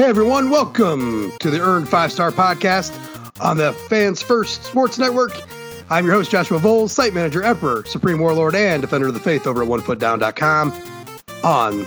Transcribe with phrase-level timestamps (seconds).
[0.00, 2.90] Hey everyone, welcome to the Earned Five Star Podcast
[3.38, 5.32] on the Fans First Sports Network.
[5.90, 9.46] I'm your host, Joshua Vowles, site manager, emperor, supreme warlord, and defender of the faith
[9.46, 10.72] over at onefootdown.com
[11.44, 11.80] on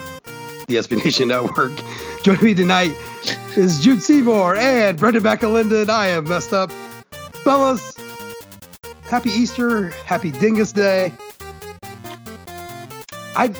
[0.67, 1.71] the SB Nation Network.
[2.23, 2.95] Joining me tonight
[3.57, 5.89] is Jude Seymour and Brendan Bacalinden.
[5.89, 6.71] I am messed up.
[7.43, 7.97] Fellas,
[9.05, 11.11] happy Easter, happy Dingus Day.
[13.35, 13.51] I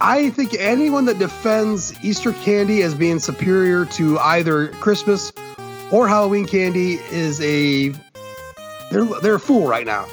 [0.00, 5.32] I think anyone that defends Easter candy as being superior to either Christmas
[5.90, 7.90] or Halloween candy is a
[8.90, 10.06] they're they're a fool right now.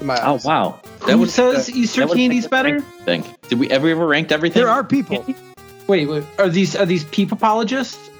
[0.00, 0.44] in my Oh eyes.
[0.44, 0.80] wow!
[1.02, 2.76] Who says Easter that would candy's better?
[2.76, 3.40] us rank, Think.
[3.48, 4.60] Did we ever ever ranked everything?
[4.62, 5.24] There are people.
[5.86, 8.10] Wait, wait, are these are these peep apologists?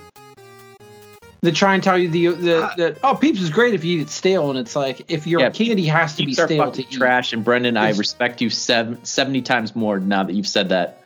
[1.42, 3.98] That try and tell you the, the Uh, that oh peeps is great if you
[3.98, 6.83] eat it stale, and it's like if your Yeah, candy has to be stale to
[6.83, 6.91] eat.
[6.92, 11.02] trash, and Brendan, I respect you seven, 70 times more now that you've said that.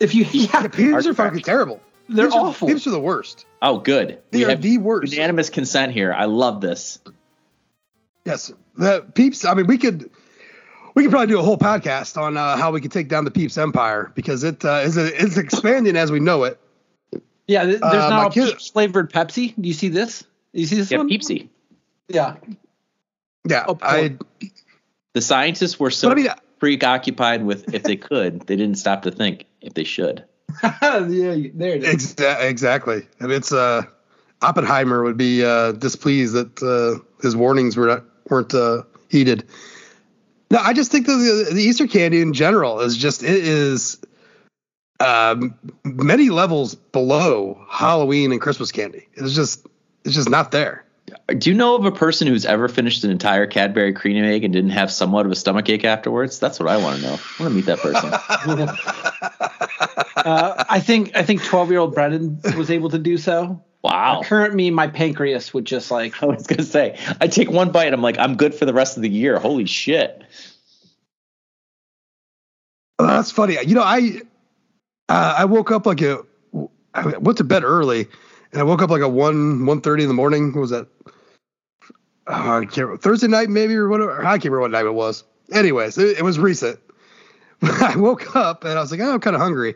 [0.00, 1.78] If you yeah, The peeps Are are fucking terrible.
[2.08, 2.68] they're Peeps are- awful.
[2.68, 3.44] Peeps are the worst.
[3.60, 4.18] Oh, good.
[4.30, 5.12] They we are have the worst.
[5.12, 6.10] unanimous consent here.
[6.12, 6.98] I love this.
[8.24, 9.44] Yes, the peeps.
[9.44, 10.10] I mean, we could
[10.94, 13.30] we could probably do a whole podcast on uh, how we could take down the
[13.30, 16.58] peeps empire because it uh, is a, it's expanding as we know it.
[17.48, 19.54] Yeah, there's Uh, my now a kid- peeps flavored Pepsi.
[19.60, 20.20] Do you see this?
[20.54, 21.08] Do you see this Yeah, one?
[21.08, 21.48] Peepsy.
[22.08, 22.36] Yeah,
[23.48, 24.16] Yeah, Oh, I.
[25.14, 26.28] The scientists were so I mean,
[26.60, 30.24] preoccupied with if they could, they didn't stop to think if they should.
[30.62, 32.14] yeah, there it is.
[32.14, 33.06] Exa- exactly.
[33.20, 33.82] I mean, it's uh,
[34.42, 39.44] Oppenheimer would be uh, displeased that uh, his warnings were not, weren't uh, heeded.
[40.50, 43.98] No, I just think that the, the Easter candy in general is just it is
[45.00, 45.54] um,
[45.84, 49.06] many levels below Halloween and Christmas candy.
[49.14, 49.66] It's just
[50.04, 50.84] it's just not there.
[51.38, 54.52] Do you know of a person who's ever finished an entire Cadbury cream egg and
[54.52, 56.38] didn't have somewhat of a stomach ache afterwards?
[56.38, 57.12] That's what I want to know.
[57.12, 58.12] I want to meet that person.
[60.16, 63.62] uh, I think I think twelve year old Brendan was able to do so.
[63.82, 64.22] Wow.
[64.24, 67.92] Current me, my pancreas would just like I was gonna say, I take one bite,
[67.92, 69.38] I'm like, I'm good for the rest of the year.
[69.38, 70.22] Holy shit!
[72.98, 73.56] Oh, that's funny.
[73.64, 74.22] You know, I
[75.08, 76.24] uh, I woke up like a
[76.94, 78.08] I went to bed early,
[78.52, 80.52] and I woke up like a one one thirty in the morning.
[80.52, 80.88] What was that?
[82.26, 82.98] I can't remember.
[82.98, 84.20] Thursday night maybe or whatever.
[84.20, 85.24] I can't remember what night it was.
[85.52, 86.78] Anyways, it, it was recent.
[87.62, 89.74] I woke up and I was like, oh, I'm kind of hungry,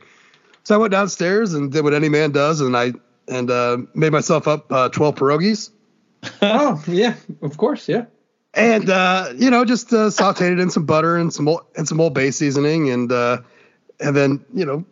[0.65, 2.93] so I went downstairs and did what any man does, and I
[3.29, 5.71] and uh, made myself up uh, twelve pierogies.
[6.43, 8.05] oh yeah, of course, yeah.
[8.55, 11.89] and uh, you know just uh, sauteed it in some butter and some old, and
[11.89, 13.39] some old bay seasoning and uh,
[13.99, 14.85] and then you know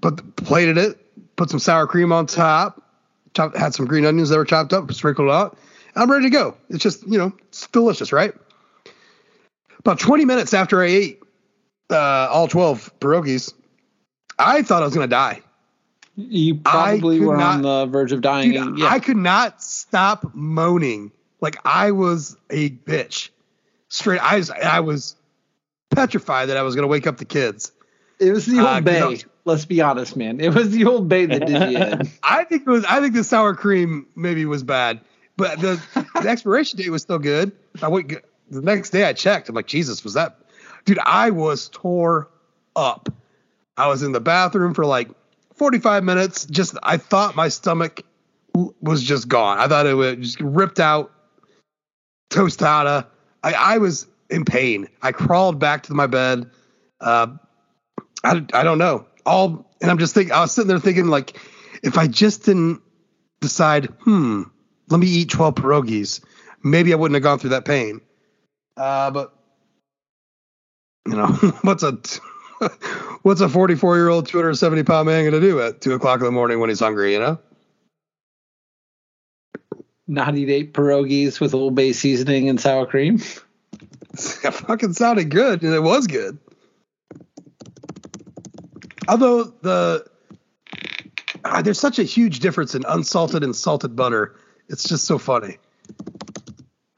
[0.00, 0.98] put plated it
[1.36, 2.82] put some sour cream on top
[3.34, 5.56] chopped, had some green onions that were chopped up sprinkled out
[5.96, 8.34] i'm ready to go it's just you know it's delicious right
[9.80, 11.22] about 20 minutes after i ate
[11.90, 13.52] uh, all 12 pierogies
[14.38, 15.40] i thought i was going to die
[16.16, 18.52] You probably could were on the verge of dying.
[18.52, 18.86] Dude, yeah.
[18.88, 21.12] I could not stop moaning.
[21.40, 23.28] Like I was a bitch.
[23.88, 25.14] Straight, I was, I was
[25.90, 27.70] petrified that I was going to wake up the kids.
[28.18, 28.94] it was the old uh, bay.
[28.98, 29.16] you know-
[29.48, 30.40] Let's be honest, man.
[30.40, 32.10] It was the old bay that did you in.
[32.22, 35.00] I think it was, I think the sour cream maybe was bad,
[35.38, 35.80] but the,
[36.20, 37.52] the expiration date was still good.
[37.80, 38.12] I went
[38.50, 39.04] the next day.
[39.04, 39.48] I checked.
[39.48, 40.36] I'm like, Jesus, was that,
[40.84, 40.98] dude?
[41.02, 42.28] I was tore
[42.76, 43.08] up.
[43.74, 45.08] I was in the bathroom for like
[45.54, 46.44] 45 minutes.
[46.44, 48.02] Just, I thought my stomach
[48.82, 49.58] was just gone.
[49.58, 51.10] I thought it was just ripped out,
[52.28, 53.06] tostada.
[53.42, 54.88] I, I was in pain.
[55.00, 56.50] I crawled back to my bed.
[57.00, 57.28] Uh,
[58.22, 59.06] I, I don't know.
[59.28, 61.38] All, and I'm just thinking, I was sitting there thinking, like,
[61.82, 62.80] if I just didn't
[63.40, 64.44] decide, hmm,
[64.88, 66.24] let me eat 12 pierogies,
[66.64, 68.00] maybe I wouldn't have gone through that pain.
[68.76, 69.34] Uh, but,
[71.06, 71.26] you know,
[71.62, 71.98] what's a,
[73.22, 76.24] what's a 44 year old, 270 pound man going to do at two o'clock in
[76.24, 77.38] the morning when he's hungry, you know?
[80.06, 83.20] Not eat eight pierogies with old bay seasoning and sour cream.
[84.42, 86.38] It fucking sounded good, and it was good.
[89.08, 90.04] Although the
[91.44, 94.36] ah, there's such a huge difference in unsalted and salted butter,
[94.68, 95.58] it's just so funny.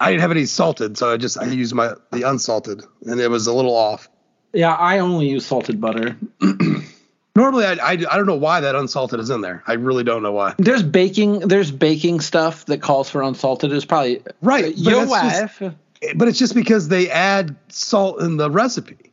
[0.00, 3.28] I didn't have any salted, so I just I used my the unsalted, and it
[3.30, 4.08] was a little off.
[4.52, 6.16] Yeah, I only use salted butter.
[7.36, 9.62] Normally, I, I, I don't know why that unsalted is in there.
[9.68, 10.54] I really don't know why.
[10.58, 11.40] There's baking.
[11.40, 13.72] There's baking stuff that calls for unsalted.
[13.72, 15.74] It's probably Right, but Your that's just- wife.
[16.16, 19.09] But it's just because they add salt in the recipe.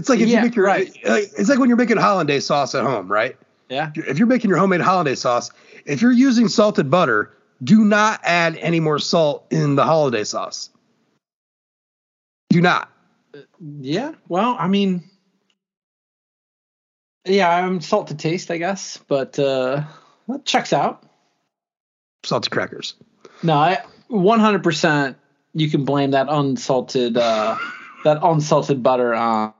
[0.00, 0.86] It's like if Yeah, you make your right.
[1.04, 3.36] like, it's like when you're making hollandaise sauce at home, right?
[3.68, 3.90] yeah.
[3.94, 5.50] if you're making your homemade hollandaise sauce,
[5.84, 10.70] if you're using salted butter, do not add any more salt in the hollandaise sauce.
[12.48, 12.90] Do not.
[13.60, 14.14] Yeah.
[14.26, 15.04] Well, I mean,
[17.26, 19.84] yeah, I'm salt to taste, I guess, but uh,
[20.28, 21.04] that checks out.
[22.24, 22.94] Salted crackers.
[23.42, 25.14] No, I 100%
[25.52, 27.56] you can blame that unsalted uh
[28.04, 29.52] that unsalted butter on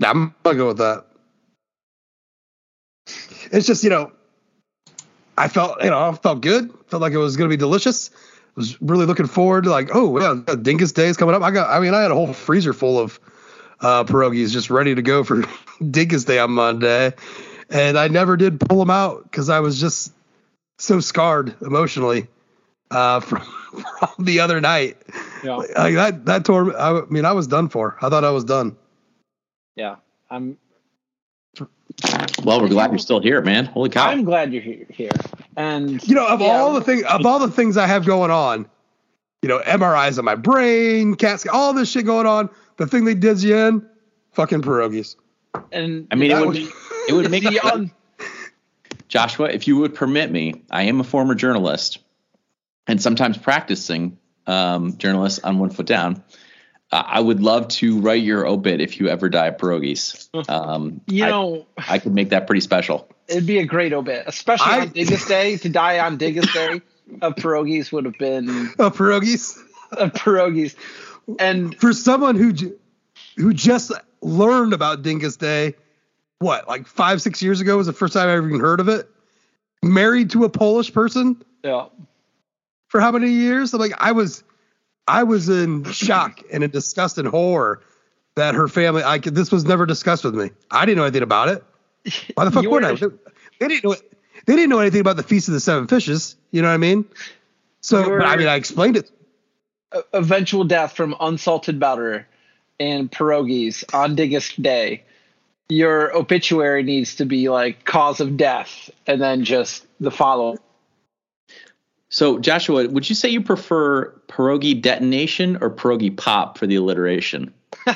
[0.00, 1.04] Yeah, I'm gonna go with that.
[3.52, 4.12] It's just you know,
[5.36, 6.72] I felt you know I felt good.
[6.88, 8.10] Felt like it was gonna be delicious.
[8.12, 11.42] I was really looking forward to like oh yeah, Dingus Day is coming up.
[11.42, 13.20] I got I mean I had a whole freezer full of
[13.80, 15.44] uh, pierogies just ready to go for
[15.90, 17.12] Dingus Day on Monday,
[17.68, 20.12] and I never did pull them out because I was just
[20.78, 22.28] so scarred emotionally
[22.90, 23.42] uh, from,
[23.98, 24.96] from the other night.
[25.44, 25.56] Yeah.
[25.56, 26.74] Like that that tore.
[26.78, 27.98] I mean I was done for.
[28.00, 28.76] I thought I was done.
[29.80, 29.96] Yeah.
[30.30, 30.58] I'm
[32.44, 33.64] Well, we're glad you're still here, man.
[33.64, 34.08] Holy cow!
[34.10, 35.10] I'm glad you're he- here.
[35.56, 36.48] And You know, of Yeah.
[36.48, 38.66] all the things, of all the things I have going on,
[39.40, 42.50] you know, MRIs on my brain, CAT scan, all this shit going on.
[42.76, 43.86] The thing they did you in,
[44.32, 45.16] fucking pierogies.
[45.72, 46.72] and I mean, it would was-
[47.08, 47.90] it would make the un-
[49.08, 52.00] Joshua, if you would permit me, I am a former journalist
[52.86, 56.22] and sometimes practicing um, journalist on One Foot Down.
[56.92, 60.28] Uh, I would love to write your obit if you ever die of pierogies.
[60.48, 63.08] Um, you know I could make that pretty special.
[63.28, 65.56] it'd be a great obit, especially I- on Dingus Day.
[65.58, 66.80] To die on Dingus Day
[67.22, 68.48] of pierogies would have been
[68.78, 69.56] Oh, pierogies.
[69.92, 70.74] of pierogies.
[71.38, 72.52] And For someone who
[73.36, 75.74] who just learned about Dingus Day,
[76.40, 78.88] what, like five, six years ago was the first time I ever even heard of
[78.88, 79.08] it.
[79.82, 81.86] Married to a Polish person yeah,
[82.88, 83.72] for how many years?
[83.74, 84.42] I'm like, I was,
[85.10, 87.82] I was in shock and in disgust and horror
[88.36, 89.02] that her family.
[89.02, 90.50] I this was never discussed with me.
[90.70, 91.64] I didn't know anything about it.
[92.34, 92.92] Why the fuck would I?
[93.00, 93.14] were-
[93.58, 93.96] They didn't know.
[94.46, 96.36] They didn't know anything about the feast of the seven fishes.
[96.50, 97.04] You know what I mean?
[97.82, 99.10] So, but I mean, I explained it.
[100.14, 102.26] eventual death from unsalted butter
[102.78, 105.02] and pierogies on Dingus Day.
[105.68, 110.56] Your obituary needs to be like cause of death, and then just the follow.
[112.10, 117.54] So, Joshua, would you say you prefer pierogi detonation or pierogi pop for the alliteration?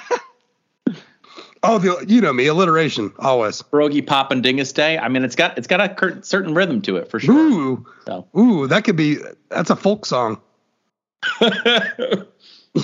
[1.66, 3.62] Oh, the you know me, alliteration always.
[3.62, 4.98] Pierogi pop and Dingus Day.
[4.98, 7.34] I mean, it's got it's got a cur- certain rhythm to it for sure.
[7.34, 9.16] Ooh, So, ooh, that could be.
[9.48, 10.40] That's a folk song.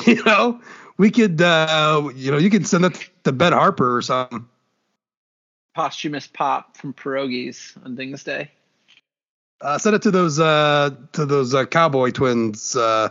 [0.07, 0.61] You know,
[0.97, 1.43] we could.
[1.43, 4.47] uh You know, you could send that to Ben Harper or something.
[5.75, 8.51] posthumous pop from pierogies on Dingus Day.
[9.61, 12.75] Uh, send it to those uh to those uh, cowboy twins.
[12.75, 13.09] Uh, uh,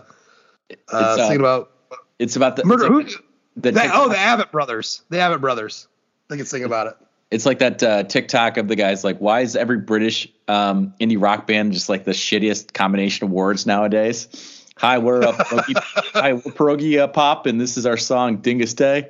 [0.69, 1.72] It's, uh, singing about
[2.18, 2.86] it's about the murder.
[2.86, 3.01] It's Who?
[3.01, 3.24] like,
[3.56, 5.04] the That, oh, the Avett brothers.
[5.10, 5.88] The Avett brothers.
[6.28, 6.96] They can sing about it.
[7.31, 11.22] It's like that uh, TikTok of the guys like, why is every British um, indie
[11.22, 14.66] rock band just like the shittiest combination of words nowadays?
[14.78, 15.74] Hi, we're a pierogi,
[16.13, 19.10] hi, we're pierogi uh, pop, and this is our song Dingus Day.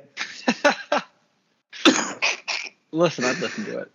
[2.92, 3.92] Listen, I'd listen to it.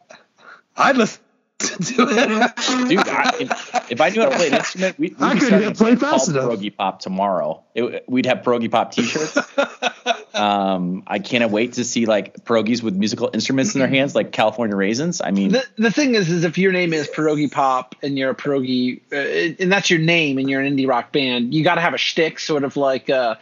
[0.78, 1.22] I'd listen
[1.70, 2.88] to it.
[2.90, 5.40] Dude, I, if, if I knew how to play an instrument, we'd, we'd I be
[5.40, 6.44] couldn't starting even a play band fast enough.
[6.46, 7.64] Pierogi Pop tomorrow.
[7.74, 9.38] It, we'd have pierogi pop T-shirts.
[10.34, 14.32] um, I can't wait to see like pierogies with musical instruments in their hands, like
[14.32, 15.22] California raisins.
[15.22, 18.32] I mean, The, the thing is, is if your name is Pierogi Pop and you're
[18.32, 21.76] a pierogi, uh, and that's your name and you're an indie rock band, you got
[21.76, 23.36] to have a shtick, sort of like uh,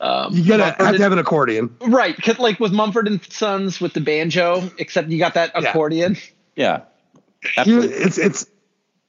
[0.00, 1.76] um, You gotta Mumford have to have an accordion.
[1.80, 6.16] right, 'cause like with Mumford and Sons with the banjo, except you got that accordion.
[6.56, 6.82] yeah, You,
[7.56, 7.96] absolutely.
[7.96, 8.46] it's it's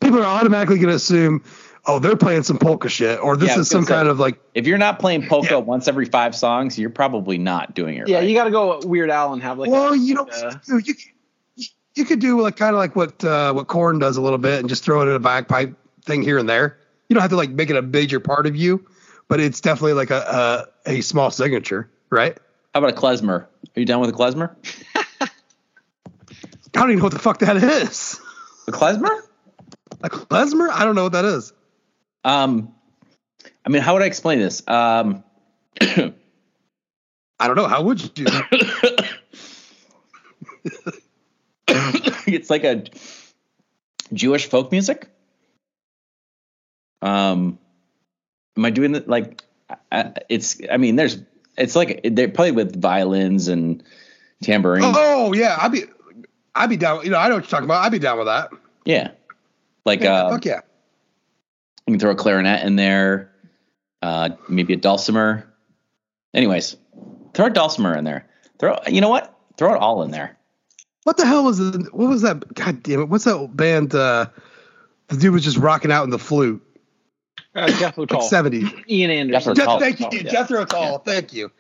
[0.02, 1.44] people are automatically gonna assume,
[1.86, 4.40] oh, they're playing some polka shit, or this Yeah, is some say- kind of like
[4.54, 5.58] If you're not playing polka Yeah.
[5.58, 8.28] once every five songs, you're probably not doing it Yeah, right.
[8.30, 9.70] you got to go Weird Al and have like.
[9.70, 10.94] well, a, you know, uh, you, you
[11.96, 14.60] you could do like kind of like what uh, what Korn does a little bit,
[14.60, 16.78] and just throw it in a bagpipe thing here and there.
[17.08, 18.86] You don't have to like make it a major part of you,
[19.28, 22.38] but it's definitely like a a, a small signature, right?
[22.74, 23.46] How about a klezmer?
[23.46, 24.54] Are you done with a klezmer?
[25.22, 25.30] I
[26.74, 28.20] don't even know what the fuck that is.
[28.68, 29.22] A klezmer?
[30.02, 30.70] A klezmer?
[30.70, 31.54] I don't know what that is.
[32.24, 32.74] Um,
[33.66, 34.68] I mean, how would I explain this?
[34.68, 35.24] Um,
[35.82, 36.14] I
[37.40, 37.68] don't know.
[37.68, 39.10] How would you do that?
[42.28, 42.84] it's like a
[44.14, 45.08] Jewish folk music.
[47.02, 47.60] Um,
[48.58, 49.44] am I doing it like?
[49.92, 50.60] I, it's.
[50.72, 51.18] I mean, there's.
[51.58, 53.84] It's like they're probably with violins and
[54.44, 54.84] tambourine.
[54.86, 55.84] oh yeah, I'd be
[56.56, 57.04] I'd be down.
[57.04, 57.84] You know, I know what you're talking about.
[57.86, 58.50] I'd be down with that.
[58.86, 59.12] Yeah,
[59.86, 60.62] like Yeah, uh, fuck yeah.
[61.88, 63.32] you can throw a clarinet in there,
[64.02, 65.52] uh, maybe a dulcimer.
[66.34, 66.78] Anyways,
[67.34, 68.28] throw a dulcimer in there.
[68.60, 68.78] Throw.
[68.88, 69.36] You know what?
[69.58, 70.38] Throw it all in there.
[71.04, 71.94] What the hell was it?
[71.94, 72.54] What was that?
[72.56, 73.10] God damn it!
[73.10, 73.94] What's that band?
[73.94, 74.28] Uh,
[75.08, 76.62] the dude was just rocking out in the flute.
[77.54, 78.72] uh, Jethro Like Tull, seventies.
[78.90, 79.54] Ian Anderson.
[79.56, 79.80] Jethro Tull.
[79.80, 80.32] Thank you, Yeah.
[80.32, 80.98] Jethro Tull.
[81.00, 81.52] Thank you,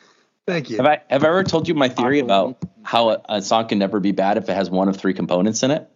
[0.47, 0.77] thank you.
[0.77, 3.79] Have I have I ever told you my theory about how a, a song can
[3.79, 5.89] never be bad if it has one of three components in it?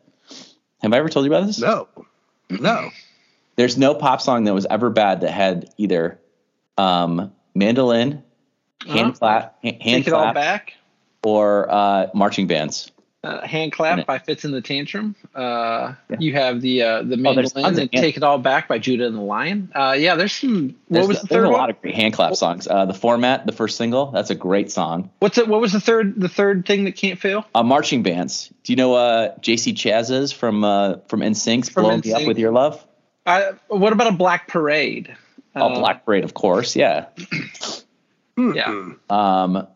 [0.81, 1.59] Have I ever told you about this?
[1.59, 1.87] No,
[2.49, 2.89] no.
[3.55, 6.19] There's no pop song that was ever bad that had either
[6.77, 8.23] um, mandolin,
[8.87, 9.11] hand Uh-huh.
[9.11, 10.73] clap, hand Take it all clap, back.
[11.23, 12.89] or uh, marching bands.
[13.21, 15.13] Uh, hand clap by Fitz and the Tantrum.
[15.35, 16.15] Uh, Yeah.
[16.19, 18.37] You have the uh, the Oh, there's mandolin tons of and hand- Take It All
[18.37, 19.69] Back by Judah and the Lion.
[19.75, 20.67] Uh, yeah, there's some.
[20.67, 21.59] What There's, was the there's third a one?
[21.59, 22.65] lot of great hand clap songs.
[22.65, 25.09] Uh, the format, the first single, that's a great song.
[25.19, 25.49] What's it?
[25.49, 26.17] What was the third?
[26.17, 27.45] The third thing that can't fail.
[27.53, 28.53] Uh, marching bands.
[28.63, 32.37] Do you know uh, JC Chasez from uh, from NSYNC's From "Blow Me Up with
[32.39, 32.81] Your Love"?
[33.25, 35.13] I, what about a Black Parade?
[35.57, 36.73] Oh, Uh, Black Parade, of course.
[36.77, 37.07] Yeah.
[38.37, 38.91] Yeah.
[39.09, 39.67] Um,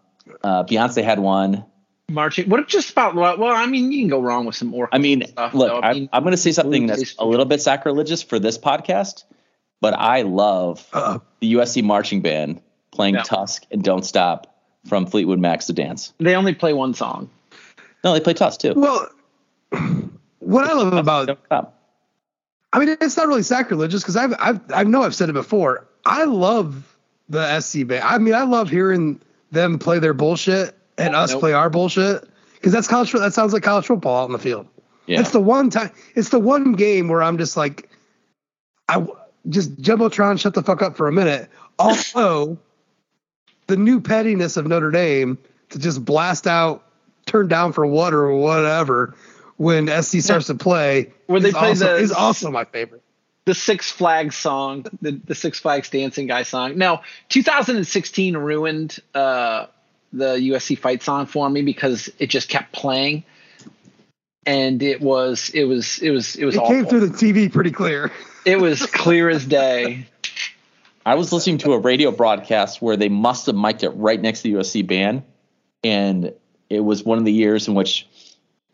[0.42, 1.66] uh, Beyonce had one.
[2.10, 2.50] Marching.
[2.50, 3.16] What just about?
[3.16, 5.54] Well, I mean, you can go wrong with some orchestra I mean, stuff.
[5.54, 5.82] look, though.
[5.82, 9.24] I, mean, I'm going to say something that's a little bit sacrilegious for this podcast,
[9.82, 13.24] but I love Uh, the USC marching band playing Yeah.
[13.24, 14.54] Tusk and Don't Stop
[14.86, 16.14] from Fleetwood Mac's to Dance.
[16.20, 17.30] they only play one song.
[18.04, 18.74] No, they play Tusk too.
[18.76, 19.08] well,
[20.40, 21.80] what I love about Don't Stop.
[22.74, 25.88] I mean, it's not really sacrilegious because I've, I've, I know I've said it before.
[26.06, 26.98] I love
[27.30, 28.04] the SC band.
[28.04, 31.40] I mean, I love hearing them play their bullshit and us Nope.
[31.42, 32.24] play our bullshit
[32.56, 33.12] because that's college.
[33.12, 34.68] That sounds like college football out in the field.
[35.06, 35.20] Yeah.
[35.20, 35.92] It's the one time.
[36.16, 37.90] It's the one game where I'm just like,
[38.88, 39.06] I
[39.50, 41.50] just jumbotron, shut the fuck up for a minute.
[41.80, 42.58] Although
[43.68, 45.38] the new pettiness of Notre Dame
[45.72, 46.84] to just blast out,
[47.26, 49.16] turn down for what or whatever
[49.58, 53.02] when SC starts to play Where they play also, the- is also my favorite.
[53.46, 56.78] the Six Flags song, the, the Six Flags dancing guy song.
[56.78, 59.66] Now, 2016 ruined uh,
[60.14, 63.24] the USC fight song for me because it just kept playing,
[64.46, 66.76] and it was it was it was it was It awful.
[66.76, 68.12] came through the TV pretty clear.
[68.46, 70.08] it was clear as day.
[71.06, 74.42] I was listening to a radio broadcast where they must have mic'd it right next
[74.44, 75.24] to the USC band,
[75.84, 76.32] and
[76.70, 78.08] it was one of the years in which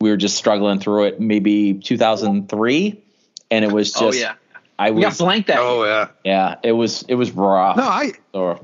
[0.00, 1.20] we were just struggling through it.
[1.20, 3.02] Maybe 2003,
[3.50, 4.34] and it was oh, just oh yeah,
[4.78, 5.58] I we got was blanked that.
[5.58, 6.08] Oh yeah.
[6.24, 7.74] yeah, it was it was raw.
[7.74, 8.60] No, I So,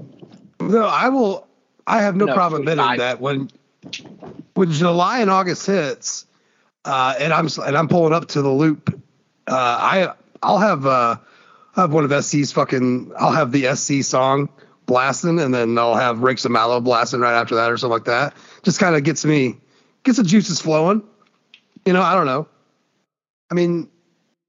[0.60, 1.46] no, I will.
[1.86, 3.50] I have no, No, problem admitting I- that when
[4.54, 6.26] when July and August hits,
[6.84, 9.00] uh, and I'm and I'm pulling up to the loop,
[9.46, 10.12] uh, I
[10.42, 11.16] I'll have uh,
[11.76, 14.48] I'll have one of SC's fucking I'll have the SC song
[14.86, 18.04] blasting, and then I'll have Rakes of Mallow blasting right after that or something like
[18.04, 18.34] that.
[18.62, 19.58] Just kind of gets me
[20.04, 21.02] gets the juices flowing.
[21.84, 22.48] You know, I don't know.
[23.50, 23.88] I mean,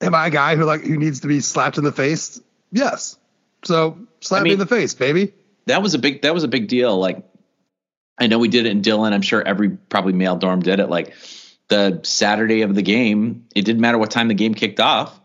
[0.01, 2.41] am I a guy who like who needs to be slapped in the face?
[2.71, 3.17] Yes.
[3.63, 5.33] So slap I me in the face, baby.
[5.67, 6.97] That was a big that was a big deal.
[6.97, 7.23] Like
[8.17, 9.13] I know we did it in Dillon.
[9.13, 10.89] I'm sure every probably male dorm did it.
[10.89, 11.13] Like
[11.67, 15.19] the Saturday of the game, it didn't matter what time the game kicked off.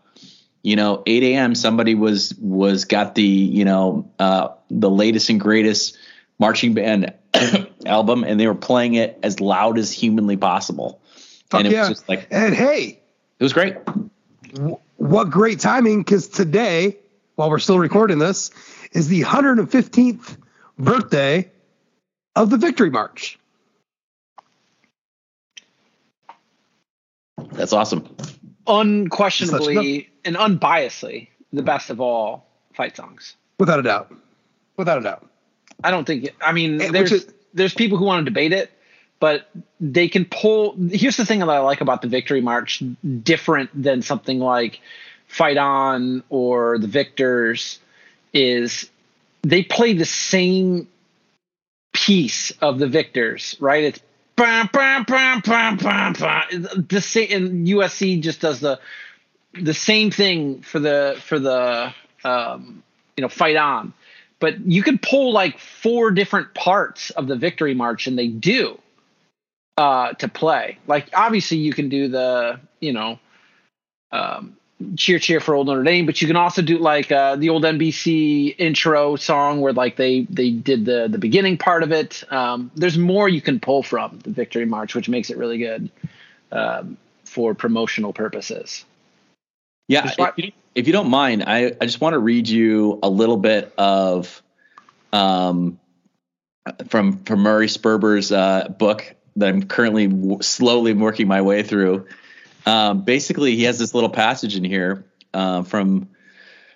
[0.61, 1.55] You know, 8 a.m.
[1.55, 5.97] Somebody was was got the you know uh, the latest and greatest
[6.39, 7.13] marching band
[7.85, 11.01] album, and they were playing it as loud as humanly possible.
[11.49, 11.81] Fuck and it yeah.
[11.81, 13.01] was just like And hey,
[13.39, 13.75] it was great.
[14.97, 16.97] what great timing because today,
[17.35, 18.51] while we're still recording this,
[18.93, 20.37] is the 115th
[20.77, 21.51] birthday
[22.35, 23.37] of the Victory March.
[27.51, 28.07] That's awesome.
[28.67, 33.35] Unquestionably and unbiasedly, the best of all fight songs.
[33.59, 34.13] Without a doubt.
[34.77, 35.27] Without a doubt.
[35.83, 36.29] I don't think.
[36.41, 38.71] I mean, there's is- there's people who want to debate it,
[39.19, 40.75] but they can pull.
[40.89, 42.81] Here's the thing that I like about the Victory March,
[43.23, 44.79] different than something like
[45.27, 47.79] Fight On or the Victors,
[48.33, 48.89] is
[49.43, 50.87] they play the same
[51.93, 53.83] piece of the Victors, right?
[53.83, 53.99] It's
[54.35, 56.85] bam, bam, bam, bam, bam, bam.
[56.89, 58.79] The same, and USC just does the
[59.53, 62.83] the same thing for the for the um,
[63.15, 63.93] you know fight on
[64.43, 68.77] but you could pull like four different parts of the victory march and they do
[69.77, 73.19] uh to play like obviously you can do the you know
[74.11, 74.57] um
[74.95, 77.63] cheer cheer for old notre dame but you can also do like uh the old
[77.63, 82.71] nbc intro song where like they they did the the beginning part of it um
[82.75, 85.89] there's more you can pull from the victory march which makes it really good
[86.51, 88.85] um for promotional purposes
[89.87, 93.09] Yeah, if you, if you don't mind, I, I just want to read you a
[93.09, 94.41] little bit of
[95.11, 95.79] um,
[96.87, 102.07] from from Murray Sperber's uh, book that I'm currently w- slowly working my way through.
[102.65, 106.09] Um, basically, he has this little passage in here uh, from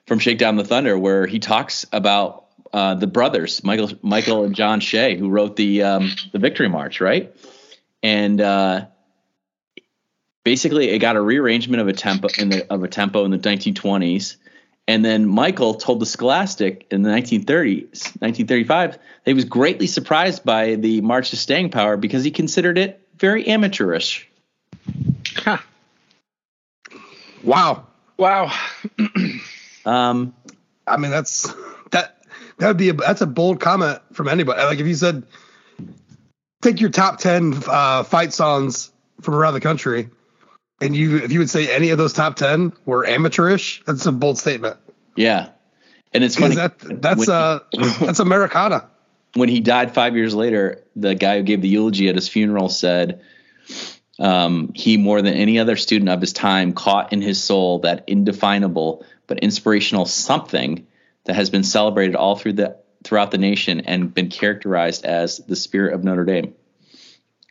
[0.05, 4.55] from Shake Down the Thunder where he talks about uh, the brothers Michael Michael and
[4.55, 7.35] John Shea who wrote the um, the Victory March, right?
[8.03, 8.85] And uh,
[10.47, 13.37] basically it got a rearrangement of a tempo in the of a tempo in the
[13.37, 14.37] 1920s
[14.87, 20.45] and then michael told the scholastic in the 1930s 1935 that he was greatly surprised
[20.45, 24.29] by the march to staying power because he considered it very amateurish
[25.35, 25.57] Huh.
[27.43, 27.87] Wow.
[28.17, 28.51] Wow.
[29.85, 30.33] Um,
[30.85, 31.43] I mean, that's
[31.91, 32.17] that
[32.57, 34.61] that would be a, that's a bold comment from anybody.
[34.61, 35.23] Like if you said,
[36.61, 38.91] take your top ten uh, fight songs
[39.21, 40.09] from around the country,
[40.81, 44.11] and you if you would say any of those top ten were amateurish, that's a
[44.11, 44.75] bold statement.
[45.15, 45.51] yeah,
[46.11, 47.59] and it's funny Because that that's when, uh
[48.01, 48.89] that's Americana.
[49.35, 50.83] when he died five years later.
[50.97, 53.21] The guy who gave the eulogy at his funeral said.
[54.19, 58.03] Um, he more than any other student of his time caught in his soul that
[58.07, 60.87] indefinable but inspirational something
[61.25, 65.55] that has been celebrated all through the throughout the nation and been characterized as the
[65.55, 66.55] spirit of Notre Dame,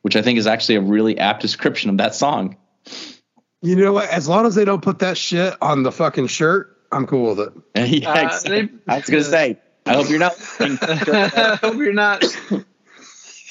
[0.03, 2.57] which I think is actually a really apt description of that song.
[3.63, 4.09] You know what?
[4.11, 7.49] As long as they don't put that shit on the fucking shirt, I'm cool with
[7.49, 7.53] it.
[8.03, 8.63] yeah, Uh, exactly.
[8.63, 9.59] they- I was gonna say.
[9.87, 10.35] I hope you're not.
[10.61, 12.25] I hope you're not.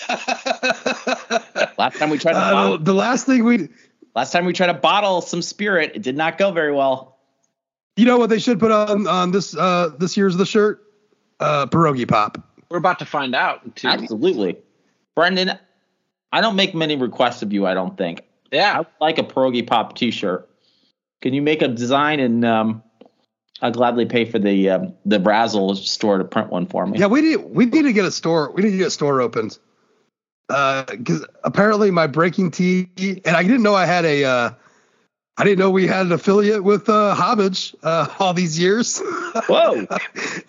[1.78, 3.70] last time we tried to Uh, bottle, the last thing we,
[4.16, 7.18] last time we tried to bottle some spirit, it did not go very well.
[7.98, 10.84] you know what they should put on on this uh this year's the shirt,
[11.40, 12.38] uh pierogi pop.
[12.70, 13.64] We're about to find out.
[13.64, 14.04] in two weeks.
[14.04, 14.58] Absolutely,
[15.16, 15.52] Brendan.
[16.32, 17.66] I don't make many requests of you.
[17.66, 18.22] I don't think.
[18.52, 18.80] Yeah.
[18.80, 20.50] would like a pierogi pop T-shirt.
[21.22, 22.84] Can you make a design and um,
[23.62, 27.00] I'll gladly pay for the um, the Brazzle store to print one for me.
[27.00, 28.52] Yeah, we need we need to get a store.
[28.52, 29.58] We need to get a store opened.
[30.48, 32.88] Because apparently my breaking tea,
[33.26, 34.24] and I didn't know I had a.
[34.24, 34.52] Uh,
[35.38, 39.00] I didn't know we had an affiliate with uh, Homage uh, all these years.
[39.48, 39.86] Whoa!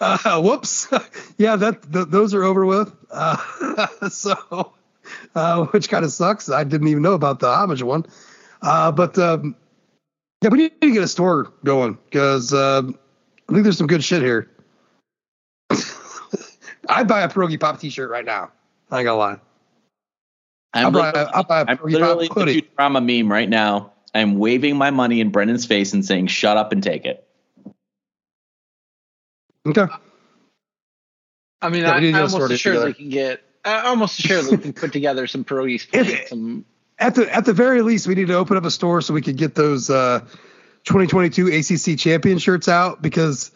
[0.00, 0.86] uh, whoops.
[1.38, 2.94] yeah, that th- those are over with.
[3.10, 4.72] Uh, so,
[5.34, 6.48] uh, which kind of sucks.
[6.48, 8.06] I didn't even know about the Homage one.
[8.62, 9.56] Uh, but um,
[10.42, 12.98] yeah, we need to get a store going because um
[13.48, 14.50] I think there's some good shit here.
[16.88, 18.52] I'd buy a Pierogi Pop T-shirt right now.
[18.90, 19.40] I ain't gonna lie.
[20.76, 22.62] I'm I'll buy, literally, I'll buy a I'm literally Pop the hoodie.
[22.62, 23.92] Futurama meme right now.
[24.14, 27.26] I'm waving my money in Brendan's face and saying, "Shut up and take it."
[29.66, 29.86] Okay.
[31.60, 32.92] I mean, Yeah, we I, need to get a I'm almost assured together.
[32.94, 33.42] can get.
[33.64, 35.86] I'm almost assured they can put together some pierogies.
[35.92, 36.64] If- Some
[36.98, 39.22] At the at the very least, we need to open up a store so we
[39.22, 40.20] could get those uh,
[40.84, 43.50] 2022 ACC champion shirts out because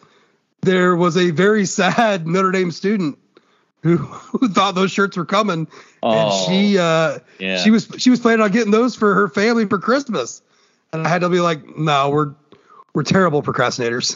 [0.61, 3.17] there was a very sad Notre Dame student
[3.83, 5.67] who, who thought those shirts were coming,
[6.03, 7.57] Oh, and she uh, yeah.
[7.57, 10.41] she was she was planning on getting those for her family for Christmas,
[10.93, 12.33] and I had to be like, no, we're
[12.93, 14.15] we're terrible procrastinators.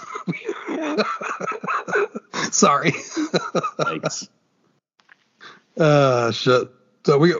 [2.52, 2.92] Sorry.
[2.92, 4.28] Yikes.
[5.78, 6.70] uh, shit.
[7.06, 7.36] So we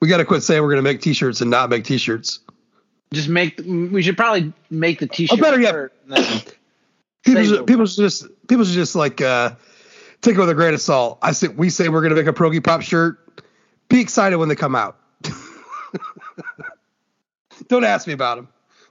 [0.00, 2.40] we got to quit saying we're gonna make T-shirts and not make T-shirts.
[3.12, 3.58] just make.
[3.66, 5.38] We should probably make the T-shirt.
[5.38, 6.42] Oh, better yet- shirt and then-
[7.24, 9.50] people should, people should just people should just like uh,
[10.26, 11.18] take it with a grain of salt.
[11.22, 13.18] I say we say we're gonna make a Pierogi Pop shirt.
[13.88, 14.98] Be excited when they come out.
[17.68, 18.48] Don't ask me about them.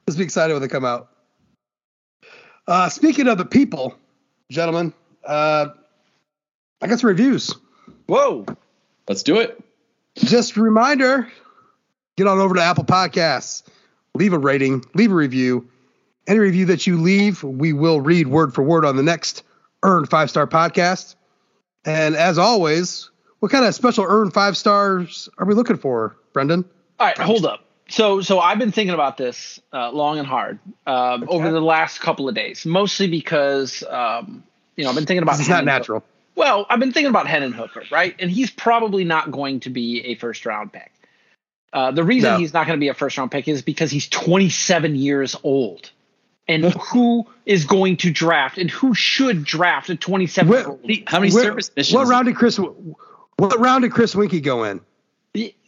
[0.08, 1.10] Just be excited when they come out.
[2.68, 3.96] Uh, speaking of the people,
[4.50, 4.94] gentlemen,
[5.26, 5.68] uh,
[6.82, 7.54] I got some reviews.
[8.08, 8.46] Whoa!
[9.10, 9.62] Let's do it.
[10.16, 11.30] Just a reminder
[12.16, 13.64] get on over to Apple Podcasts,
[14.14, 15.70] leave a rating, leave a review.
[16.28, 19.44] Any review that you leave, we will read word for word on the next
[19.84, 21.16] Earn Five Star podcast.
[21.86, 26.66] And as always, what kind of special Earn Five Stars are we looking for, Brendan?
[27.00, 27.62] All right, hold up.
[27.88, 32.00] So, so I've been thinking about this uh, long and hard um, over the last
[32.00, 34.44] couple of days, mostly because um,
[34.76, 35.40] you know I've been thinking about.
[35.40, 36.04] It's not natural.
[36.36, 38.16] Well, I've been thinking about Hendon Hooker, right?
[38.20, 40.92] And he's probably not going to be a first round pick.
[41.72, 42.38] Uh, the reason No.
[42.40, 45.92] he's not going to be a first round pick is because he's 27 years old.
[46.48, 50.80] And who is going to draft and who should draft a 27 year old?
[51.08, 51.96] How many Where- service missions?
[51.96, 52.58] What round did Chris?
[52.58, 54.82] What round did Chris Weinke go in?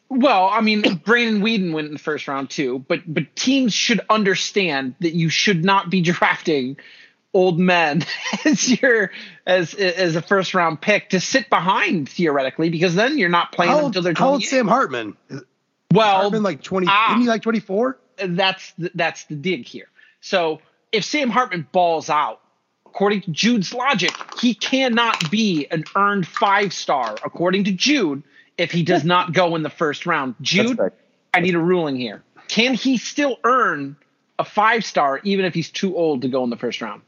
[0.09, 3.99] Well, I mean, Brandon Weeden went in the first round too, but but teams should
[4.09, 6.77] understand that you should not be drafting
[7.33, 8.03] old men
[8.45, 9.11] as your
[9.45, 13.71] as as a first round pick to sit behind theoretically because then you're not playing
[13.71, 15.17] How them until they're how old Sam Hartman?
[15.93, 16.87] Well, Hartman like 20?
[16.89, 17.11] ah.
[17.11, 17.97] Isn't he like 24?
[18.29, 19.87] that's the, that's the dig here.
[20.21, 20.59] So
[20.91, 22.41] if Sam Hartman balls out,
[22.85, 28.23] according to Jude's logic, he cannot be an earned five star according to Jude
[28.57, 30.35] if he does not go in the first round.
[30.41, 30.91] Jude, right.
[31.33, 32.23] I need a ruling here.
[32.47, 33.97] Can he still earn
[34.39, 37.01] a five star even if he's too old to go in the first round?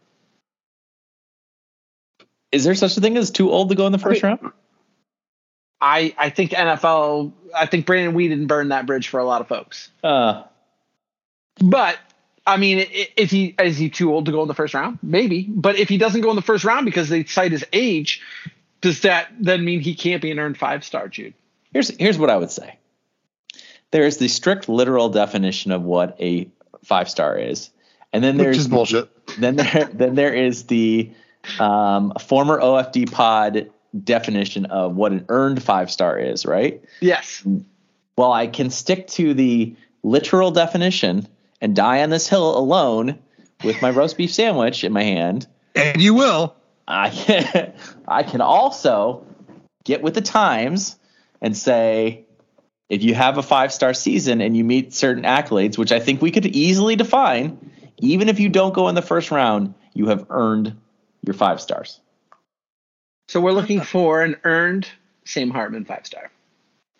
[2.51, 4.51] Is there such a thing as too old to go in the first round?
[5.81, 7.31] I I think NFL.
[7.55, 9.89] I think Brandon Weeden burned that bridge for a lot of folks.
[10.03, 10.43] Uh,
[11.61, 11.97] But
[12.45, 14.99] I mean, is he is he too old to go in the first round?
[15.03, 15.43] Maybe.
[15.43, 18.21] But if he doesn't go in the first round because they cite his age,
[18.81, 21.33] does that then mean he can't be an earned five star, Jude?
[21.71, 22.77] here's here's what I would say.
[23.91, 26.49] There is the strict literal definition of what a
[26.83, 27.69] five star is,
[28.13, 29.09] And then which there's is bullshit.
[29.39, 31.11] then there then there is the
[31.59, 33.71] um, former OFD pod
[34.03, 36.83] definition of what an earned five star is, right?
[36.99, 37.43] Yes.
[38.15, 41.27] Well, I can stick to the literal definition
[41.61, 43.19] and die on this hill alone
[43.63, 45.47] with my roast beef sandwich in my hand.
[45.75, 46.55] And you will.
[46.87, 47.73] I can,
[48.07, 49.25] I can also
[49.83, 50.97] get with the times
[51.41, 52.25] and say
[52.89, 56.21] if you have a five star season and you meet certain accolades, which I think
[56.21, 60.25] we could easily define, even if you don't go in the first round, you have
[60.29, 60.75] earned
[61.25, 61.99] your five stars.
[63.27, 64.87] So we're looking for an earned
[65.25, 66.31] Sam Hartman five star.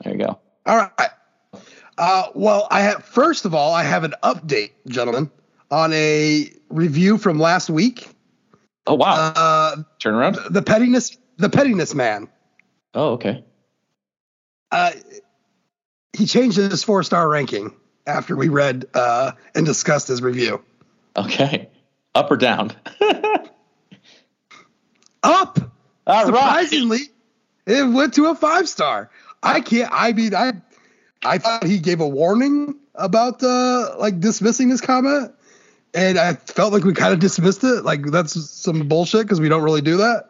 [0.03, 0.39] There you go.
[0.65, 1.09] All right.
[1.99, 5.29] Uh, well, I have first of all, I have an update, gentlemen,
[5.69, 8.07] on a review from last week.
[8.88, 9.33] Oh wow!
[9.35, 10.38] Uh, Turn around.
[10.49, 12.29] the pettiness, the pettiness man.
[12.93, 13.43] Oh okay.
[14.71, 14.91] Uh,
[16.13, 17.75] he changed his four star ranking
[18.07, 20.63] after we read uh, and discussed his review.
[21.17, 21.69] Okay.
[22.15, 22.71] Up or down?
[25.21, 25.59] Up.
[26.07, 26.25] All right.
[26.25, 26.99] Surprisingly,
[27.67, 29.09] it went to a five star.
[29.43, 29.89] I can't.
[29.91, 30.53] I mean, I
[31.23, 35.34] I thought he gave a warning about uh like dismissing his comment,
[35.93, 37.84] and I felt like we kind of dismissed it.
[37.84, 40.29] Like that's some bullshit because we don't really do that.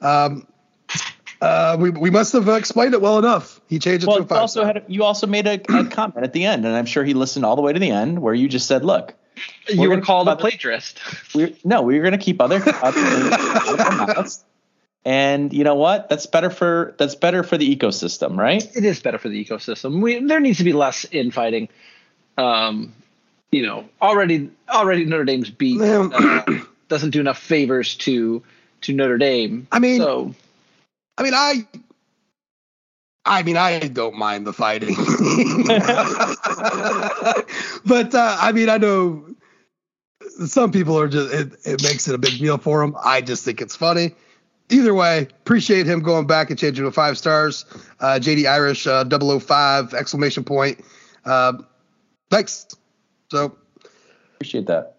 [0.00, 0.46] Um,
[1.42, 3.60] uh, we we must have explained it well enough.
[3.68, 4.38] He changed it Well, to a you five.
[4.38, 7.04] also had a, you also made a, a comment at the end, and I'm sure
[7.04, 9.14] he listened all the way to the end, where you just said, "Look,
[9.68, 10.98] You were gonna called keep a other- plagiarist.
[11.34, 13.00] we no, we were going to keep other, other
[15.04, 15.48] things out of our mouths.
[15.48, 16.08] and you know what?
[16.08, 18.64] That's better for that's better for the ecosystem, right?
[18.76, 20.00] It is better for the ecosystem.
[20.02, 21.68] We, there needs to be less infighting.
[22.38, 22.94] Um,
[23.52, 26.42] you know, already already Notre Dame's beat uh,
[26.88, 28.42] doesn't do enough favors to
[28.82, 29.66] to Notre Dame.
[29.72, 30.34] I mean, so
[31.18, 31.66] I mean, I.
[33.26, 34.94] I mean, I don't mind the fighting,
[37.84, 39.36] but uh, I mean, I know
[40.46, 42.96] some people are just it, it makes it a big deal for them.
[43.04, 44.14] I just think it's funny.
[44.70, 47.64] Either way, appreciate him going back and changing to five stars.
[47.98, 50.80] Uh, JD Irish uh, 005 exclamation point.
[51.24, 51.54] Uh,
[52.30, 52.66] thanks.
[53.30, 53.56] So
[54.36, 54.96] Appreciate that.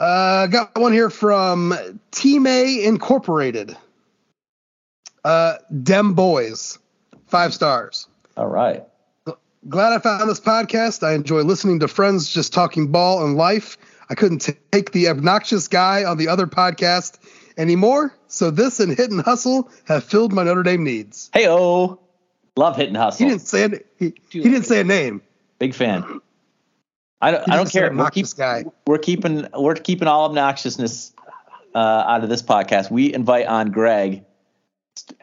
[0.00, 1.74] uh, got one here from
[2.10, 3.76] Team A Incorporated.
[5.24, 6.78] Uh, Dem Boys,
[7.26, 8.06] five stars.
[8.36, 8.84] All right.
[9.68, 11.02] Glad I found this podcast.
[11.02, 13.76] I enjoy listening to friends just talking ball and life.
[14.08, 17.18] I couldn't t- take the obnoxious guy on the other podcast
[17.58, 21.28] anymore, so this and Hit and Hustle have filled my Notre Dame needs.
[21.32, 21.98] Hey oh,
[22.56, 23.28] love hitting He hustle.
[23.28, 23.86] didn't say it.
[23.98, 25.20] He, he didn't say a name.
[25.58, 26.20] Big fan.
[27.20, 27.50] I don't.
[27.50, 27.92] I don't care.
[27.92, 28.26] We're, keep,
[28.86, 31.12] we're keeping we're keeping all obnoxiousness
[31.74, 32.90] uh, out of this podcast.
[32.92, 34.24] We invite on Greg,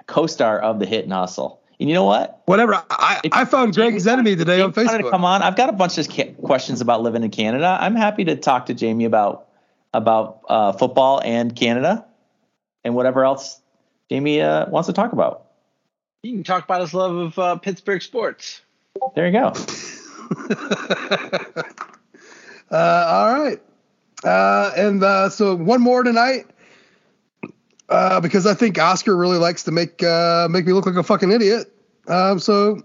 [0.08, 1.62] co-star of the Hit and Hustle.
[1.80, 2.42] And you know what?
[2.46, 2.82] Whatever.
[2.90, 5.12] I, If- I found Greg's enemy today on wanted to Facebook.
[5.12, 5.42] come on.
[5.42, 7.78] I've got a bunch of ca- questions about living in Canada.
[7.80, 9.48] I'm happy to talk to Jamie about
[9.94, 12.06] about uh, football and Canada
[12.86, 13.60] and whatever else
[14.10, 15.48] Jamie uh, wants to talk about.
[16.24, 18.62] you can talk about his love of uh, Pittsburgh sports.
[19.16, 19.52] There you go.
[22.72, 23.62] Uh, all right.
[24.24, 26.46] Uh, and uh, so one more tonight.
[27.88, 31.04] Uh, because I think Oscar really likes to make uh, make me look like a
[31.04, 31.72] fucking idiot.
[32.08, 32.82] Um, so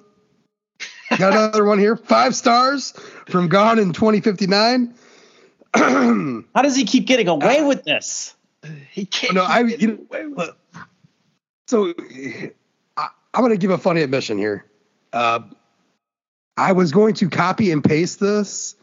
[1.16, 1.96] got another one here.
[1.96, 2.92] Five stars
[3.26, 4.94] from Gone in 2059.
[5.74, 8.34] How does he keep getting away with this?
[8.90, 9.34] He can't.
[9.34, 10.52] no, I you know,
[11.68, 11.94] so
[12.96, 14.66] I, I'm going to give a funny admission here.
[15.12, 15.40] Uh,
[16.56, 18.74] I was going to copy and paste this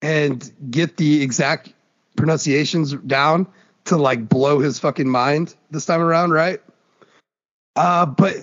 [0.00, 1.72] and get the exact
[2.16, 3.46] pronunciations down
[3.86, 6.60] to like blow his fucking mind this time around, right?
[7.76, 8.36] Uh, but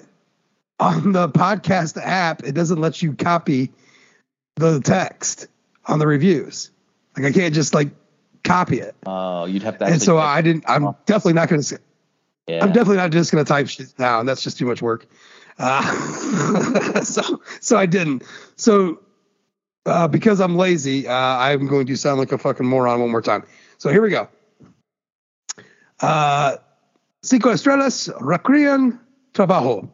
[0.80, 3.72] on the podcast app, it doesn't let you copy
[4.58, 5.48] the text
[5.86, 6.72] on the reviews.
[7.16, 7.90] Like I can't just like
[8.48, 8.96] copy it.
[9.06, 9.86] Oh, you'd have to.
[9.86, 10.64] And so I didn't.
[10.68, 11.80] I'm definitely not going to.
[12.48, 12.64] Yeah.
[12.64, 14.26] I'm definitely not just going to type shit down.
[14.26, 15.06] That's just too much work.
[15.60, 18.24] Uh, so so I didn't.
[18.56, 19.02] So
[19.86, 23.22] uh, because I'm lazy, uh, I'm going to sound like a fucking moron one more
[23.22, 23.44] time.
[23.78, 24.28] So here we go.
[26.00, 26.58] Uh,
[27.24, 29.00] cinco estrellas recrean
[29.34, 29.90] trabajo.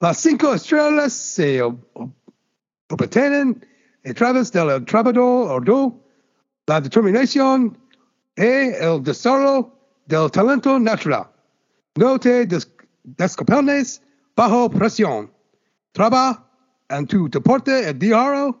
[0.00, 2.12] Las cinco estrellas se ob-
[2.90, 3.64] obtienen
[4.04, 6.01] a través del trabajo arduo,
[6.66, 7.76] la determinación
[8.36, 9.72] y el desarrollo
[10.06, 11.28] del talento natural.
[11.96, 12.70] No te des
[13.04, 14.00] descompines
[14.36, 15.30] bajo presión.
[15.92, 16.48] Traba
[16.88, 18.58] en tu deporte el diario.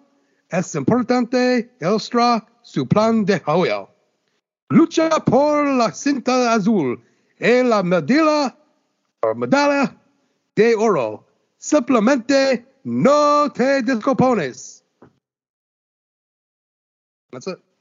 [0.50, 3.88] Es importante ilustrar su plan de juego.
[4.68, 7.02] Lucha por la cinta azul
[7.38, 8.56] y la medalla,
[9.34, 9.96] medalla
[10.54, 11.26] de oro.
[11.58, 14.84] Simplemente no te descompones.
[17.30, 17.71] That's it.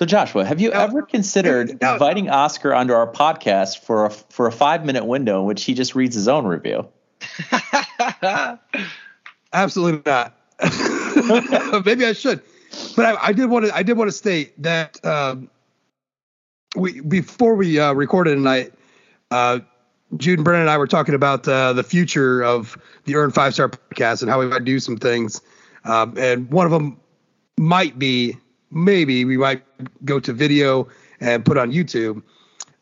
[0.00, 0.80] So Joshua, have you No.
[0.80, 1.92] ever considered No.
[1.92, 5.74] inviting Oscar onto our podcast for a for a five minute window in which he
[5.74, 6.86] just reads his own review?
[9.52, 10.34] Absolutely not.
[11.84, 12.40] Maybe I should,
[12.96, 13.76] but I, I did want to.
[13.76, 15.50] I did want to state that um,
[16.76, 18.72] we before we uh, recorded tonight,
[19.30, 19.60] uh,
[20.16, 23.52] Jude and Brendan and I were talking about uh, the future of the Earn Five
[23.52, 25.42] Star podcast and how we might do some things,
[25.84, 26.98] um, and one of them
[27.58, 28.38] might be
[28.70, 29.62] maybe we might
[30.04, 30.88] go to video
[31.20, 32.22] and put on YouTube,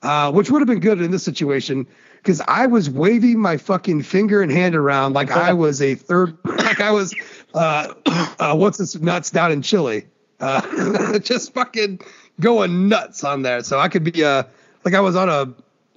[0.03, 1.87] uh, which would have been good in this situation
[2.18, 6.37] because I was waving my fucking finger and hand around like I was a third,
[6.44, 7.14] like I was,
[7.55, 7.94] uh,
[8.38, 10.07] uh, what's this nuts down in Chile,
[10.40, 12.01] uh, just fucking
[12.40, 13.62] going nuts on there.
[13.62, 14.44] So I could be, uh,
[14.85, 15.55] like I was on a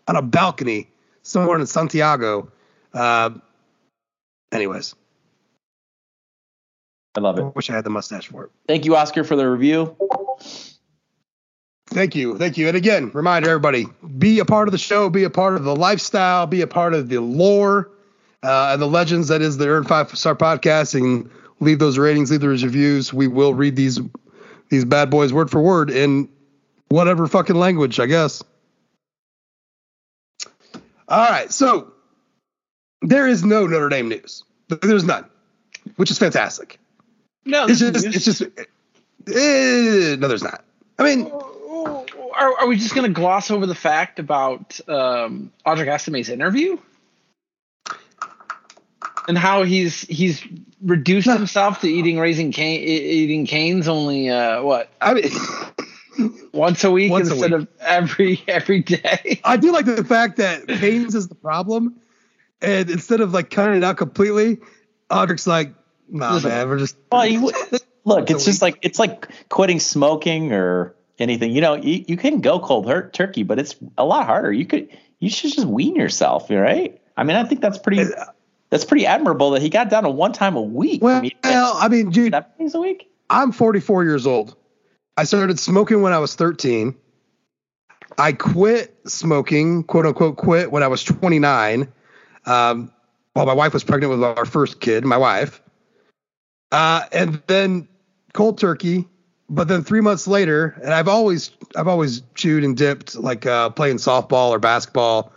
[0.07, 0.89] on a balcony
[1.21, 2.51] somewhere in Santiago.
[2.93, 3.31] Uh,
[4.51, 4.95] anyways,
[7.15, 7.41] I love it.
[7.41, 8.51] I wish I had the mustache for it.
[8.67, 9.95] Thank you, Oscar, for the review.
[11.87, 12.37] Thank you.
[12.37, 12.69] Thank you.
[12.69, 13.85] And again, reminder everybody
[14.17, 16.93] be a part of the show, be a part of the lifestyle, be a part
[16.93, 17.91] of the lore
[18.43, 22.31] uh, and the legends that is the Earn Five Star Podcast and leave those ratings,
[22.31, 23.13] leave those reviews.
[23.13, 23.99] We will read these
[24.69, 26.29] these bad boys word for word in
[26.87, 28.41] whatever fucking language, I guess.
[31.09, 31.51] All right.
[31.51, 31.91] So
[33.01, 34.45] there is no Notre Dame news.
[34.69, 35.25] There's none,
[35.97, 36.79] which is fantastic.
[37.45, 40.63] No, It's just it's just, eh, no, there's not.
[40.99, 45.87] I mean, are, are we just going to gloss over the fact about um, Audric
[45.87, 46.77] Estime's interview
[49.27, 50.45] and how he's he's
[50.81, 51.35] reduced No.
[51.37, 57.11] himself to eating raising cane, eating canes only uh, what I mean, once a week
[57.11, 57.61] Once a instead week.
[57.61, 59.39] of every every day.
[59.43, 61.95] I do like the fact that Haynes is the problem,
[62.61, 64.59] and instead of like cutting it out completely,
[65.09, 65.73] Audric's like,
[66.11, 66.49] "Nah, Listen.
[66.49, 67.51] man, we're just." Well, you,
[68.05, 71.51] look, it's just like it's like quitting smoking or anything.
[71.51, 74.51] You know, you, you can go cold hurt turkey, but it's a lot harder.
[74.51, 76.99] You could you should just wean yourself, right?
[77.17, 78.05] I mean, I think that's pretty
[78.69, 81.01] that's pretty admirable that he got down to one time a week.
[81.01, 83.09] Well, I mean, I mean, dude, seven days a week.
[83.29, 84.55] I'm 44 years old.
[85.15, 86.95] I started smoking when I was 13.
[88.17, 91.91] I quit smoking, quote unquote, quit when I was 29.
[92.45, 92.91] Um,
[93.33, 95.60] while my wife was pregnant with our first kid, my wife.
[96.71, 97.87] Uh, and then
[98.33, 99.07] cold turkey.
[99.49, 103.69] But then three months later, and I've always I've always chewed and dipped like uh,
[103.71, 105.33] playing softball or basketball.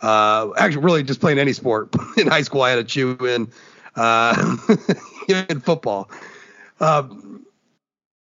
[0.00, 1.92] Uh, actually, really just playing any sport.
[2.16, 3.50] in high school, I had to chew in
[3.96, 4.56] uh,
[5.28, 6.08] in football.
[6.78, 7.44] Um,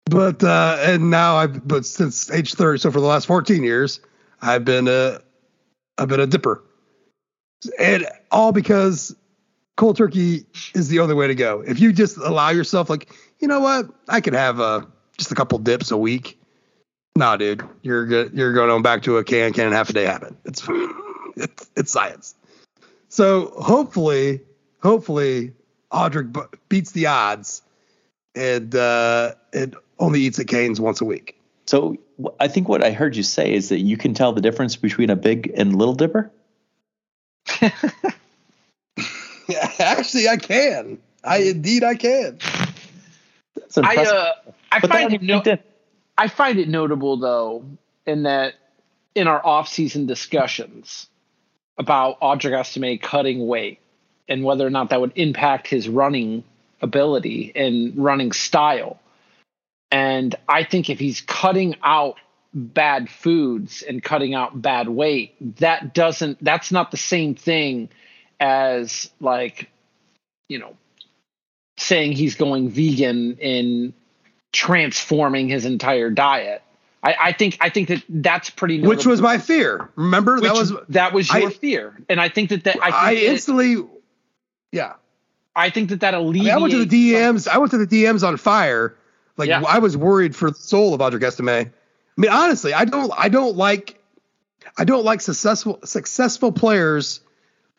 [0.10, 4.00] but uh, and now I've but since age 30, so for the last 14 years,
[4.42, 5.20] I've been a
[6.00, 6.64] I've been a dipper,
[7.78, 9.16] and all because
[9.78, 11.62] cold turkey is the only way to go.
[11.66, 13.10] If you just allow yourself, like
[13.40, 14.82] you know what, I could have uh,
[15.18, 16.38] just a couple dips a week.
[17.16, 18.34] Nah, dude, you're good.
[18.34, 20.36] You're going on back to a can, can and a half a day habit.
[20.44, 20.62] It's
[21.38, 22.36] it's it's science.
[23.08, 24.42] So hopefully,
[24.84, 25.54] hopefully,
[25.92, 27.62] Audric b- beats the odds
[28.38, 31.40] and uh, it only eats at Canes once a week.
[31.66, 31.98] So
[32.40, 35.10] I think what I heard you say is that you can tell the difference between
[35.10, 36.32] a big and little dipper.
[39.48, 41.00] Yeah, actually, I can.
[41.24, 42.40] I indeed I can.
[43.78, 44.34] I uh,
[44.72, 45.44] I but find it no-
[46.18, 47.66] I find it notable though
[48.06, 48.54] in that
[49.16, 51.08] in our off-season discussions
[51.78, 53.80] about Audric Estime cutting weight
[54.28, 56.44] and whether or not that would impact his running
[56.82, 59.00] ability and running style.
[59.92, 62.18] And I think if he's cutting out
[62.54, 67.90] bad foods and cutting out bad weight, that doesn't that's not the same thing
[68.40, 69.70] as like
[70.50, 70.76] you know
[71.78, 73.94] saying he's going vegan in
[74.52, 76.64] transforming his entire diet.
[77.04, 78.82] I, I think I think that that's pretty.
[78.82, 79.90] Which was my fear.
[79.96, 83.14] Remember that was that was your I- fear, and I think that that I, I,
[83.14, 83.78] instantly.
[84.72, 84.94] Yeah,
[85.56, 86.46] I think that that I, alleviates.
[86.48, 87.48] mean, I went to the DMs.
[87.48, 88.96] I went to the DMs on fire.
[89.38, 89.62] Like Yeah.
[89.68, 91.50] I was worried for the soul of Audric Estime.
[91.50, 91.72] I
[92.18, 93.14] mean, honestly, I don't.
[93.16, 94.02] I don't like.
[94.78, 97.22] I don't like successful successful players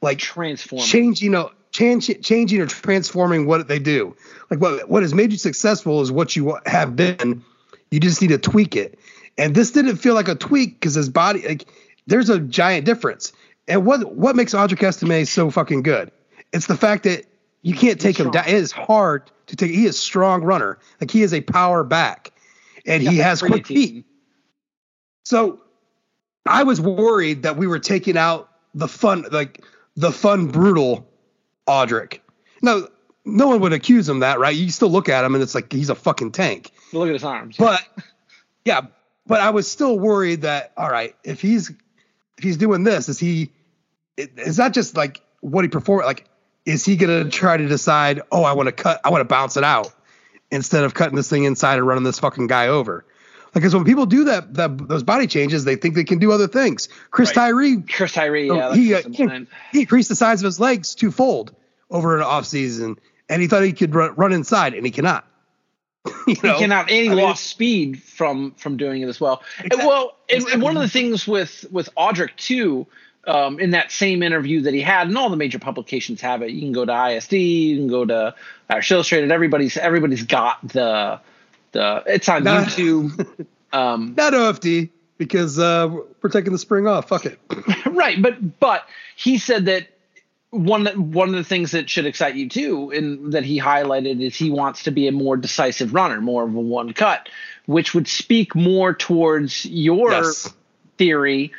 [0.00, 0.82] like transform.
[0.82, 4.16] changing a change, changing or transforming what they do.
[4.50, 7.44] Like what what has made you successful is what you have been.
[7.90, 8.98] You just need to tweak it.
[9.37, 11.68] And this didn't feel like a tweak because his body like
[12.06, 13.32] there's a giant difference.
[13.66, 16.11] And what what makes Audric Estime so fucking good?
[16.52, 17.26] It's the fact that
[17.62, 18.44] you can't take him strong.
[18.44, 18.48] down.
[18.48, 19.70] It is hard to take.
[19.70, 20.78] He is a strong runner.
[21.00, 22.32] Like he is a power back,
[22.87, 24.04] and he has quick feet.
[25.24, 25.61] So
[26.46, 29.62] I was worried that we were taking out the fun, like
[29.98, 31.11] the fun, brutal
[31.66, 32.20] Audric.
[32.62, 32.87] No,
[33.24, 34.54] no one would accuse him that, right?
[34.54, 36.70] You still look at him and it's like he's a fucking tank.
[36.92, 37.56] Look at his arms.
[37.56, 37.82] But
[38.64, 38.82] yeah,
[39.26, 43.18] but I was still worried that all right, if he's if he's doing this, is
[43.18, 43.50] he
[44.16, 46.04] is that just like what he performed?
[46.04, 46.26] Like,
[46.64, 48.22] is he gonna try to decide?
[48.30, 49.92] Oh, I want to cut, I want to bounce it out
[50.52, 53.04] instead of cutting this thing inside and running this fucking guy over.
[53.54, 56.48] Because when people do that, that those body changes, they think they can do other
[56.48, 56.88] things.
[57.11, 57.46] Chris Right.
[57.46, 59.02] Tyree, Chris Tyree, yeah, oh, he, uh,
[59.72, 61.54] he, increased the size of his legs twofold
[61.90, 65.26] over an off season, and he thought he could run, run inside, and he cannot.
[66.26, 66.54] you know?
[66.54, 69.42] he cannot, and he I mean, lost speed from from doing it as well.
[69.58, 72.87] And, well, and, and one of the things with with Audric too,
[73.26, 76.50] um, in that same interview that he had, and all the major publications have it.
[76.50, 78.34] You can go to ISD, you can go to
[78.68, 79.32] Irish Illustrated.
[79.32, 81.20] Everybody's everybody's got the
[81.72, 82.02] the.
[82.07, 82.64] It's on Nah.
[82.64, 83.46] YouTube.
[83.70, 87.07] Um, not OFD because uh, we're taking the spring off.
[87.11, 87.38] Fuck it.
[87.87, 89.88] right, but but he said that
[90.48, 94.35] one one of the things that should excite you too, and that he highlighted is
[94.35, 97.28] he wants to be a more decisive runner, more of a one cut,
[97.66, 100.50] which would speak more towards your Yes.
[100.96, 101.52] theory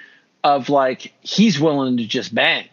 [0.43, 2.67] of like he's willing to just bang.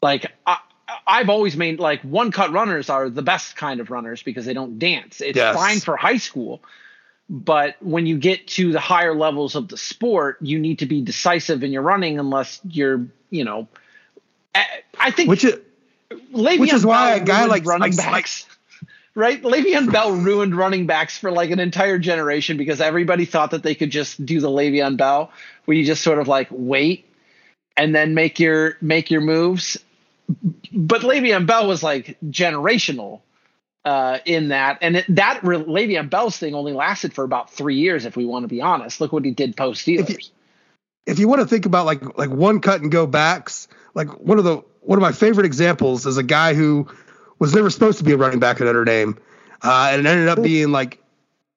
[0.00, 0.58] Like I,
[1.06, 4.54] I've always made like one cut runners are the best kind of runners because they
[4.54, 5.20] don't dance.
[5.20, 5.54] It's Yes.
[5.56, 6.62] fine for high school,
[7.28, 11.00] but when you get to the higher levels of the sport, you need to be
[11.00, 13.68] decisive in your running unless you're, you know,
[14.98, 15.56] I- think Which is
[16.32, 18.46] Le'Veon which is why Bell a guy like- running like- backs,
[19.14, 19.42] right?
[19.42, 23.74] Le'Veon Bell ruined running backs for like an entire generation because everybody thought that they
[23.74, 25.32] could just do the Le'Veon Bell,
[25.64, 27.06] where you just sort of like wait
[27.76, 29.78] and then make your make your moves.
[30.72, 33.20] But Le'Veon Bell was like generational
[33.84, 37.76] uh, in that, and it, that re- Le'Veon Bell's thing only lasted for about three
[37.76, 39.00] years, if we want to be honest.
[39.00, 40.30] Look what he did post If Steelers.
[41.06, 44.38] if you want to think about like like one cut and go backs, like one
[44.38, 46.88] of the one of my favorite examples is a guy who
[47.38, 49.18] was never supposed to be a running back at Notre Dame,
[49.62, 51.02] uh, and ended up being like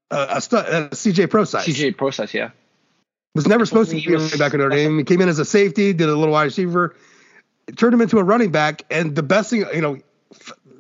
[0.10, 1.64] a, a, stu- a CJ Prosize.
[1.66, 2.52] CJ Prosize, yeah.
[3.36, 4.98] was never supposed to be a running back at Notre Dame.
[4.98, 6.96] He came in as a safety, did a little wide receiver,
[7.76, 8.84] turned him into a running back.
[8.90, 9.98] And the best thing, you know,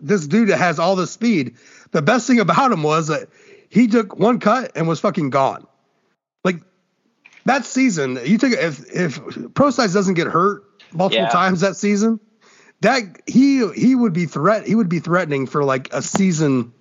[0.01, 1.55] this dude that has all this speed,
[1.91, 3.29] the best thing about him was that
[3.69, 5.65] he took one cut and was fucking gone.
[6.43, 6.57] Like
[7.45, 11.29] that season, you take if if Prosize doesn't get hurt multiple Yeah.
[11.29, 12.19] times that season,
[12.81, 16.71] that he he would be threat he would be threatening for like a season.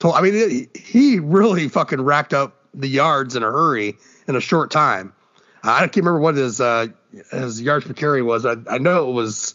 [0.00, 3.96] To, I mean, it, he really fucking racked up the yards in a hurry
[4.28, 5.14] in a short time.
[5.62, 6.88] I can't remember what his uh,
[7.30, 8.46] his yards per carry was.
[8.46, 9.54] I, I know it was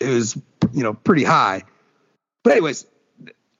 [0.00, 0.36] it was
[0.72, 1.62] you know pretty high.
[2.42, 2.86] But anyways,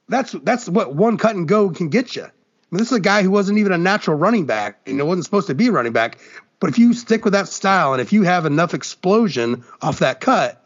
[0.09, 2.25] that's that's what one cut and go can get you.
[2.25, 2.27] I
[2.71, 4.81] mean, this is a guy who wasn't even a natural running back.
[4.87, 6.19] You know, wasn't supposed to be a running back.
[6.61, 10.21] But if you stick with that style and if you have enough explosion off that
[10.21, 10.63] cut,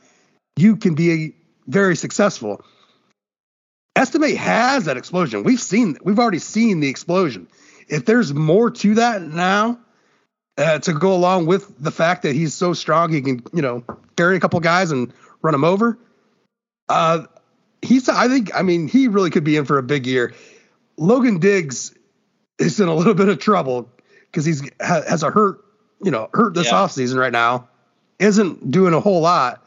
[0.56, 1.34] you can be
[1.66, 2.64] very successful.
[3.96, 5.44] Estime has that explosion.
[5.44, 7.46] We've seen, we've already seen the explosion.
[7.88, 9.78] If there's more to that now,
[10.56, 13.84] uh, to go along with the fact that he's so strong, he can, you know,
[14.16, 15.12] carry a couple guys and
[15.42, 15.98] run them over.
[16.88, 17.26] Uh,
[17.82, 20.34] he's, I think, I mean, he really could be in for a big year.
[20.96, 21.94] Logan Diggs
[22.58, 23.90] is in a little bit of trouble
[24.26, 25.64] because he's ha, has a hurt,
[26.02, 26.74] you know, hurt this Yeah.
[26.74, 27.68] offseason right now.
[28.18, 29.66] Isn't doing a whole lot.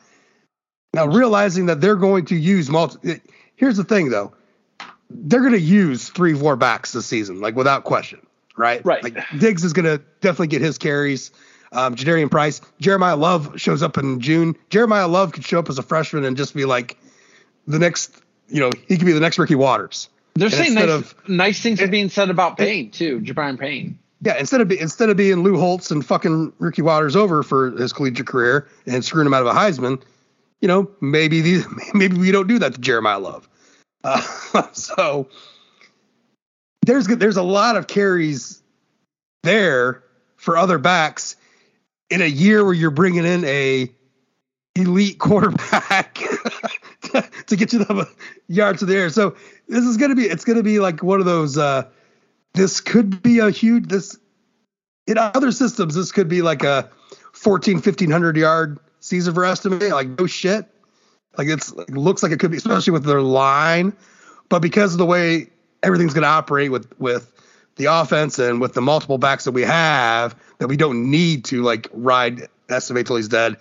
[0.94, 3.20] Now realizing that they're going to use multi.
[3.56, 4.34] Here's the thing, though.
[5.10, 8.26] They're going to use three, four backs this season, like without question,
[8.58, 8.84] right?
[8.86, 9.04] Right.
[9.04, 11.32] Like Diggs is going to definitely get his carries.
[11.72, 14.56] Um, Jadarian Price, Jeremiah Love shows up in June.
[14.70, 16.98] Jeremiah Love could show up as a freshman and just be like
[17.68, 20.10] the next, you know, he could be the next Ricky Watters.
[20.36, 24.00] They're And saying nice, of- nice things are being said about Payne too, Jabari Payne.
[24.22, 27.94] Yeah, instead of instead of being Lou Holtz and fucking Ricky Watters over for his
[27.94, 30.02] collegiate career and screwing him out of a Heisman,
[30.62, 33.48] you know, maybe these maybe we don't do that to Jeremiah Love.
[34.04, 34.22] Uh,
[34.72, 35.28] so
[36.86, 38.62] there's there's a lot of carries
[39.44, 40.04] there
[40.36, 41.36] for other backs
[42.10, 43.92] in a year where you're bringing in a
[44.76, 46.16] elite quarterback
[47.02, 48.08] to, to get you the
[48.48, 49.10] yards to the air.
[49.10, 49.36] So
[49.68, 51.58] this is gonna be it's gonna be like one of those.
[51.58, 51.90] Uh,
[52.58, 54.18] this could be a huge this
[55.06, 56.90] in other systems this could be like a
[57.34, 60.66] 14 1500 yard season for Estime like no shit
[61.38, 63.94] like it's it looks like it could be especially with their line
[64.50, 65.48] but because of the way
[65.84, 67.32] everything's going to operate with with
[67.76, 71.62] the offense and with the multiple backs that we have that we don't need to
[71.62, 73.58] like ride Estime till he's dead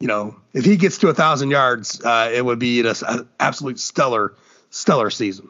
[0.00, 2.94] you know if he gets to a thousand yards uh, it would be an
[3.38, 4.34] absolute stellar
[4.70, 5.48] stellar season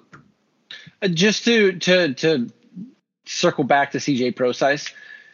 [1.02, 2.50] Uh, just to to to
[3.24, 4.92] circle back to CJ Prosize,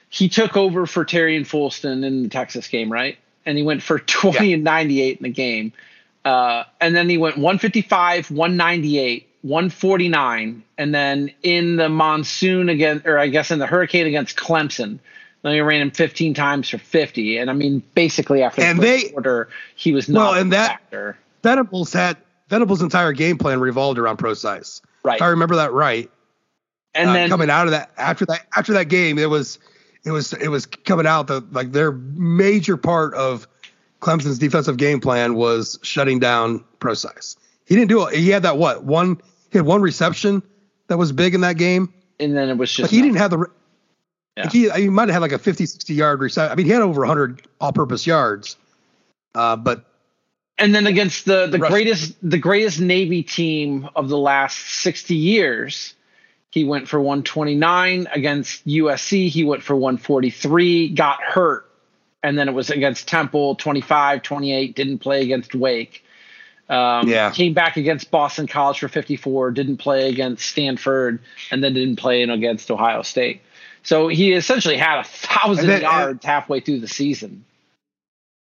[0.09, 3.19] he took over for Tarean Folston in the Texas game, right?
[3.45, 5.73] And he went for 20 and 98 in the game.
[6.25, 13.19] Uh, and then he went 155, 198 149, and then in the monsoon again, or
[13.19, 14.99] I guess in the hurricane against Clemson,
[15.43, 17.39] then he ran him 15 times for 50.
[17.39, 20.69] And I mean, basically after And the they- quarter, he was not Well, and that-
[20.81, 21.19] factor.
[21.43, 22.17] Venables had
[22.49, 24.81] Venables' entire game plan revolved around Prosize.
[25.03, 25.17] Right.
[25.17, 26.09] If I remember that right.
[26.95, 29.59] And uh, then coming out of that after that after that game, it was
[30.05, 33.49] it was it was coming out that like their major part of
[34.01, 37.37] Clemson's defensive game plan was shutting down Prosize.
[37.67, 38.15] He didn't do it.
[38.15, 39.21] He had that what one
[39.53, 40.43] he had one reception
[40.89, 41.93] that was big in that game.
[42.19, 43.47] and then it was Like just he didn't have the
[44.37, 44.45] Yeah.
[44.45, 46.53] like he he might have had like a 50 60 yard reception.
[46.53, 48.57] I mean he had over 100 all purpose yards.
[49.35, 49.85] Uh, but
[50.59, 55.95] and then against the the greatest the greatest Navy team of the last 60 years,
[56.51, 59.29] he went for 129 against USC.
[59.29, 61.71] He went for 143, got hurt,
[62.23, 64.77] and then it was against Temple 25, 28.
[64.77, 66.05] Didn't play against Wake.
[66.69, 67.31] Um, Yeah.
[67.31, 69.51] Came back against Boston College for 54.
[69.51, 73.43] Didn't play against Stanford, and then didn't play in against Ohio State.
[73.83, 77.45] So he essentially had a thousand then- yards halfway through the season.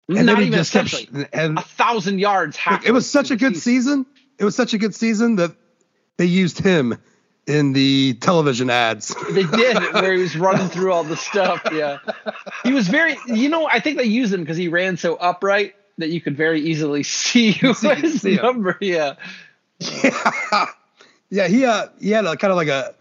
[0.08, 2.56] and Not even just kept and a thousand yards.
[2.56, 4.04] Halfway it was such a good season.
[4.38, 5.52] It was such a good season that
[6.16, 6.96] they used him
[7.46, 9.14] in the television ads.
[9.30, 11.62] They did where he was running through all the stuff.
[11.72, 11.98] Yeah,
[12.64, 13.16] he was very.
[13.26, 16.36] You know, I think they used him because he ran so upright that you could
[16.36, 18.76] very easily see See- his see number.
[18.80, 19.14] Yeah,
[21.30, 22.94] yeah, he uh, he had a kind of like a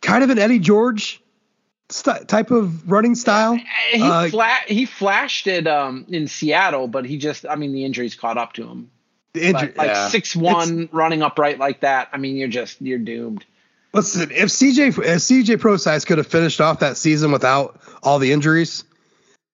[0.00, 1.20] kind of an Eddie George
[1.88, 3.54] st- type of running style.
[3.92, 7.46] he Uh, fla- he flashed it um, in Seattle, but he just.
[7.48, 8.90] I mean, the injuries caught up to him.
[9.32, 10.08] The inju- Like, like yeah.
[10.08, 12.08] six one running upright like that.
[12.12, 13.44] I mean, you're just you're doomed.
[13.92, 18.32] Listen, if CJ if CJ Prosize could have finished off that season without all the
[18.32, 18.84] injuries,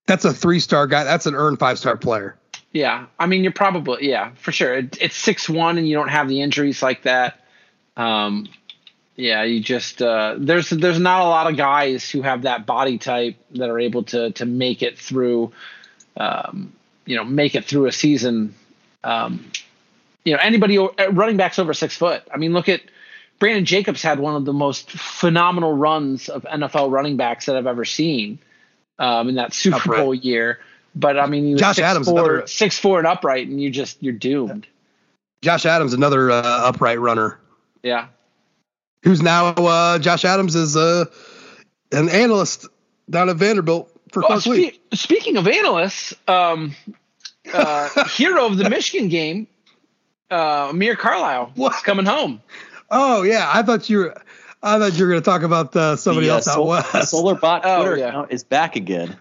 [0.07, 1.05] that's a three star guy.
[1.05, 2.37] That's an earned five star player.
[2.73, 4.75] Yeah, I mean, you're probably yeah for sure.
[4.75, 7.45] It, it's six one, and you don't have the injuries like that.
[7.97, 8.49] Um,
[9.17, 12.99] yeah, you just uh, there's there's not a lot of guys who have that body
[12.99, 15.53] type that are able to to make it through,
[16.17, 16.73] um,
[17.07, 18.55] you know, make it through a season.
[19.03, 19.51] Um,
[20.25, 22.23] you know, anybody uh, running backs over six foot.
[22.33, 22.83] I mean, look at
[23.39, 27.67] Brandon Jacobs had one of the most phenomenal runs of NFL running backs that I've
[27.67, 28.39] ever seen
[28.99, 29.99] um, in that Super Upright.
[30.01, 30.61] Bowl year.
[30.95, 33.61] But I mean, he was Josh six, Adams, four, another- six four and upright, and
[33.61, 34.67] you just you're doomed.
[35.43, 37.39] Josh Adams, another uh, upright runner,
[37.83, 38.07] Yeah.
[39.03, 41.05] who's now uh, Josh Adams is uh,
[41.93, 42.67] an analyst
[43.11, 46.75] down at Vanderbilt for Well, spe- speaking of analysts, um,
[47.53, 49.47] uh, hero of the Michigan game,
[50.31, 51.75] uh, Amir Carlisle, What?
[51.75, 52.41] is coming home.
[52.91, 54.23] Oh yeah, I thought you were.
[54.67, 56.93] I thought you were going to talk about uh, somebody The, uh, else out west.
[56.93, 58.09] the Solar Bot Oh, yeah.
[58.09, 59.17] account is back again.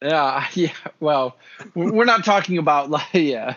[0.00, 0.70] Yeah, yeah.
[1.00, 1.36] Well,
[1.74, 3.56] we're we're not talking about like yeah,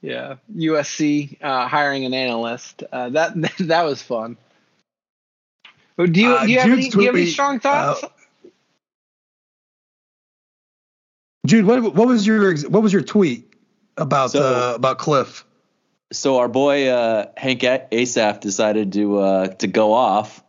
[0.00, 0.36] yeah.
[0.56, 2.82] USC uh, hiring an analyst.
[2.90, 4.36] Uh, that that was fun.
[5.98, 8.02] Do you Uh, do you have any do you have any strong thoughts?
[8.02, 8.08] uh,
[11.46, 13.52] Jude, what, what was your what was your tweet
[13.96, 15.44] about So- uh, about Cliff?
[16.12, 20.42] So our boy uh, Hank A- Asaf decided to uh, to go off,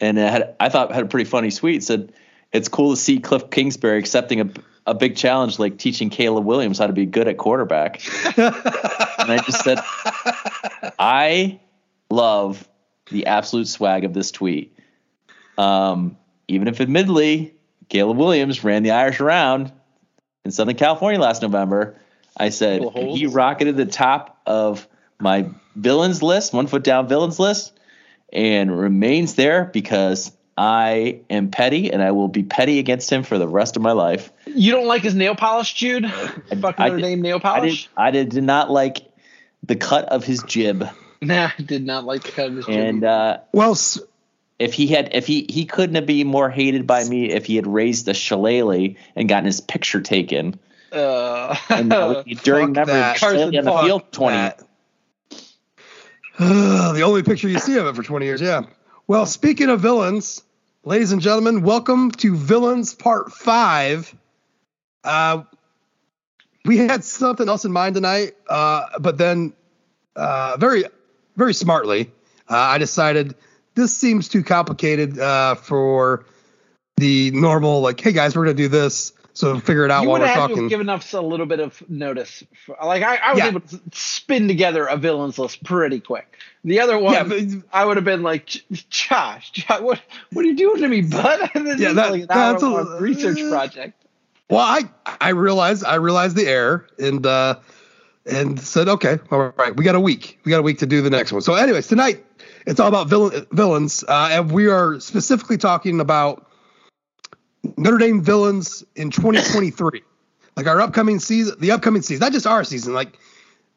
[0.00, 1.82] and had, I thought had a pretty funny tweet.
[1.82, 2.12] Said
[2.52, 4.50] it's cool to see Cliff Kingsbury accepting a
[4.86, 8.00] a big challenge like teaching Caleb Williams how to be good at quarterback.
[8.36, 9.78] and I just said,
[10.98, 11.58] I
[12.08, 12.68] love
[13.10, 14.78] the absolute swag of this tweet.
[15.58, 17.54] Um, even if admittedly
[17.88, 19.72] Caleb Williams ran the Irish around
[20.44, 21.98] in Southern California last November,
[22.36, 24.86] I said he rocketed the top of
[25.20, 27.72] my villains list, one foot down villains list,
[28.32, 33.38] and remains there because I am petty and I will be petty against him for
[33.38, 34.32] the rest of my life.
[34.46, 36.10] You don't like his nail polish, Jude?
[36.10, 37.88] Fucking I Notre did- Dame nail I did, polish?
[37.96, 38.98] I did, did not like
[39.62, 40.88] the cut of his jib.
[41.22, 43.04] Nah, I did not like the cut of his And jib.
[43.08, 43.98] uh, Well, s-
[44.58, 47.56] if he had, if he he couldn't have been more hated by me if he
[47.56, 50.60] had raised a shillelagh and gotten his picture taken.
[50.92, 53.16] uh, And that during Fuck remember that.
[53.16, 54.36] shillelagh on the Carson, field twenty.
[54.36, 54.60] that.
[56.38, 58.64] the only picture you see of it for 20 years, yeah.
[59.06, 60.42] Well, speaking of villains,
[60.84, 64.14] ladies and gentlemen, welcome to Villains Part 5.
[65.02, 65.44] Uh,
[66.66, 69.54] we had something else in mind tonight, uh, but then
[70.14, 70.84] uh, very,
[71.36, 72.12] very smartly,
[72.50, 73.34] uh, I decided
[73.74, 76.26] this seems too complicated uh, for
[76.98, 79.14] the normal, like, hey guys, we're going to do this.
[79.36, 80.62] So figure it out you while would we're have had to talking.
[80.64, 82.42] have given us a little bit of notice.
[82.64, 83.48] For, like I, I was Yeah.
[83.48, 86.38] able to spin together a villains list pretty quick.
[86.64, 90.00] The other one, Yeah, but- I would have been like, Josh, Josh, what,
[90.32, 91.50] what are you doing to me, bud?
[91.54, 94.02] This Yeah, that- like that's a- research project.
[94.48, 94.84] Well, I
[95.20, 97.56] I realized I realized the error, and uh,
[98.24, 100.38] and said, okay, all right, we got a week.
[100.44, 101.42] We got a week to do the next one.
[101.42, 102.24] So, anyways, tonight
[102.66, 106.48] it's all about villain, villains, uh, and we are specifically talking about
[107.76, 110.02] Notre Dame villains in 2023,
[110.56, 112.94] like our upcoming season, the upcoming season, not just our season.
[112.94, 113.18] Like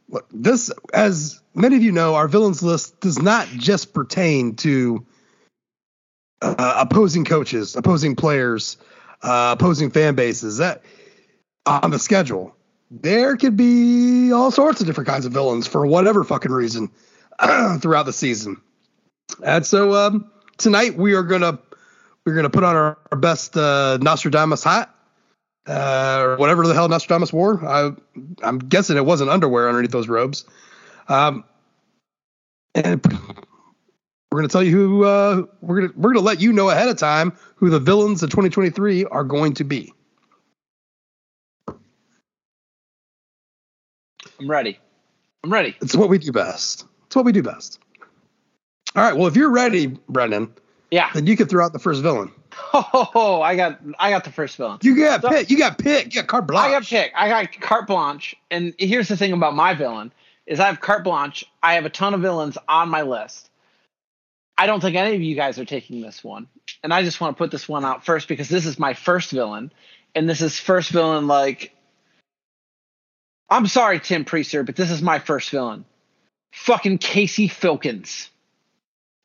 [0.09, 5.05] look, this, as many of you know, our villains list does not just pertain to
[6.41, 8.77] uh, opposing coaches, opposing players,
[9.21, 10.57] uh, opposing fan bases.
[10.57, 10.83] That
[11.65, 12.55] on the schedule,
[12.91, 16.91] there could be all sorts of different kinds of villains for whatever fucking reason
[17.79, 18.61] throughout the season.
[19.43, 21.59] And so um, tonight we are gonna
[22.25, 24.93] we're gonna put on our, our best uh, Nostradamus hat.
[25.67, 27.63] Uh, or whatever the hell Nostradamus wore.
[27.63, 27.91] I,
[28.41, 30.45] I'm guessing it wasn't underwear underneath those robes.
[31.07, 31.43] Um,
[32.73, 33.03] and
[34.31, 36.53] we're going to tell you who uh, we're going to we're going to let you
[36.53, 39.93] know ahead of time who the villains of 2023 are going to be.
[44.39, 44.79] I'm ready.
[45.43, 45.75] I'm ready.
[45.81, 46.85] It's what we do best.
[47.07, 47.79] It's what we do best.
[48.95, 49.15] All right.
[49.15, 50.53] Well, if you're ready, Brendan,
[50.91, 51.11] Yeah.
[51.13, 52.31] then you could throw out the first villain.
[52.73, 54.79] Oh, I got I got the first villain.
[54.81, 55.49] You got So- pick.
[55.49, 56.05] You got pick.
[56.07, 56.67] You got carte blanche.
[56.67, 57.11] I got pick.
[57.15, 58.35] I got carte blanche.
[58.51, 60.11] And here's the thing about my villain
[60.45, 61.45] is I have carte blanche.
[61.63, 63.49] I have a ton of villains on my list.
[64.57, 66.47] I don't think any of you guys are taking this one.
[66.83, 69.31] And I just want to put this one out first because this is my first
[69.31, 69.71] villain.
[70.15, 71.73] And this is first villain like
[73.49, 75.85] I'm sorry, Tim Prister, but this is my first villain.
[76.53, 78.29] Fucking Casey Filkins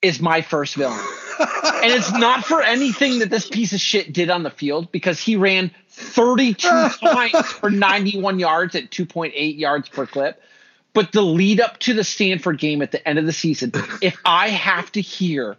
[0.04, 1.00] is my first villain.
[1.40, 5.18] and it's not for anything that this piece of shit did on the field because
[5.18, 6.68] he ran 32
[7.02, 10.40] times for 91 yards at 2.8 yards per clip.
[10.92, 14.16] But the lead up to the Stanford game at the end of the season, if
[14.24, 15.56] I have to hear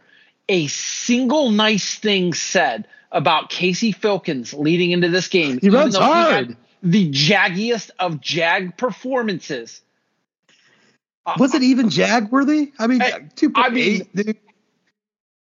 [0.48, 5.98] a single nice thing said about Casey Filkins leading into this game, He even runs
[5.98, 6.56] hard.
[6.84, 9.82] the jaggiest of jag performances.
[11.38, 12.72] Was it even jag worthy?
[12.80, 14.38] I mean, I- two I mean- dude.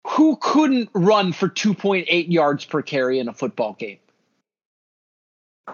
[0.07, 3.97] who couldn't run for 2.8 yards per carry in a football game?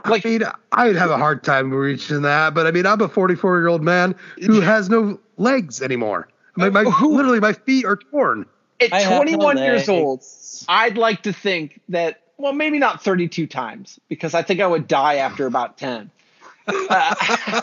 [0.06, 3.10] Like I mean, I'd have a hard time reaching that, but I mean, I'm a
[3.10, 6.30] 44 year old man who has no legs anymore.
[6.56, 8.46] My, my Who- literally my feet are torn.
[8.80, 10.24] at I have no 21 years old,
[10.70, 14.88] I'd like to think that well, maybe not 32 times because I think I would
[14.88, 16.10] die after about 10.
[16.68, 17.16] Uh,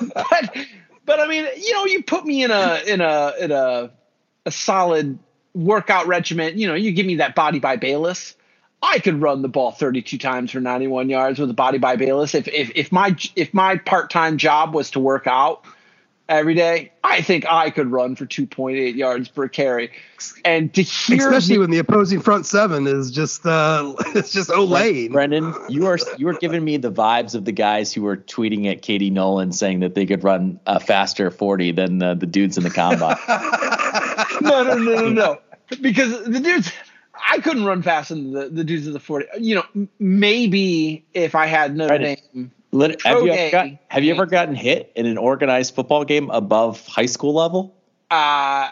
[0.14, 0.56] but
[1.08, 3.90] but I mean, you know, you put me in a in a in a
[4.46, 5.18] a solid
[5.54, 6.58] workout regimen.
[6.58, 8.34] You know, you give me that body by Balis.
[8.82, 12.34] I could run the ball 32 times for 91 yards with a body by Balis.
[12.34, 15.64] If if if my if my part time job was to work out
[16.28, 19.90] every day, I think I could run for 2.8 yards per carry.
[20.44, 24.50] And to hear Especially the- when the opposing front seven is just uh it's just
[24.50, 25.12] Olane.
[25.12, 28.70] Brendan, you are you are giving me the vibes of the guys who were tweeting
[28.70, 32.56] at Katie Nolan saying that they could run a faster 40 than the, the dudes
[32.58, 33.16] in the combine.
[34.40, 35.38] no, no, no, no, no.
[35.80, 36.72] Because the dudes,
[37.30, 39.26] I couldn't run faster than the, the dudes of the 40.
[39.38, 42.20] You know, maybe if I had Notre Right.
[42.34, 42.52] Dame.
[42.72, 46.04] Lit- Pro have, you ever got, have you ever gotten hit in an organized football
[46.04, 47.74] game above high school level?
[48.10, 48.68] Uh,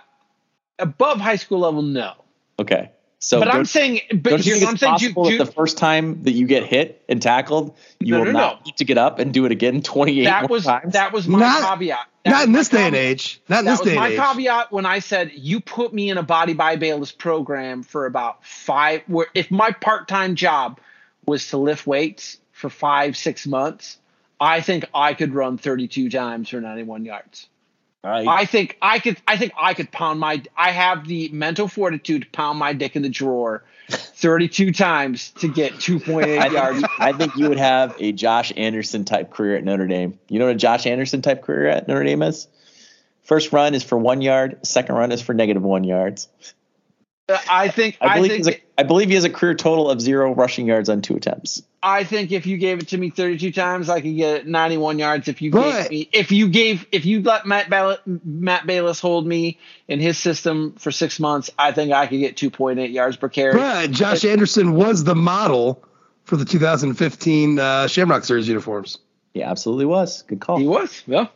[0.78, 2.12] above high school level, no.
[2.58, 2.90] Okay.
[3.18, 4.92] So but I'm saying, but Don't you here's think what I'm it's saying.
[4.92, 8.18] possible Dude, that dude, the first time that you get hit and tackled, you No,
[8.18, 8.62] will no, not no.
[8.66, 10.92] need to get up and do it again 28 that more was times?
[10.92, 12.06] that was my Not- caveat.
[12.24, 13.40] That Not in this day and age.
[13.48, 14.18] Not in That this day my and age.
[14.18, 18.04] My caveat when I said you put me in a body by Balis program for
[18.04, 19.02] about five.
[19.06, 20.78] Where if my part time job
[21.24, 23.98] was to lift weights for five six months,
[24.40, 27.48] I think I could run 32 times for 91 yards.
[28.02, 28.26] Right.
[28.26, 29.20] I think I could.
[29.26, 30.42] I think I could pound my.
[30.56, 35.48] I have the mental fortitude to pound my dick in the drawer, 32 times to
[35.48, 36.80] get 2.8 I yards.
[36.80, 40.18] think, I think you would have a Josh Anderson type career at Notre Dame.
[40.28, 42.46] You know what a Josh Anderson type career at Notre Dame is?
[43.24, 44.58] First run is for one yard.
[44.64, 46.28] Second run is for negative one yards.
[47.28, 47.98] Uh, I think.
[48.00, 48.46] I I, believe, think.
[48.46, 51.16] he's a, I believe he has a career total of zero rushing yards on two
[51.16, 51.62] attempts.
[51.82, 55.28] I think if you gave it to me 32 times, I could get 91 yards.
[55.28, 59.00] If you But- gave me, if you gave, if you let Matt Ball- Matt Balis
[59.00, 59.58] hold me
[59.88, 63.54] in his system for six months, I think I could get 2.8 yards per carry.
[63.54, 65.82] But Josh Anderson was the model
[66.24, 68.98] for the 2015 uh, Shamrock Series uniforms.
[69.32, 70.22] He absolutely was.
[70.22, 70.58] Good call.
[70.58, 71.28] He was, yeah,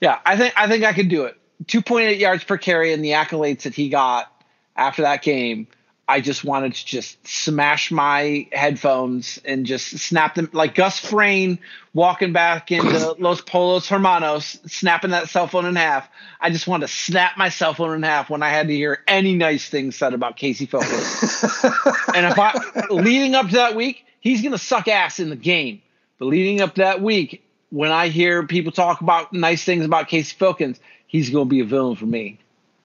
[0.00, 0.18] yeah.
[0.24, 1.36] I think I think I could do it.
[1.66, 4.32] 2.8 yards per carry and the accolades that he got
[4.76, 5.66] after that game.
[6.10, 11.60] I just wanted to just smash my headphones and just snap them like Gus Fring
[11.94, 16.08] walking back into Los Pollos Hermanos, snapping that cell phone in half.
[16.40, 19.04] I just wanted to snap my cell phone in half when I had to hear
[19.06, 21.64] any nice things said about Casey Filkins.
[22.14, 25.80] and if I leading up to that week, he's gonna suck ass in the game.
[26.18, 30.08] But leading up to that week, when I hear people talk about nice things about
[30.08, 32.38] Casey Filkins, he's going to be a villain for me.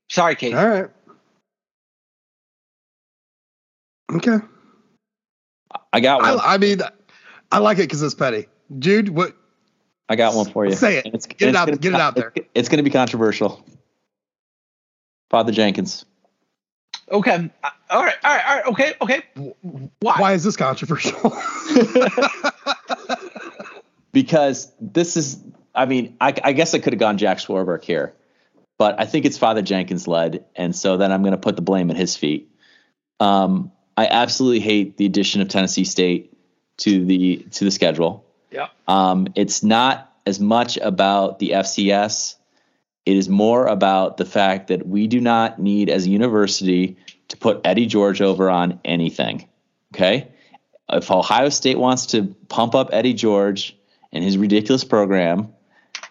[0.07, 0.55] Sorry, Casey.
[0.55, 0.89] All right.
[4.11, 4.37] Okay.
[5.91, 6.39] I got one.
[6.39, 6.79] I, I mean,
[7.51, 8.47] I like it because it's petty.
[8.79, 9.35] Jude, what?
[10.07, 10.73] I got one for you.
[10.73, 11.05] Say it.
[11.05, 12.33] And it's- Get it out- gonna get it out there.
[12.53, 13.65] It's going to be controversial.
[15.29, 16.05] Father Jenkins.
[17.11, 17.49] Okay.
[17.89, 18.15] All right.
[18.23, 18.45] All right.
[18.47, 18.65] All right.
[18.67, 18.93] Okay.
[19.01, 19.23] Okay.
[19.99, 20.15] Why?
[20.19, 21.19] Why is this controversial?
[24.11, 25.39] because this is
[25.75, 28.13] i mean i, I guess i could have gone jack Swarbrick here
[28.77, 31.61] but i think it's father jenkins led and so then i'm going to put the
[31.61, 32.49] blame at his feet
[33.19, 36.33] um, i absolutely hate the addition of tennessee state
[36.77, 38.67] to the to the schedule Yeah.
[38.87, 42.35] um, it's not as much about the fcs
[43.05, 46.97] it is more about the fact that we do not need as a university
[47.29, 49.47] to put eddie george over on anything
[49.93, 50.27] okay
[50.91, 53.75] if ohio state wants to pump up eddie george
[54.11, 55.53] and his ridiculous program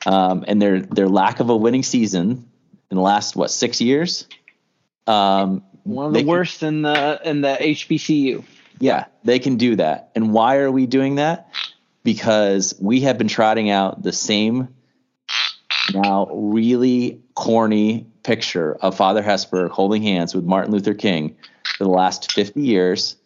[0.06, 2.48] um, and their their lack of a winning season
[2.90, 4.26] in the last what six years.
[5.06, 8.44] Um, One of they the can- worst in the in the HBCU.
[8.80, 10.10] yeah, they can do that.
[10.14, 11.48] And why are we doing that?
[12.02, 14.68] Because we have been trotting out the same
[15.92, 21.36] now really corny picture of Father Hesburgh holding hands with Martin Luther King
[21.76, 23.16] for the last 50 years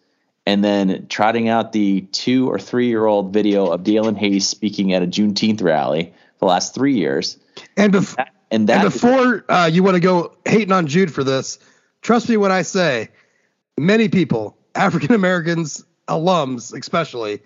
[0.46, 4.92] and then trotting out the two or three year old video of Daelin Hayes speaking
[4.92, 7.36] at a Juneteenth rally for the last three years.
[7.76, 8.16] and, bef-
[8.50, 11.58] And that and before uh, you want to go hating on Jude for this,
[12.02, 13.08] trust me when I say,
[13.78, 17.40] many people, African Americans, alums especially,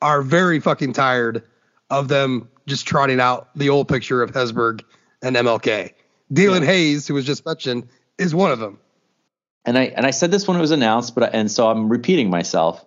[0.00, 1.42] are very fucking tired
[1.90, 4.82] of them just trotting out the old picture of Hesburgh
[5.22, 5.92] and MLK.
[6.32, 7.88] Daelin Hayes, who was just mentioned,
[8.18, 8.78] is one of them.
[9.64, 12.30] and I and I said this when it was announced, but and so I'm repeating
[12.30, 12.84] myself.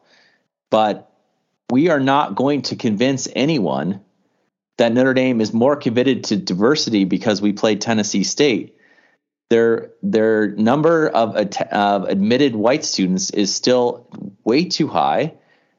[0.69, 1.11] But
[1.69, 4.01] we are not going to convince anyone
[4.77, 8.75] that Notre Dame is more committed to diversity because we played Tennessee State.
[9.49, 14.07] Their their number of, att- of admitted white students is still
[14.43, 15.33] way too high.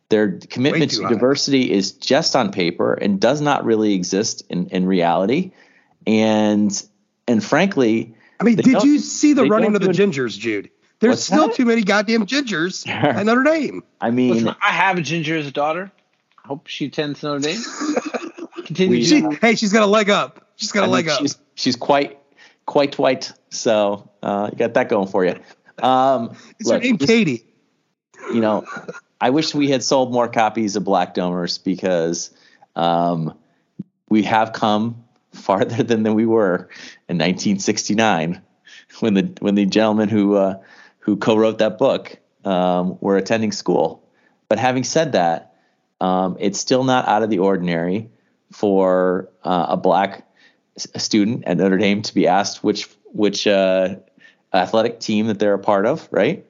[0.09, 1.09] Their commitment to high.
[1.11, 5.53] diversity is just on paper and does not really exist in, in reality.
[6.05, 6.71] And
[7.29, 10.71] and frankly, I mean, did you see the running of the do gingers, Jude?
[10.99, 11.57] There's What's still that?
[11.57, 13.85] too many goddamn gingers at Notre Dame.
[14.01, 15.93] I mean, Listen, I have a ginger as a daughter.
[16.45, 17.61] I hope she attends Notre Dame.
[18.67, 18.99] Continue.
[18.99, 20.45] We- She, hey, she's got a leg up.
[20.57, 21.21] She's got a I mean, leg up.
[21.21, 22.19] She's she's quite
[22.71, 25.35] quite white, so uh, you got that going for you.
[25.83, 27.45] Um, Is her look, name this- Katie?
[28.33, 28.65] you know,
[29.21, 32.31] I wish we had sold more copies of Black Domers because
[32.77, 33.37] um,
[34.09, 35.03] we have come
[35.33, 36.69] farther than, than we were
[37.09, 38.41] in 1969
[39.01, 40.61] when the when the gentleman who uh,
[41.01, 44.09] who co-wrote that book um, were attending school.
[44.49, 45.57] But having said that,
[46.01, 48.11] um, it's still not out of the ordinary
[48.53, 50.25] for uh, a black
[50.81, 53.97] s- student at Notre Dame to be asked which which uh,
[54.53, 56.47] athletic team that they're a part of, right?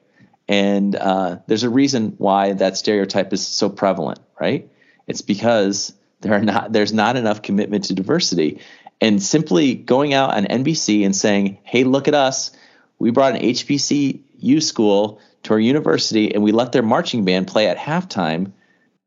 [0.47, 4.69] And uh, there's a reason why that stereotype is so prevalent, right?
[5.07, 8.59] It's because there are not there's not enough commitment to diversity,
[8.99, 12.51] and simply going out on NBC and saying, "Hey, look at us,
[12.99, 17.67] we brought an HBCU school to our university, and we let their marching band play
[17.67, 18.51] at halftime,"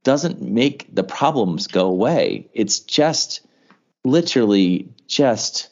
[0.02, 2.48] doesn't make the problems go away.
[2.52, 3.40] It's just
[4.04, 5.70] literally just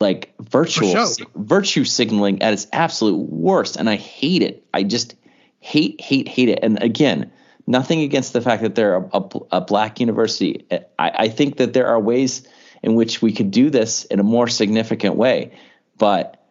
[0.00, 1.24] like virtual show.
[1.36, 4.66] virtue signaling at its absolute worst and i hate it.
[4.74, 5.14] I just
[5.60, 6.58] hate hate hate it.
[6.62, 7.30] And again
[7.66, 10.66] nothing against the fact that they're a, a, a black university.
[10.70, 12.46] I, I think that there are ways
[12.82, 15.56] in which we could do this in a more significant way
[15.96, 16.44] but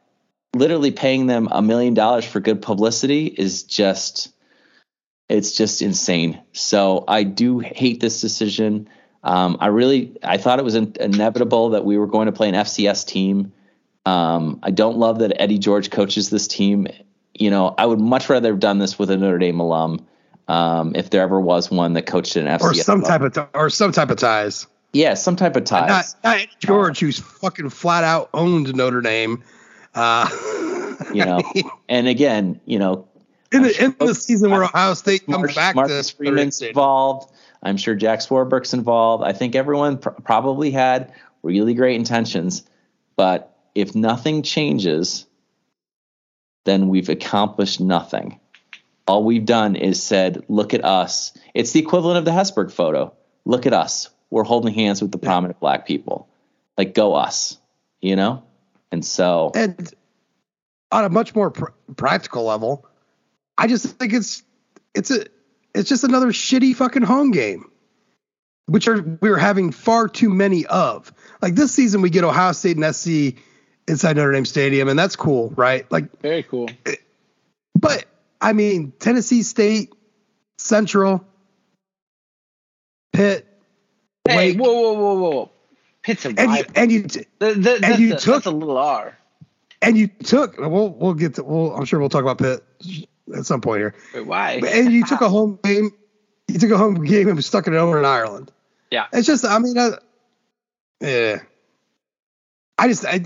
[0.55, 4.31] literally paying them a million dollars for good publicity is just
[5.29, 6.41] it's just insane.
[6.53, 8.89] So i do hate this decision
[9.23, 12.49] um, I really, I thought it was in, inevitable that we were going to play
[12.49, 13.53] an FCS team.
[14.05, 16.87] Um, I don't love that Eddie George coaches this team.
[17.33, 20.05] You know, I would much rather have done this with a Notre Dame alum,
[20.47, 22.61] um, if there ever was one that coached an FCS.
[22.61, 23.09] or some alum.
[23.09, 24.67] type of t- or some type of ties.
[24.91, 25.87] yeah, some type of ties.
[25.87, 29.41] Not, not Eddie George, who's fucking flat out owned Notre Dame.
[29.95, 30.27] Uh,
[31.13, 31.41] you know,
[31.89, 33.07] and again, you know,
[33.53, 37.32] in the in the season where Ohio State comes Marcus, back Marcus to Freeman's involved.
[37.63, 39.23] I'm sure Jack Swarbrick's involved.
[39.23, 42.63] I think everyone pr- probably had really great intentions,
[43.15, 45.25] but if nothing changes,
[46.65, 48.39] then we've accomplished nothing.
[49.07, 53.13] All we've done is said, "Look at us." It's the equivalent of the Hesburgh photo.
[53.45, 54.09] Look at us.
[54.29, 56.27] We're holding hands with the prominent black people.
[56.77, 57.57] Like, go us,
[58.01, 58.43] you know.
[58.91, 59.93] And so, And
[60.91, 62.85] on a much more pr- practical level,
[63.57, 64.43] I just think it's
[64.93, 65.25] it's a
[65.73, 67.69] it's just another shitty fucking home game.
[68.67, 71.11] which are we are having far too many of.
[71.41, 73.37] Like this season, we get Ohio State and SC
[73.87, 75.89] inside Notre Dame Stadium, and that's cool, right?
[75.91, 76.69] Like, Very cool.
[77.77, 78.05] but
[78.39, 79.91] I mean, Tennessee State,
[80.57, 81.25] Central,
[83.11, 83.47] Pitt,
[84.27, 85.51] Hey, whoa, whoa, whoa, whoa.
[86.01, 88.51] Pitt's a and you and you t- Th- th- that's, you a, took- that's a
[88.51, 89.17] little R.
[89.81, 90.57] and you took.
[90.57, 91.43] We'll we'll get to.
[91.43, 92.63] We'll, I'm sure we'll talk about Pitt
[93.35, 93.95] at some point here.
[94.13, 94.51] Wait, why?
[94.65, 95.91] And you took a home game.
[96.47, 98.51] You took a home game and stuck it over in Ireland.
[98.91, 99.07] Yeah.
[99.13, 99.45] It's just.
[99.45, 99.97] I mean, uh,
[100.99, 101.39] yeah.
[102.77, 103.23] I just I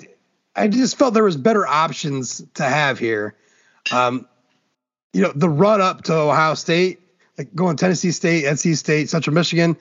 [0.56, 3.36] I just felt there was better options to have here.
[3.92, 4.28] Um,
[5.14, 7.00] you know, the run up to Ohio State,
[7.38, 9.78] like going Tennessee State, NC State, Central Michigan.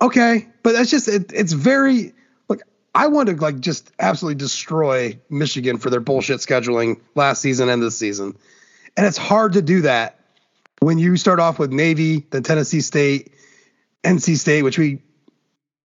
[0.00, 2.12] Okay, but that's just it, it's very
[2.48, 2.60] look.
[2.94, 7.82] I want to like just absolutely destroy Michigan for their bullshit scheduling last season and
[7.82, 8.36] this season,
[8.96, 10.18] and it's hard to do that
[10.80, 13.32] when you start off with Navy, then Tennessee State,
[14.04, 15.00] NC State, which we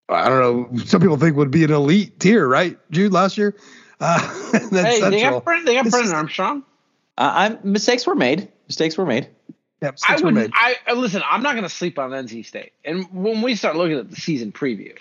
[0.09, 0.39] I don't
[0.75, 0.79] know.
[0.85, 3.11] Some people think would be an elite tier, right, Jude?
[3.11, 3.55] Last year,
[3.99, 6.63] uh, and then Hey, they got, Brendan, they got It's Brendan just- Armstrong.
[7.17, 7.31] Uh,
[7.63, 8.49] I'm mistakes were made.
[8.67, 9.27] Mistakes were made.
[9.81, 10.35] Yeah, I mistakes were would.
[10.35, 10.51] made.
[10.53, 11.21] I uh, listen.
[11.29, 12.73] I'm not going to sleep on NC State.
[12.85, 14.95] And when we start looking at the season preview,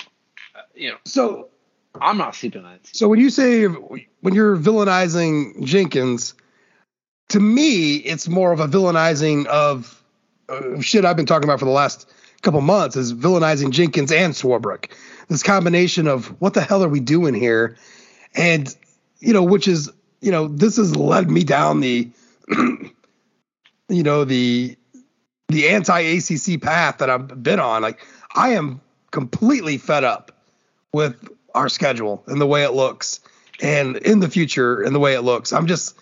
[0.55, 1.49] uh, you know, So,
[2.01, 2.97] I'm not sleeping on NC.
[2.97, 6.35] so when you say when you're villainizing Jenkins,
[7.29, 10.03] to me, it's more of a villainizing of
[10.49, 12.09] uh, shit I've been talking about for the last
[12.43, 14.93] couple months is villainizing Jenkins and Swarbrick.
[15.29, 17.77] This combination of what the hell are we doing here,
[18.35, 18.75] and
[19.19, 22.11] you know, which is you know, this has led me down the,
[22.49, 24.77] you know, the
[25.49, 27.83] the anti ACC path that I've been on.
[27.83, 28.05] Like
[28.35, 30.33] I am completely fed up
[30.93, 33.21] with our schedule and the way it looks,
[33.61, 35.53] and in the future and the way it looks.
[35.53, 35.97] I'm just,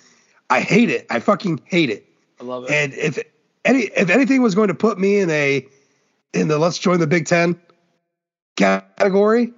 [0.50, 1.06] I hate it.
[1.10, 2.06] I fucking hate it.
[2.40, 2.70] I love it.
[2.70, 3.18] And if
[3.64, 5.66] any if anything was going to put me in a
[6.32, 7.60] in the let's join the Big Ten
[8.56, 9.52] category,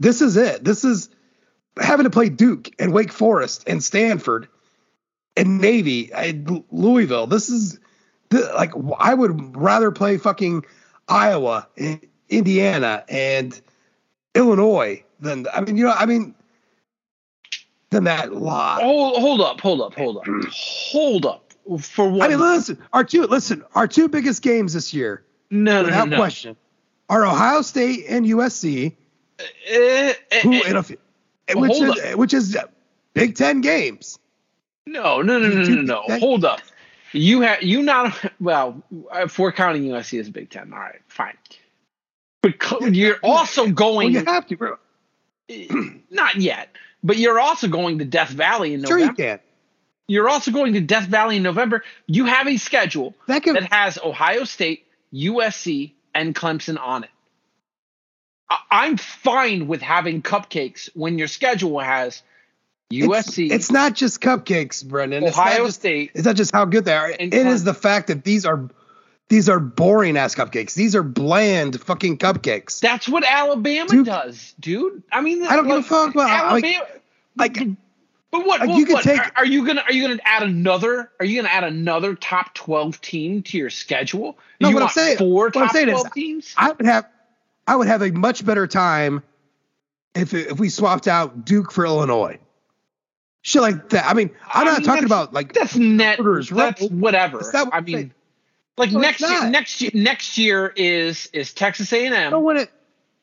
[0.00, 0.64] this is it.
[0.64, 1.08] This is
[1.80, 4.48] having to play Duke and Wake Forest and Stanford
[5.36, 7.26] and Navy and Louisville.
[7.26, 7.78] This is
[8.30, 10.64] th- like I would rather play fucking
[11.08, 13.58] Iowa, and Indiana, and
[14.34, 16.34] Illinois than I mean you know I mean
[17.92, 18.82] than that lot.
[18.82, 21.52] hold, hold up, hold up, hold up, hold up.
[21.80, 22.24] For what?
[22.26, 26.08] I mean, listen, our two listen, our two biggest games this year, no, no, without
[26.08, 26.16] no, no.
[26.16, 26.56] question,
[27.08, 28.96] are Ohio State and USC,
[29.68, 30.84] Eh, eh, who eh, in a,
[31.58, 32.56] which is which is
[33.14, 34.18] Big Ten games.
[34.86, 36.02] no, no, no, no, no, no.
[36.18, 36.60] Hold up.
[37.12, 38.82] You have you not well
[39.14, 40.72] if we're counting USC as Big Ten.
[40.72, 41.36] All right, fine.
[42.42, 42.54] But
[42.92, 44.76] you're also Well, going you have to, bro.
[46.10, 46.70] not yet,
[47.02, 49.00] but you're also going to Death Valley in November.
[49.00, 49.40] Sure, you can.
[50.08, 51.84] You're also going to Death Valley in November.
[52.06, 53.54] You have a schedule That can.
[53.54, 54.84] that has Ohio State,
[55.14, 57.10] USC, and Clemson on it.
[58.50, 62.22] I- I'm fine with having cupcakes when your schedule has
[62.92, 65.24] USC, It's, it's not just cupcakes, Brendan.
[65.24, 66.10] It's Ohio just- State.
[66.14, 67.10] It's not just how good they are.
[67.10, 67.64] It is Clemson.
[67.64, 68.68] the fact that these are
[69.32, 70.74] these are boring ass cupcakes.
[70.74, 72.80] These are bland fucking cupcakes.
[72.80, 74.04] That's what Alabama Dude.
[74.04, 75.02] does, dude.
[75.10, 76.84] I mean, I don't give a like, fuck about- Alabama.
[77.36, 77.66] like- but,
[78.30, 78.60] but what?
[78.60, 79.04] like, what- you could what?
[79.04, 81.10] take- are, are you gonna are you gonna add another?
[81.18, 84.38] Are you gonna add another top twelve team to your schedule?
[84.60, 86.54] No, you what I'm saying- four what I'm top saying is- twelve teams.
[86.58, 87.06] I would have
[87.66, 89.22] I would have a much better time
[90.14, 92.38] if if we swapped out Duke for Illinois.
[93.40, 94.04] Shit like that.
[94.06, 96.18] I mean, I'm I not mean, talking about like That's net.
[96.20, 96.92] Orders, That's right?
[96.92, 97.42] whatever.
[97.52, 98.12] That what I mean?
[98.76, 102.42] Like No, next year, next year, next year is is Texas A and M.
[102.42, 102.70] want it.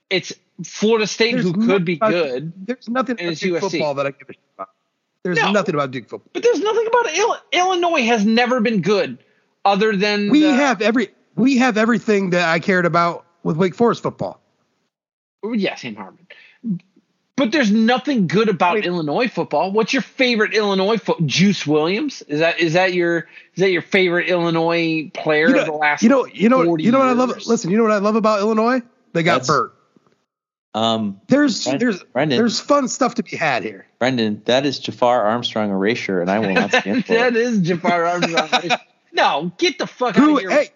[0.10, 0.34] It's
[0.64, 3.60] Florida State, who could be good, There's nothing about Duke USC.
[3.72, 4.70] football that I give a shit about.
[5.24, 5.52] There's No.
[5.52, 6.30] nothing about Duke football.
[6.34, 9.18] but there's nothing about Ill- Illinois has never been good,
[9.66, 13.76] other than We the- have every we have everything that I cared about with Wake
[13.76, 14.42] Forest football.
[15.44, 16.28] Yeah, Sam Hartman.
[17.40, 18.86] But there's nothing good about Wait.
[18.86, 19.72] Illinois football.
[19.72, 21.26] What's your favorite Illinois foot?
[21.26, 25.66] Juice Williams is that is that your is that your favorite Illinois player You of
[25.66, 26.04] the know, last?
[26.04, 27.30] you know, you know, 40 you know what I love.
[27.48, 28.82] Listen, you know what I love about Illinois?
[29.14, 29.74] They got That's- Burt.
[30.76, 32.38] Um, There's Bren- there's Brendan.
[32.38, 33.88] there's fun stuff to be had here.
[33.98, 37.38] Brendan, that is Jafar Armstrong erasure, and I will not stand for that it.
[37.38, 38.50] is Jafar Armstrong.
[39.12, 40.50] no, get the fuck out of here.
[40.52, 40.70] Hey,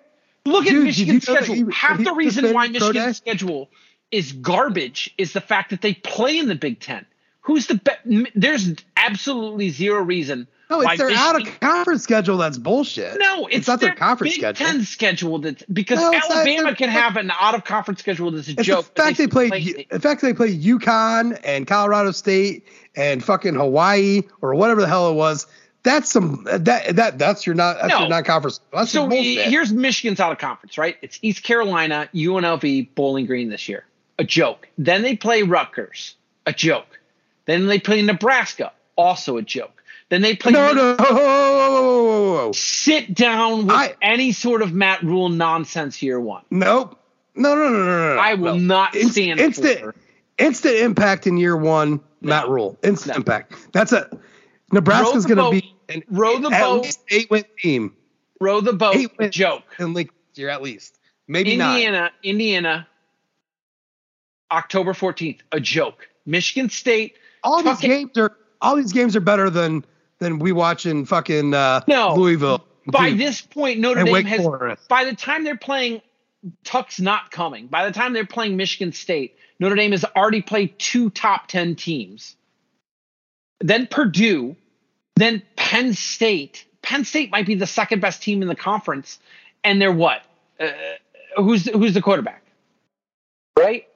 [0.45, 1.67] Look at dude, did Michigan's you know that schedule.
[1.67, 3.31] he- Half he the reason why participated in Michigan's day?
[3.31, 3.69] schedule
[4.13, 7.05] is garbage is the fact that they play in the Big Ten.
[7.41, 7.99] Who's the best?
[8.35, 10.47] There's absolutely zero reason.
[10.69, 12.37] no, it's their out of conference schedule.
[12.37, 13.19] That's bullshit.
[13.19, 14.65] No, it's, not their their conference Big schedule.
[14.65, 15.39] Ten schedule.
[15.39, 18.51] That's because No, it's not- Alabama can have an out of conference schedule that's a
[18.51, 18.93] It's joke.
[18.93, 19.49] the fact they still play.
[19.49, 24.87] play- The fact they play UConn and Colorado State and fucking Hawaii or whatever the
[24.87, 25.45] hell it was
[25.83, 27.99] That's some that that that's your not that's No.
[27.99, 28.61] your non-conference.
[28.71, 29.47] That's so bullshit.
[29.49, 30.95] here's Michigan's out of conference, right?
[31.01, 33.83] It's East Carolina, UNLV, Bowling Green this year.
[34.23, 34.69] A joke.
[34.77, 36.15] Then they play Rutgers.
[36.45, 36.99] A joke.
[37.45, 38.71] Then they play Nebraska.
[38.95, 39.83] Also a joke.
[40.09, 40.51] Then they play.
[40.53, 42.51] no, no, whoa, whoa, whoa, whoa, whoa, whoa.
[42.53, 46.43] Sit down with I- any sort of Matt Rhule nonsense year one.
[46.49, 46.97] Nope.
[47.35, 48.21] No, no, no, no, no, no.
[48.21, 48.75] I will no.
[48.75, 49.95] not Inst- stand instant, for.
[50.37, 51.99] instant impact in year one.
[52.21, 53.55] Matt Rhule, instant impact.
[53.73, 54.09] That's a
[54.71, 56.97] Nebraska's going to be an Row the at boat.
[57.11, 57.95] eight win team.
[58.39, 58.95] Row the boat.
[58.95, 59.63] Eight wins joke.
[59.79, 60.97] in league year at least,
[61.27, 61.53] maybe.
[61.53, 62.87] Indiana, Indiana,
[64.53, 66.07] October 14th, a joke.
[66.25, 69.83] Michigan State, All these fucking- games are all these games are better than
[70.19, 72.13] than we watch in fucking uh, No.
[72.15, 72.63] Louisville.
[72.87, 74.87] by Dude, this point, Notre Dame has, Forest.
[74.87, 76.01] by the time they're playing,
[76.63, 77.67] Tuck's not coming.
[77.67, 81.75] By the time they're playing Michigan State, Notre Dame has already played two top 10
[81.75, 82.37] teams.
[83.59, 84.55] Then Purdue,
[85.17, 86.65] then Penn State.
[86.81, 89.19] Penn State might be the second best team in the conference.
[89.63, 90.21] And they're what?
[90.59, 90.67] Uh,
[91.37, 92.43] who's, who's the quarterback?
[93.57, 93.87] Right?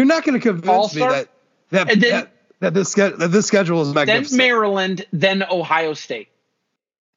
[0.00, 1.10] You're not going to convince me All-Star?
[1.12, 1.28] that
[1.70, 4.30] that, then- that that this that this schedule is magnificent.
[4.30, 4.48] Then.
[4.48, 6.28] Maryland, then Ohio State.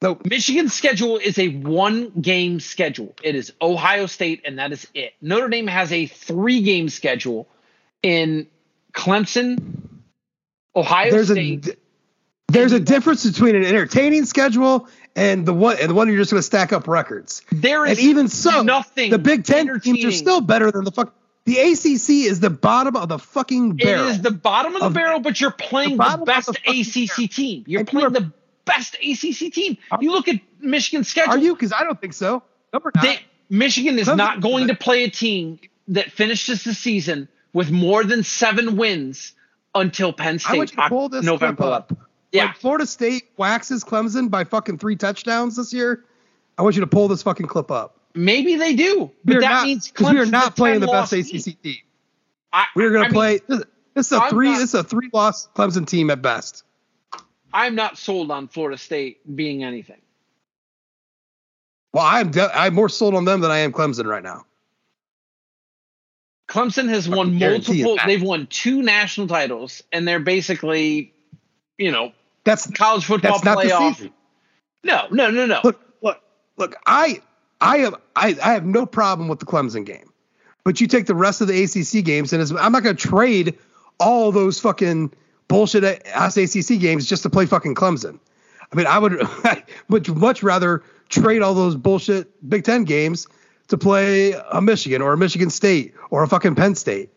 [0.02, 0.22] nope.
[0.26, 3.14] Michigan's schedule is a one game schedule.
[3.22, 5.14] It is Ohio State, and that is it.
[5.22, 7.48] Notre Dame has a three game schedule
[8.02, 8.46] in
[8.92, 9.60] Clemson,
[10.76, 11.78] Ohio There's a State.
[12.48, 16.30] there's a difference between an entertaining schedule and the one and the one you're just
[16.30, 17.42] going to stack up records.
[17.52, 20.90] there is And even so, nothing the Big Ten teams are still better than the
[20.92, 21.14] fuck.
[21.46, 24.08] The ACC is the bottom of the fucking barrel.
[24.08, 27.30] is the bottom of the Of- barrel, but you're playing the the, best the ACC
[27.30, 27.64] team.
[27.66, 28.32] You're And you playing are- the
[28.64, 29.76] best ACC team.
[30.00, 31.34] You look at Michigan's schedule.
[31.34, 31.54] Are you?
[31.54, 32.42] Because I don't think so.
[32.72, 33.02] We're not.
[33.04, 33.20] They,
[33.50, 38.22] Michigan is not going to play a team that finishes the season with more than
[38.24, 39.32] seven wins
[39.74, 41.62] until Penn I want State you to pull this November.
[41.62, 41.92] clip up.
[42.32, 46.04] Yeah, Like Florida State waxes Clemson by fucking three touchdowns this year.
[46.56, 48.00] I want you to pull this fucking clip up.
[48.14, 50.86] Maybe they do, but We are that not, means 'cause we are not playing the
[50.86, 51.12] best.
[51.12, 51.76] ACC team.
[52.52, 53.40] I, We are going I to mean, play.
[53.48, 53.62] This,
[53.94, 54.50] this is a I'm three.
[54.50, 56.64] not- this is a three loss Clemson team at best.
[57.52, 60.00] I'm not sold on Florida State being anything.
[61.92, 64.44] Well, I'm de- I'm more sold on them than I am Clemson right now.
[66.48, 68.06] Clemson has won guarantee you multiple.
[68.06, 71.12] They've won two national titles, and they're basically,
[71.78, 72.12] you know,
[72.44, 73.94] That's college football that's not the playoff.
[73.94, 74.12] season.
[74.82, 75.60] No, no, no, no.
[75.64, 76.20] Look, look,
[76.56, 76.76] look.
[76.86, 77.22] I
[77.64, 80.12] I have I, I have no problem with the Clemson game,
[80.64, 83.58] but you take the rest of the ACC games, and I'm not going to trade
[83.98, 85.12] all those fucking
[85.48, 85.84] bullshit
[86.14, 88.18] ass ACC games just to play fucking Clemson.
[88.72, 89.20] I mean, I would
[89.88, 93.26] would much rather trade all those bullshit Big Ten games
[93.68, 97.10] to play a Michigan or a Michigan State or a fucking Penn State.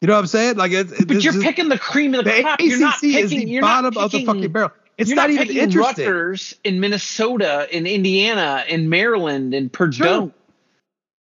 [0.00, 0.56] You know what I'm saying?
[0.56, 2.60] Like, it, it- but you're just- picking the cream of the, the crop.
[2.60, 4.70] ACC You're not picking, is the bottom not of the fucking barrel.
[5.00, 6.04] It's you're not, not even interesting.
[6.04, 10.30] Rutgers in Minnesota, in Indiana, in Maryland, in Purdue.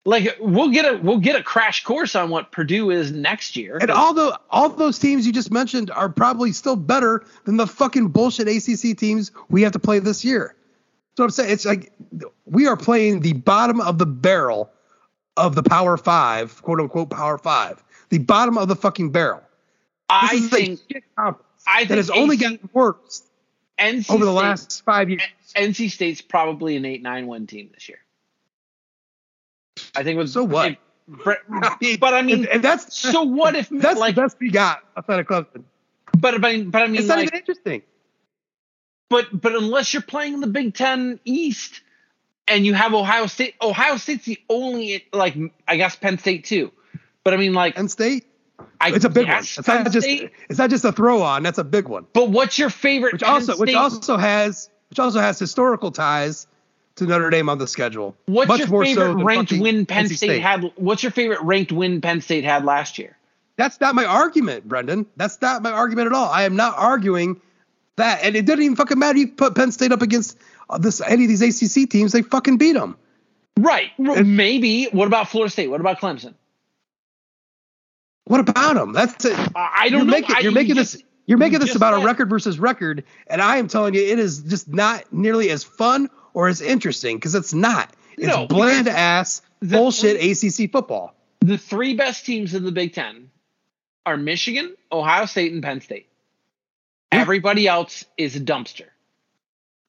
[0.06, 3.78] Like we'll get a we'll get a crash course on what Purdue is next year.
[3.80, 7.66] And all the all those teams you just mentioned are probably still better than the
[7.66, 10.54] fucking bullshit ACC teams we have to play this year.
[11.16, 11.92] So I'm saying it's like
[12.44, 14.70] we are playing the bottom of the barrel
[15.36, 19.40] of the Power Five, quote unquote Power Five, the bottom of the fucking barrel.
[19.40, 19.48] This
[20.10, 20.80] I think
[21.16, 23.22] I that think has only AC gotten worse
[23.78, 25.22] NC over the State- last five years.
[25.56, 27.98] NC State's probably an eight nine one team this year.
[29.96, 30.76] I think with So what?
[31.06, 31.38] But,
[32.00, 34.14] but I mean, And- that's so what if that's like?
[34.14, 35.64] the best we got outside of Clemson.
[36.18, 37.82] But but, but I mean, It's not like, even interesting.
[39.10, 41.80] but but unless you're playing in the Big Ten East
[42.46, 46.72] and you have Ohio State, Ohio State's the only like I guess Penn State too.
[47.24, 48.26] But I mean, like Penn State,
[48.80, 49.38] I, it's a big one.
[49.38, 51.42] It's not just State, it's not just a throw on.
[51.42, 52.06] That's a big one.
[52.12, 53.14] but what's your favorite?
[53.14, 56.46] which Penn also which also has which also has historical ties
[56.96, 58.16] to Notre Dame on the schedule.
[58.26, 60.70] What's Much your so favorite than ranked win Penn NC State, had?
[60.76, 63.16] What's your favorite ranked win Penn State had last year?
[63.56, 65.06] That's not my argument, Brendan.
[65.16, 66.28] That's not my argument at all.
[66.28, 67.40] I am not arguing
[67.96, 69.18] that, and it doesn't even fucking matter.
[69.18, 70.38] You put Penn State up against
[70.78, 72.96] this any of these ACC teams, they fucking beat them.
[73.58, 73.90] Right.
[73.98, 74.86] Maybe.
[74.86, 75.68] What about Florida State?
[75.68, 76.34] What about Clemson?
[78.26, 78.92] What about them?
[78.92, 79.38] That's it.
[79.54, 80.10] I I don't You're know.
[80.12, 83.56] making you're you making this you're making this about a record versus record, and I
[83.56, 87.54] am telling you, it is just not nearly as fun or as interesting because it's
[87.54, 87.94] not.
[88.16, 91.14] It's No, bland ass the bullshit ACC football.
[91.40, 93.30] The three best teams in the Big Ten
[94.06, 96.08] are Michigan, Ohio State, and Penn State.
[97.12, 97.20] Hmm.
[97.20, 98.86] Everybody else is a dumpster.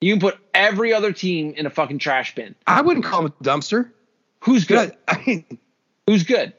[0.01, 2.55] You can put every other team in a fucking trash bin.
[2.67, 3.91] I wouldn't call them a dumpster.
[4.41, 4.89] Who's good?
[4.91, 4.97] Good.
[5.07, 5.59] I mean,
[6.07, 6.53] Who's good?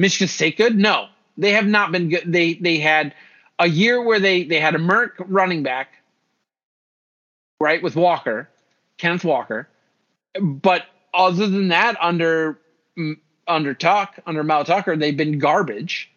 [0.00, 0.76] Michigan State good?
[0.76, 2.24] No, they have not been good.
[2.26, 3.14] They they had
[3.58, 5.92] a year where they they had a Merck running back,
[7.60, 8.48] right, with Walker,
[8.98, 9.68] Kenneth Walker.
[10.40, 12.58] But other than that, under
[13.46, 16.10] under Tuck, under Mel Tucker, they've been garbage.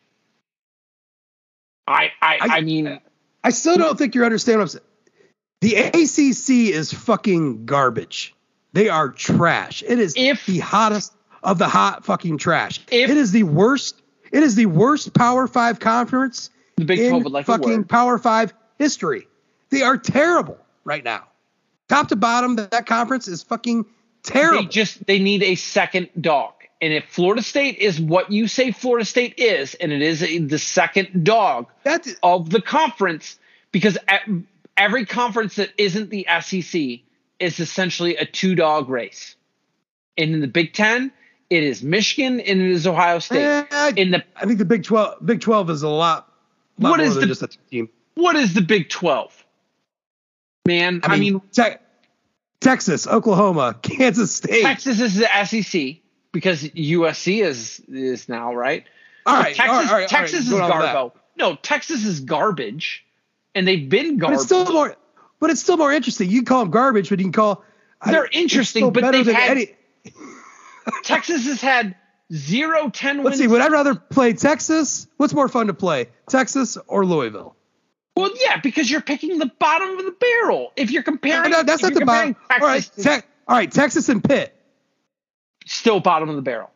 [1.87, 2.99] I I, I, I- mean,
[3.43, 4.85] I still don't think you understand what I'm saying.
[5.61, 8.35] The ACC is fucking garbage.
[8.73, 9.83] They are trash.
[9.85, 11.13] It is If- the hottest
[11.43, 12.79] of the hot fucking trash.
[12.91, 14.01] If- it is the worst.
[14.31, 17.83] It is the worst Power Five conference the Big in 12 would like fucking.
[17.85, 19.27] Power Five history.
[19.69, 21.27] They are terrible right now.
[21.89, 23.85] Top to bottom, that, that conference is fucking
[24.23, 24.63] terrible.
[24.63, 26.53] They just they need a second dog.
[26.81, 30.39] And if Florida State is what you say Florida State is, and it is a,
[30.39, 33.39] the second dog That's of the conference,
[33.71, 33.97] because
[34.75, 36.99] every conference that isn't the SEC
[37.39, 39.35] is essentially a two dog race.
[40.17, 41.11] And in the Big Ten,
[41.53, 43.65] it is Michigan and it is Ohio State.
[43.71, 45.23] Eh, In the I think the Big Twelve.
[45.25, 46.27] Big Twelve is a lot.
[46.79, 47.89] lot What more is than the- just a team?
[48.15, 49.31] what is the Big Twelve?
[50.65, 51.75] Man, I mean, Te-
[52.61, 54.61] Texas, Oklahoma, Kansas State.
[54.61, 55.97] Texas is the SEC
[56.31, 58.85] because USC is is now right.
[59.25, 60.95] all right, Texas, all right, all right, Texas is going on with that.
[60.95, 61.11] garbo.
[61.37, 63.05] No, Texas is garbage,
[63.55, 64.35] and they've been garbage.
[64.37, 64.95] But it's still more.
[65.39, 66.29] But it's still more interesting.
[66.29, 67.63] You can call them garbage, but you can call.
[68.05, 69.75] They're it's interesting, but better they've than had- any-
[71.03, 71.95] Texas has had
[72.31, 73.25] zero ten wins.
[73.25, 73.47] Let's see.
[73.47, 75.07] Would I rather play Texas?
[75.17, 77.55] What's more fun to play, Texas or Louisville?
[78.15, 80.71] well, yeah, because you're picking the bottom of the barrel.
[80.75, 82.35] If you're comparing, No, that's not the bottom.
[82.35, 84.55] comparing All right, Texas, Te- all right, Texas and Pitt.
[85.65, 86.69] still bottom of the barrel.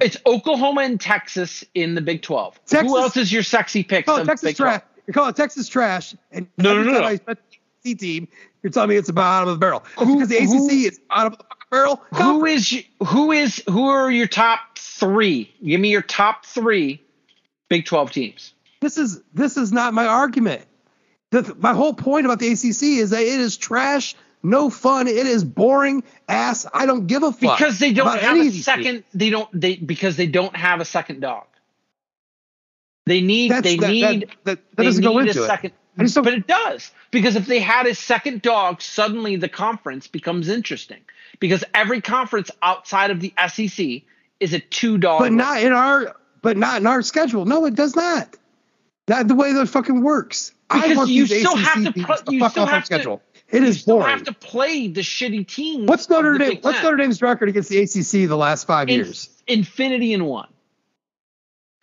[0.00, 2.58] It's Oklahoma and Texas in the Big Twelve.
[2.66, 4.06] Texas- Who else is your sexy pick?
[4.06, 4.82] Call it Texas trash.
[5.06, 7.08] You're calling it Texas trash, and No, no, every no, time no.
[7.08, 7.42] I expect
[7.82, 8.28] the ACC team,
[8.62, 9.80] you're telling me it's the bottom of the barrel.
[9.96, 12.02] That's Who- because the ACC is bottom of the barrel.
[12.14, 12.44] Who
[13.32, 15.52] is who are your top three?
[15.64, 17.02] Give me your top three
[17.68, 18.54] Big Twelve teams.
[18.80, 20.62] this is this is not my argument.
[21.30, 25.08] The, my whole point about the ACC is that it is trash, no fun.
[25.08, 26.66] It is boring ass.
[26.74, 30.16] I don't give a fuck because they don't have a second they don't they because
[30.16, 31.44] they don't have a second dog
[33.06, 35.46] they need That's- they that- that- need that, that they doesn't go into a it.
[35.46, 39.36] second I just don't- but it does because if they had a second dog suddenly
[39.36, 41.00] the conference becomes interesting
[41.38, 44.02] because every conference outside of the SEC
[44.40, 47.44] is a two dog but not in our but not in our schedule.
[47.44, 48.36] No, it does not.
[49.06, 50.52] Not the way that fucking works.
[50.70, 53.22] I want you still ACC have to put- you fuck still have to- schedule.
[53.50, 54.10] It you still boring.
[54.10, 56.58] have to play the shitty teams What's Notre Dame?
[56.62, 56.82] What's.
[56.82, 59.28] Notre Dame's record against the ACC the last five In- years?
[59.46, 60.48] infinity and one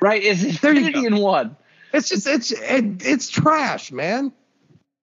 [0.01, 1.55] right is infinity and one
[1.93, 4.31] It's just it's it, it's trash, man.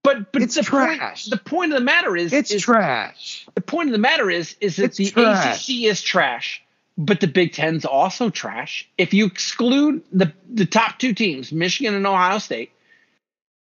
[0.02, 1.28] but but It's the trash.
[1.28, 3.46] point the point of the matter is It's is trash.
[3.54, 5.68] the point of the matter is is that It's the trash.
[5.68, 6.62] ACC is trash,
[6.96, 8.88] but the Big Ten's also trash.
[8.98, 12.70] If you exclude the the top two teams, Michigan and Ohio State,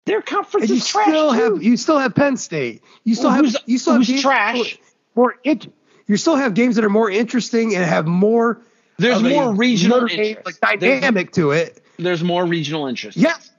[0.07, 1.39] their conference And is trash still too.
[1.41, 2.83] have you still have Penn State.
[3.05, 4.79] You still Well, have you still have games trash?
[5.15, 5.71] More, int-
[6.09, 8.61] you still have games that are more interesting and have more.
[8.99, 10.47] There's more regional interest.
[10.63, 11.82] like There's- dynamic to it.
[11.99, 13.17] There's more regional interest.
[13.17, 13.51] Yes,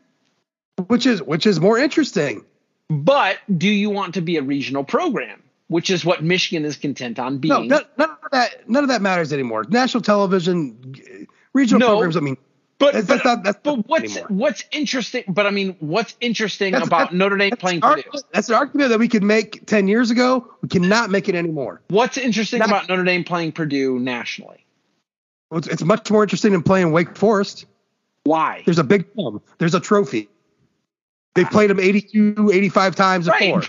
[0.88, 2.44] which is which is more interesting.
[2.90, 7.18] But do you want to be a regional program, which is what Michigan is content
[7.20, 7.68] on No, being?
[7.70, 9.66] none, none of that none of that matters anymore.
[9.70, 10.96] National television,
[11.54, 12.18] regional No, programs.
[12.18, 12.38] I mean,
[12.80, 14.28] but that's, but, that's not that's but what's anymore.
[14.30, 15.24] what's interesting?
[15.28, 18.04] But I mean, what's interesting That's- about that's- Notre Dame playing Purdue?
[18.34, 20.54] That's an argument that we could make ten years ago.
[20.62, 21.82] We cannot make it anymore.
[21.88, 24.66] What's interesting Not- about Notre Dame playing Purdue nationally?
[25.54, 27.66] It's, it's much more interesting than playing Wake Forest.
[28.24, 28.64] Why?
[28.66, 29.42] There's a big film.
[29.58, 30.30] There's a trophy.
[31.36, 33.56] They played them 82, 85 times Right.
[33.56, 33.64] before.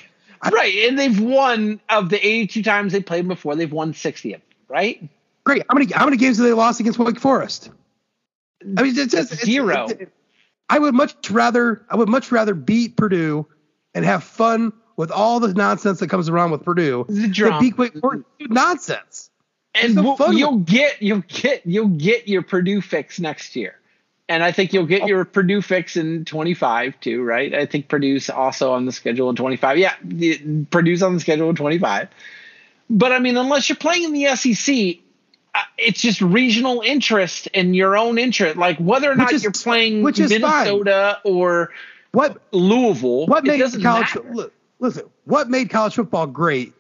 [0.53, 3.57] Right, and they've won of the 82 times they played them before.
[3.57, 5.09] They've won 60 of them, right?
[5.45, 5.63] Great.
[5.69, 7.71] How many how many games have they lost against Wake Forest?
[8.77, 9.87] I mean, it's just it's- Zero.
[9.89, 10.09] it's-
[10.69, 13.47] I would much rather I would much rather beat Purdue
[13.95, 17.61] and have fun with all the nonsense that comes around with Purdue The than drama.
[17.61, 18.25] beat Wake Forest.
[18.41, 19.31] Nonsense.
[19.75, 23.77] and no we'll- you'll get you'll get you'll get your Purdue fix next year.
[24.29, 27.55] And I think you'll get your Purdue fix in 25 too, right?
[27.55, 29.77] I think Purdue's also on the schedule in 25.
[29.77, 29.95] Yeah,
[30.71, 32.09] Purdue's on the schedule in 25.
[32.89, 34.99] But I mean, unless you're playing in the SEC,
[35.55, 38.57] uh, it's just regional interest and your own interest.
[38.57, 40.41] Like whether or not is- you're playing which is fine.
[40.41, 41.71] Minnesota or
[42.13, 45.05] What Louisville, what made college look, listen?
[45.25, 46.73] What made college football great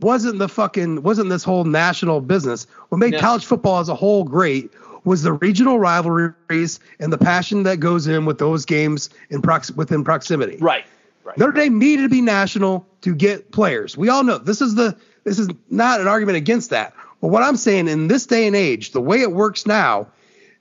[0.00, 2.66] wasn't the fucking wasn't this whole national business.
[2.88, 3.20] What made No.
[3.20, 4.70] college football as a whole great
[5.08, 9.70] was the regional rivalries and the passion that goes in with those games in prox-
[9.72, 10.56] within proximity.
[10.60, 10.84] Right.
[11.24, 11.36] Right.
[11.36, 13.96] Notre Dame needed to be national to get players.
[13.96, 16.94] We all know this is the this is not an argument against that.
[17.20, 20.06] But what I'm saying in this day and age, the way it works now,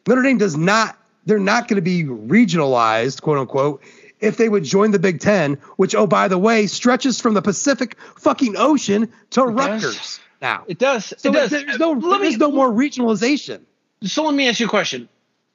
[0.07, 3.81] Notre Dame does not they're not going to be regionalized, quote unquote,
[4.19, 7.41] if they would join the Big Ten, which, oh, by the way, stretches from the
[7.41, 9.51] Pacific fucking Ocean to does.
[9.53, 10.63] Rutgers now.
[10.67, 11.13] It does.
[11.17, 11.49] So it does.
[11.51, 13.61] there's no, Let me- there's no more regionalization.
[14.03, 15.09] So let me ask you a question.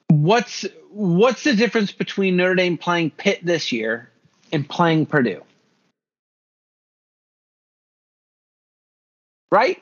[0.07, 4.11] What's what's the difference between Notre Dame playing Pitt this year
[4.51, 5.41] and playing Purdue?
[9.49, 9.81] Right?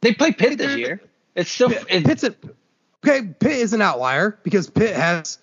[0.00, 1.00] They play Pitt this year.
[1.34, 2.34] It's still it, Pitt's a,
[3.04, 3.26] okay.
[3.38, 5.38] Pitt is an outlier because Pitt has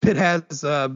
[0.00, 0.88] Pitt has uh,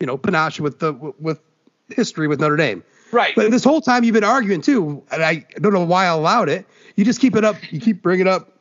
[0.00, 1.40] you know panache with the with
[1.88, 2.82] history with Notre Dame.
[3.12, 3.34] right.
[3.36, 6.48] But this whole time you've been arguing too, and I don't know why I allowed
[6.48, 6.66] it.
[6.96, 7.56] You just keep it up.
[7.72, 8.53] You keep bringing up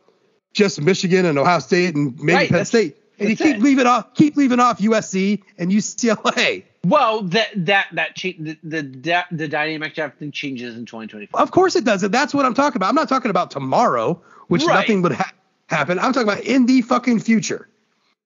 [0.54, 3.62] just Michigan and Ohio State and maybe Right, Penn State, and you keep it.
[3.62, 6.64] leaving off keep leaving off USC and UCLA.
[6.86, 11.39] well, that that that cha- the the the, dynamic everything changes in 2024.
[11.39, 12.89] Of course it does, and that's what I'm talking about.
[12.89, 14.76] I'm not talking about tomorrow, which Right.
[14.76, 15.32] nothing would ha-
[15.68, 15.97] happen.
[15.99, 17.68] I'm talking about in the fucking future,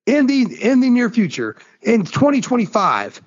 [0.05, 3.21] in the in the near future, in 2025.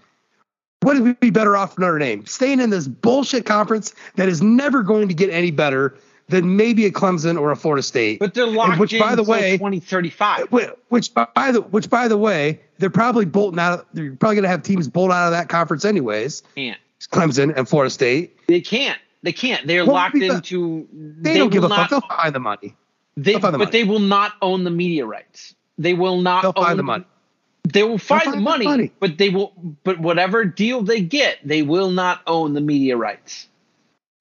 [0.83, 2.25] What would we be better off for Notre Dame?
[2.25, 5.95] Staying in this bullshit conference that is never going to get any better
[6.31, 8.19] than maybe a Clemson or a Florida State.
[8.21, 10.51] But they're And locked which, in by the way, 2035.
[10.89, 13.87] Which by the which by the way, they're probably bolting out.
[13.95, 16.43] They're probably going to have teams bolt out of that conference anyways.
[16.55, 16.79] Can't.
[17.13, 18.37] Clemson and Florida State.
[18.47, 18.99] They can't.
[19.23, 19.67] They can't.
[19.67, 20.87] They're Well, locked into.
[20.93, 21.91] They, don't give a will fuck.
[21.91, 22.77] not- They'll find the money.
[23.17, 23.71] They, the but money.
[23.71, 25.55] they will not own the media rights.
[25.79, 26.43] They will not.
[26.43, 27.05] They'll own, find the money.
[27.65, 28.93] They will find, find the the money, money.
[29.01, 29.53] but they will.
[29.85, 33.49] But whatever deal they get, they will not own the media rights.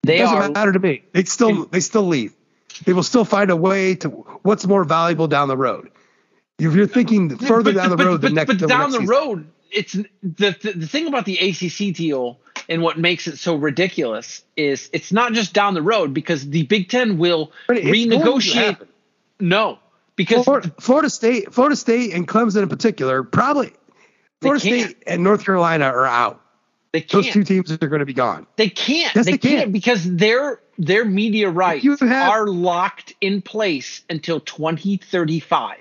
[0.03, 0.49] They It doesn't are.
[0.51, 1.03] matter to me.
[1.13, 2.33] They still they still leave.
[2.85, 4.09] They will still find a way to
[4.43, 5.89] what's more valuable down the road.
[6.57, 8.91] If you're thinking further but, down the but- road, but, the next but the down
[8.91, 12.39] next the road, it's the, the the thing about the ACC deal
[12.69, 16.63] and what makes it so ridiculous is it's not just down the road because the
[16.63, 18.87] Big Ten will But it's going to renegotiate.
[19.39, 19.79] No,
[20.15, 23.71] because Florida, Florida State, Florida State, and Clemson in particular, probably
[24.41, 24.59] Florida.
[24.59, 26.41] State and North Carolina are out.
[26.91, 27.33] They Those can't.
[27.33, 28.47] two teams are going to be gone.
[28.55, 29.13] They can't.
[29.15, 29.61] Yes, they, they can't.
[29.65, 29.71] can.
[29.71, 35.77] because their their media rights have- are locked in place until 2035.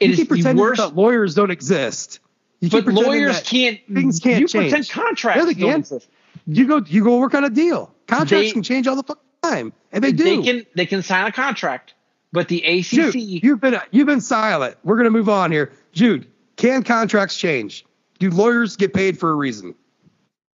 [0.00, 0.80] It You is keep the pretending worst.
[0.80, 2.18] that lawyers don't exist.
[2.60, 3.80] You but lawyers can't.
[3.92, 4.70] things can't you change.
[4.70, 6.08] pretend contracts Yeah, don't exist.
[6.46, 7.94] You go, you go work on a deal.
[8.08, 10.24] Contracts They- can change all the fucking time, and they do.
[10.24, 11.94] They can they can sign a contract,
[12.32, 14.76] but the ACC Jude, you've been you've been silent.
[14.82, 15.70] We're gonna move on here.
[15.92, 16.26] Jude,
[16.56, 17.84] can contracts change?
[18.18, 19.74] Do lawyers get paid for a reason?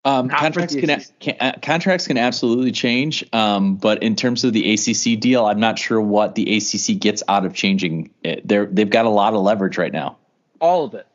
[0.06, 4.72] Um, contracts can, can uh, contracts can absolutely change, um, but in terms of the
[4.74, 8.46] ACC deal, I'm not sure what the ACC gets out of changing it.
[8.46, 10.16] They're they've got a lot of leverage right now.
[10.60, 11.08] all of it.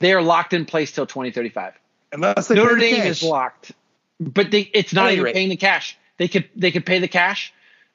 [0.00, 1.72] They are locked in place till 2035.
[2.12, 3.06] Unless Notre Dame cash.
[3.06, 3.72] is locked,
[4.20, 5.34] but they, it's not even rate.
[5.34, 5.96] paying the cash.
[6.18, 7.54] They could they could pay the cash,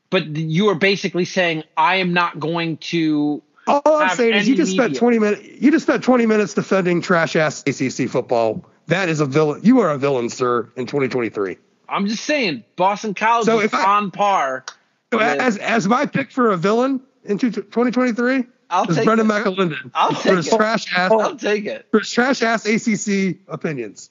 [0.10, 3.44] but you are basically saying I am not going to.
[3.68, 5.44] All I'm saying is you any just spent 20 minutes.
[5.44, 8.66] You just spent 20 minutes defending trash ass ACC football.
[8.92, 9.62] That is a villain.
[9.64, 11.58] You are a villain, sir, in 2023.
[11.88, 14.66] I'm just saying Boston College So is I- on par.
[15.14, 19.28] So with- as as my pick for a villain in 2023 I'll is take Brendan
[19.32, 19.34] it.
[19.34, 20.58] McAlinden I'll for his take it.
[20.58, 21.88] trash ass I'll take it.
[21.92, 24.10] for his trash ass ACC opinions.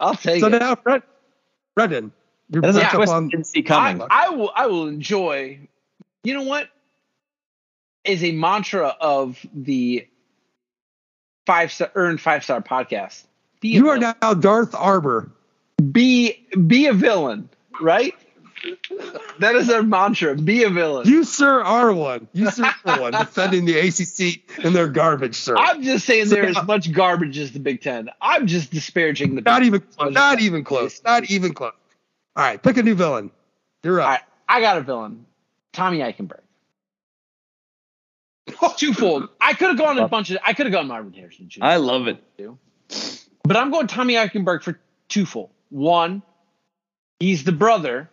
[0.00, 0.58] I'll take So it.
[0.58, 1.04] now, Brent,
[1.76, 2.12] Brendan,
[2.50, 3.28] you're That's a back up I on.
[3.28, 4.06] didn't I.
[4.10, 5.60] I will I will enjoy.
[6.24, 6.68] You know what?
[8.04, 10.08] Is a mantra of the
[11.46, 13.24] five star earned five star podcast.
[13.62, 15.30] Be a You are now Darth Arbor.
[15.92, 17.48] be be a villain,
[17.80, 18.14] right?
[19.40, 20.36] That is our mantra.
[20.36, 21.08] Be a villain.
[21.08, 22.28] You, sir, are one.
[22.32, 25.56] You, sir, are one defending the ACC and their garbage, sir.
[25.56, 28.08] I'm just saying So there is now- much garbage as the Big Ten.
[28.20, 29.40] I'm just disparaging the.
[29.42, 30.12] Not Big even close.
[30.12, 31.02] Not even close.
[31.04, 31.72] Not even close.
[32.36, 33.30] All right, pick a new villain.
[33.82, 34.08] You're up.
[34.08, 35.24] right, I got a villain,
[35.72, 36.40] Tommy Eichenberg.
[38.76, 39.28] Twofold.
[39.40, 40.38] I could have gone a bunch of.
[40.44, 41.60] I could have gone Marvin Harrison Jr.
[41.62, 42.22] I love it.
[43.52, 45.50] But I'm going Tommy Eichenberg for twofold.
[45.68, 46.22] One,
[47.20, 48.08] he's the brother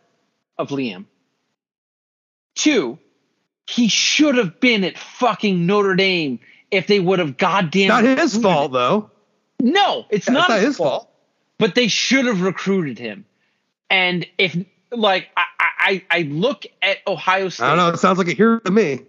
[0.58, 1.06] of Liam.
[2.56, 3.00] Two,
[3.66, 6.42] he should have been at fucking Notre Dame
[6.72, 7.88] if they would have goddamn.
[7.88, 8.72] Not his fault him.
[8.74, 9.12] though.
[9.62, 11.10] No, it's Yeah, not, it's not his fault.
[11.58, 13.24] But they should have recruited him.
[13.90, 14.58] And if
[14.92, 17.88] like I I, I look at Ohio State, I don't know.
[17.94, 19.04] It sounds like a hero to me.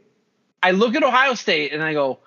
[0.63, 2.21] I look at Ohio State and I go,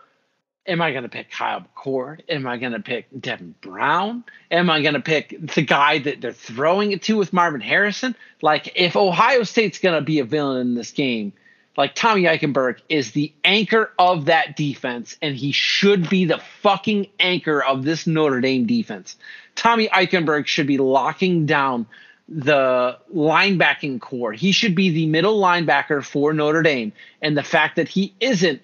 [0.66, 2.22] Am I going to pick Kyle McCord?
[2.30, 4.24] Am I going to pick Devin Brown?
[4.50, 8.16] Am I going to pick the guy that they're throwing it to with Marvin Harrison?
[8.42, 11.34] Like, if Ohio State's going to be a villain in this game,
[11.76, 17.08] like Tommy Eichenberg is the anchor of that defense, and he should be the fucking
[17.20, 19.18] anchor of this Notre Dame defense.
[19.56, 21.88] Tommy Eichenberg should be locking down
[22.30, 24.32] the linebacking core.
[24.32, 26.94] He should be the middle linebacker for Notre Dame.
[27.22, 28.62] And the fact that he isn't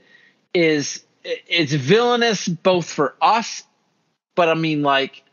[0.54, 1.04] is
[1.48, 3.64] it's villainous both for us,
[4.36, 5.24] but I mean, like,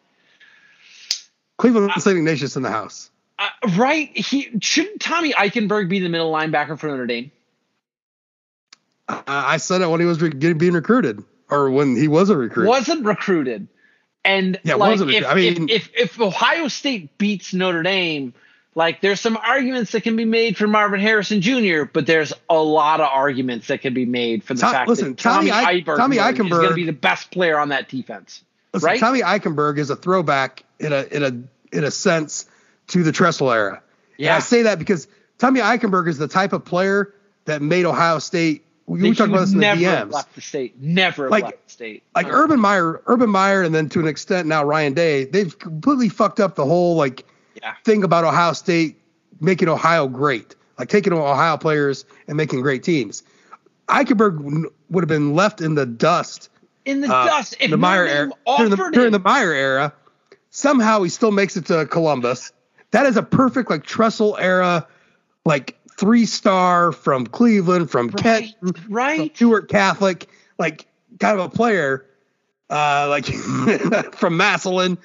[1.59, 2.17] Cleveland St.
[2.19, 3.11] Ignatius in the house.
[3.39, 4.15] uh, right?
[4.17, 7.31] He shouldn't Tommy Eichenberg be the middle linebacker for Notre Dame?
[9.09, 12.29] I, I said it when he was re- getting, being recruited, or when he was
[12.31, 12.67] a recruit.
[12.69, 13.69] Wasn't recruited,
[14.25, 18.35] and Yeah, like, wasn't if, I mean- if, if if Ohio State beats Notre Dame.
[18.77, 22.59] Like there's some arguments that can be made for Marvin Harrison Jr., but there's a
[22.63, 25.67] lot of arguments that can be made for the Tom- fact listen, that Tommy, Tommy
[25.67, 28.45] Eich- Eichenberg Tommy is going to be the best player on that defense.
[28.75, 29.01] Listen, right?
[29.01, 32.47] Tommy Eichenberg is a throwback in a in a in a sense
[32.89, 33.73] to the Tressel era.
[33.73, 33.81] And
[34.19, 34.37] Yeah.
[34.37, 35.09] I say that because
[35.39, 37.15] Tommy Eichenberg is the type of player
[37.47, 38.65] that made Ohio State.
[38.85, 40.13] We, we talked about this in the never DMs.
[40.13, 40.81] left the state.
[40.81, 42.03] Never Like- left the state.
[42.15, 46.09] like Urban Meyer, Urban Meyer, and then to an extent now Ryan Day, they've completely
[46.11, 47.25] fucked up the whole like
[47.63, 47.75] Yeah.
[47.85, 49.01] thing about Ohio State
[49.41, 53.23] making Ohio great, like taking Ohio players and making great teams.
[53.89, 56.49] Eichenberg would have been left in the dust
[56.87, 57.57] in the uh, dust.
[57.61, 59.93] If the Meyer era during the, during the Meyer era.
[60.51, 62.53] Somehow he still makes it to Columbus.
[62.93, 64.87] That is a perfect like Tressel era,
[65.45, 69.37] like three star from Cleveland, from right, Kent, from right.
[69.37, 70.29] Stewart Catholic,
[70.59, 70.87] like
[71.21, 72.07] kind of a player,
[72.71, 73.27] uh, like
[74.15, 74.97] from Massillon.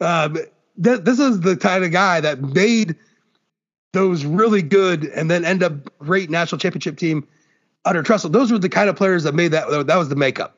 [0.00, 0.38] Um,
[0.82, 2.96] th- this is the kind of guy that made
[3.92, 7.26] those really good and then end up great national championship team
[7.84, 8.30] under Tressel.
[8.30, 9.86] Those were the kind of players that made that.
[9.86, 10.56] That was the makeup.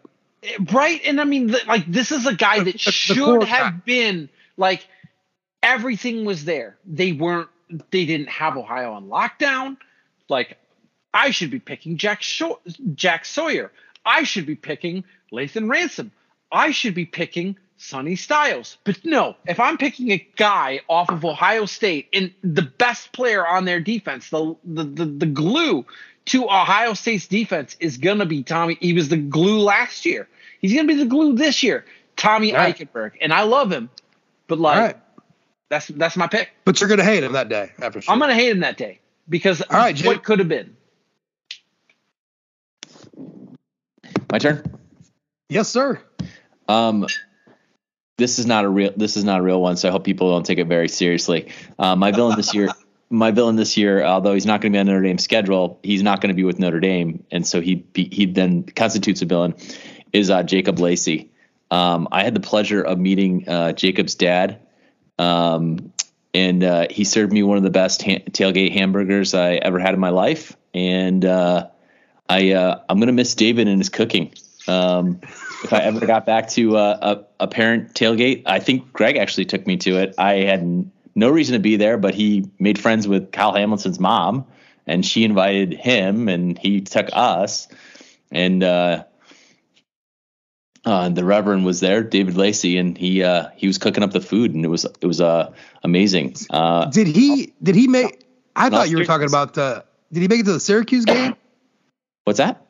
[0.72, 1.00] right?
[1.04, 4.86] And I mean, th- like this is a guy that should have been like
[5.62, 6.76] everything was there.
[6.84, 7.48] They weren't.
[7.90, 9.76] They didn't have Ohio on lockdown.
[10.28, 10.58] Like
[11.12, 12.60] I should be picking Jack Sho-
[12.94, 13.70] Jack Sawyer.
[14.04, 16.12] I should be picking Lathan Ransom.
[16.50, 18.76] I should be picking Sonny Styles.
[18.84, 23.46] But no, if I'm picking a guy off of Ohio State and the best player
[23.46, 25.86] on their defense, the the the, the glue
[26.26, 28.76] to Ohio State's defense is gonna be Tommy.
[28.80, 30.28] He was the glue last year.
[30.60, 31.84] He's gonna be the glue this year.
[32.16, 32.76] Tommy Right.
[32.76, 33.12] Eichenberg.
[33.20, 33.88] And I love him.
[34.48, 34.96] But like All right,
[35.68, 36.50] that's that's my pick.
[36.64, 38.00] but you're gonna hate him that day after.
[38.08, 38.98] I'm gonna hate him that day
[39.28, 40.76] because All right, what could have been.
[44.30, 44.62] My turn.
[45.48, 46.00] yes, sir.
[46.68, 47.06] Um,
[48.18, 48.92] this is not a real.
[48.94, 51.50] This is not a real one, so I hope people don't take it very seriously.
[51.78, 52.68] Uh, my villain this year.
[53.10, 56.02] My villain this year, although he's not going to be on Notre Dame's schedule, he's
[56.02, 59.54] not going to be with Notre Dame, and so he he then constitutes a villain.
[60.12, 61.30] Is uh, Jacob Lacey?
[61.70, 64.60] Um, I had the pleasure of meeting uh, Jacob's dad,
[65.18, 65.90] um,
[66.34, 69.94] and uh, he served me one of the best ha- tailgate hamburgers I ever had
[69.94, 71.68] in my life, and uh,
[72.28, 74.34] I uh, I'm gonna miss David and his cooking.
[74.68, 75.20] Um,
[75.64, 79.46] if I ever got back to uh, a, a parent tailgate, I think Greg actually
[79.46, 80.14] took me to it.
[80.18, 84.46] I had no reason to be there, but he made friends with Kyle Hamilton's mom,
[84.86, 87.66] and she invited him, and he took us,
[88.30, 89.04] and uh,
[90.84, 94.20] uh, the Reverend was there, David Lacey, and he uh, he was cooking up the
[94.20, 96.36] food, and it was it was uh, amazing.
[96.50, 97.52] Uh, Did he?
[97.62, 98.24] Did he make?
[98.54, 99.58] I thought you were talking about.
[99.58, 99.82] Uh,
[100.12, 101.34] did he make it to the Syracuse game?
[102.24, 102.67] what's that?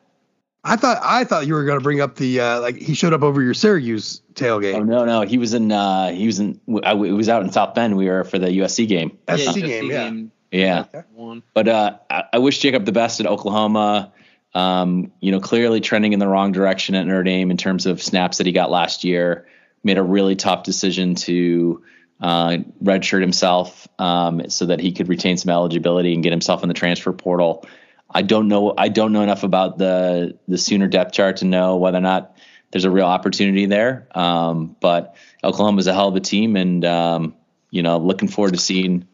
[0.63, 3.13] I thought I thought you were going to bring up the uh, like he showed
[3.13, 4.75] up over your Syracuse tailgate.
[4.75, 5.71] Oh no, no, he was in.
[5.71, 6.59] Uh, he was in.
[6.83, 7.95] I, it was out in South Bend.
[7.95, 9.17] We were for the USC game.
[9.29, 10.11] SC Yeah, game, yeah.
[10.51, 11.43] Yeah, One.
[11.53, 14.11] but uh, I, I wish Jacob the best at Oklahoma.
[14.55, 18.01] Um, you know, clearly trending in the wrong direction at Notre Dame in terms of
[18.01, 19.47] snaps that he got last year.
[19.83, 21.83] Made a really tough decision to
[22.19, 26.67] uh, redshirt himself um, so that he could retain some eligibility and get himself in
[26.67, 27.65] the transfer portal.
[28.11, 28.73] I don't know.
[28.77, 32.35] I don't know enough about the the Sooner depth chart to know whether or not
[32.71, 34.07] there's a real opportunity there.
[34.15, 37.35] Um, but Oklahoma's a hell of a team, and um,
[37.71, 39.07] you know, looking forward to seeing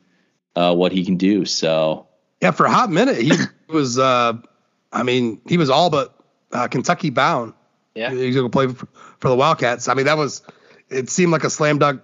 [0.55, 1.45] uh, what he can do.
[1.45, 2.07] So
[2.41, 3.31] Yeah, for a hot minute he
[3.69, 3.99] was.
[3.99, 4.33] Uh,
[4.91, 6.17] I mean, he was all but
[6.53, 7.53] uh, Kentucky bound.
[7.95, 8.11] Yeah.
[8.11, 8.87] he's going to play for,
[9.19, 9.87] for the Wildcats.
[9.87, 10.41] I mean, that was.
[10.89, 12.01] It seemed like a slam dunk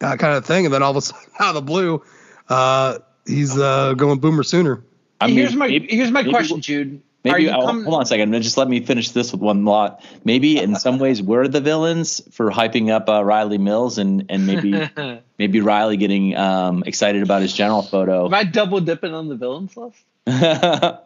[0.00, 2.02] uh, kind of thing, and then all of a sudden, out of the blue,
[2.48, 4.82] uh, he's uh, going Boomer Sooner.
[5.20, 7.00] I here's my maybe- here's my question, Jude.
[7.24, 8.34] Maybe hold on a second.
[8.42, 10.04] Just let me finish this with one lot.
[10.24, 14.46] Maybe in some ways we're the villains for hyping up uh, Riley Mills, and and
[14.46, 14.88] maybe
[15.38, 18.26] maybe Riley getting um, excited about his general photo.
[18.26, 19.96] Am I double dipping on the villains list?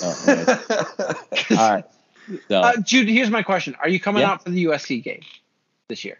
[0.00, 0.64] Oh.
[1.50, 1.84] All right.
[2.48, 4.32] So, Uh, Jude, here's my question: Are you coming Yeah.
[4.32, 5.22] out for the USC game
[5.88, 6.18] this year?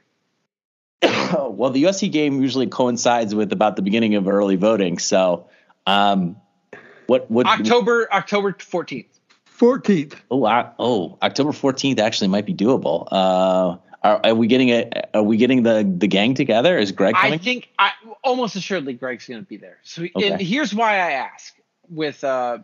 [1.03, 4.99] well, the USC game usually coincides with about the beginning of early voting.
[4.99, 5.49] So,
[5.87, 6.37] um,
[7.09, 9.07] what what October October 14th.
[9.47, 10.15] Fourteenth.
[10.31, 13.09] Oh, I, oh, October fourteenth actually might be doable.
[13.11, 14.89] Uh, are, are we getting a?
[15.15, 16.79] Are we getting the the gang together?
[16.79, 17.33] Is Greg coming?
[17.33, 17.91] I think I
[18.23, 19.79] almost assuredly Greg's going to be there.
[19.83, 20.45] So and Okay.
[20.45, 21.57] here's why I ask:
[21.91, 22.59] with uh,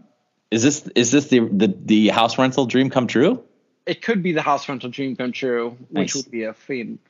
[0.52, 3.42] is this is this the, the the house rental dream come true?
[3.86, 6.14] it could be the house rental dream come true, which Nice.
[6.14, 7.00] would be a fiend.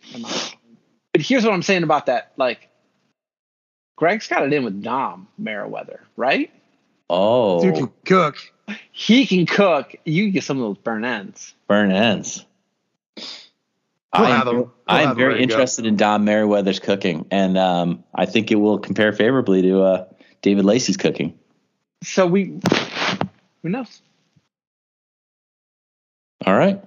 [1.13, 2.33] But here's what I'm saying about that.
[2.37, 2.69] Like,
[3.97, 6.51] Greg's got it in with Dom Meriwether, right?
[7.17, 8.37] Oh, You can cook.
[8.91, 9.95] He can cook.
[10.05, 11.55] You can get some of those burn ends.
[11.69, 12.45] burn ends.
[13.17, 13.27] He'll
[14.13, 14.57] I am, them.
[14.57, 15.53] He'll I'm very ready go.
[15.53, 20.05] interested in Don Merriweather's cooking, and um, I think it will compare favorably to uh,
[20.43, 21.39] David Lacey's cooking.
[22.03, 22.59] So we,
[23.63, 24.03] who knows?
[26.45, 26.83] All right.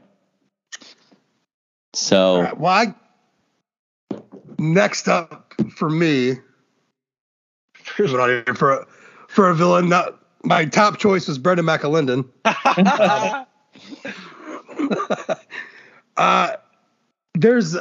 [1.93, 4.19] So All right, well, I,
[4.59, 6.35] next up for me,
[7.97, 8.87] moving on here, for a,
[9.37, 12.27] for a villain, not, my top choice was Brendan McAlinden.
[16.17, 16.55] uh,
[17.35, 17.77] there's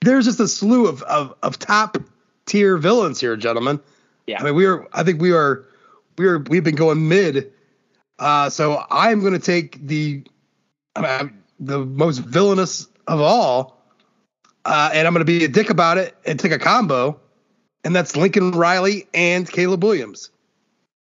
[0.00, 1.98] there's just a slew of, of, of top
[2.46, 3.80] tier villains here, gentlemen.
[4.26, 4.40] Yeah.
[4.40, 4.88] I mean, we are.
[4.94, 5.66] I think we are.
[6.16, 6.38] We are.
[6.38, 7.52] We've been going mid.
[8.18, 10.24] Uh, so I'm going to take the
[10.96, 11.26] uh,
[11.60, 13.82] the most villainous of all,
[14.64, 17.20] uh, and I'm going to be a dick about it and take a combo,
[17.84, 20.30] and that's Lincoln Riley and Caleb Williams.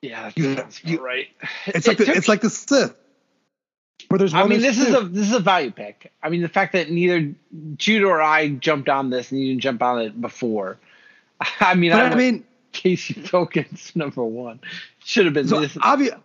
[0.03, 1.28] yeah, You- that's you- right.
[1.66, 2.95] It's It like the, took- it's like the Sith.
[4.09, 4.97] Where there's one I mean, this is two.
[4.97, 6.12] a this is a value pick.
[6.23, 7.35] I mean, the fact that neither
[7.77, 10.78] Jude or I jumped on this and you didn't jump on it before.
[11.61, 14.61] I mean, I, I mean, Casey Tokens number one
[15.05, 15.74] should have been so this.
[15.74, 16.19] obvi-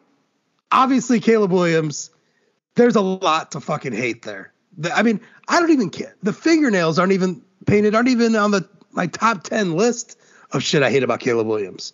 [0.71, 2.09] obviously Caleb Williams.
[2.75, 4.53] There's a lot to fucking hate there.
[4.77, 6.15] The- I mean, I don't even care.
[6.23, 7.95] The fingernails aren't even painted.
[7.95, 10.17] Aren't even on the my top ten list
[10.53, 11.93] of shit I hate about Caleb Williams.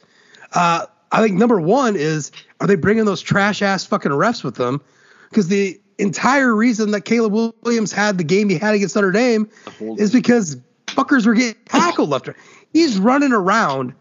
[0.53, 4.55] Uh, I think number one is are they bringing those trash ass fucking refs with
[4.55, 4.81] them?
[5.29, 9.49] Because the entire reason that Caleb Williams had the game he had against Notre Dame
[9.97, 10.57] is because
[10.87, 12.29] fuckers were getting tackled left.
[12.73, 13.93] He's running around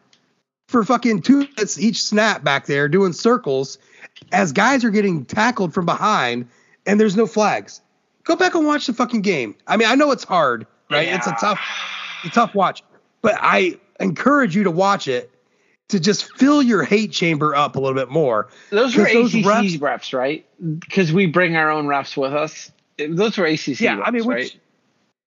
[0.69, 3.79] for fucking two minutes each snap back there doing circles
[4.33, 6.47] as guys are getting tackled from behind
[6.87, 7.81] and there's no flags.
[8.25, 9.55] Go back and watch the fucking game.
[9.67, 11.09] I mean, I know it's hard, right?
[11.09, 11.61] It's a tough,
[12.25, 12.83] a tough watch,
[13.23, 15.31] but I encourage you to watch it
[15.89, 18.49] to just fill your hate chamber up a little bit more.
[18.71, 19.45] those were those ACC
[19.81, 20.47] refs- right?
[20.81, 22.71] Because we bring our own refs with us.
[22.99, 24.55] Those were ACC Yeah, I mean, right?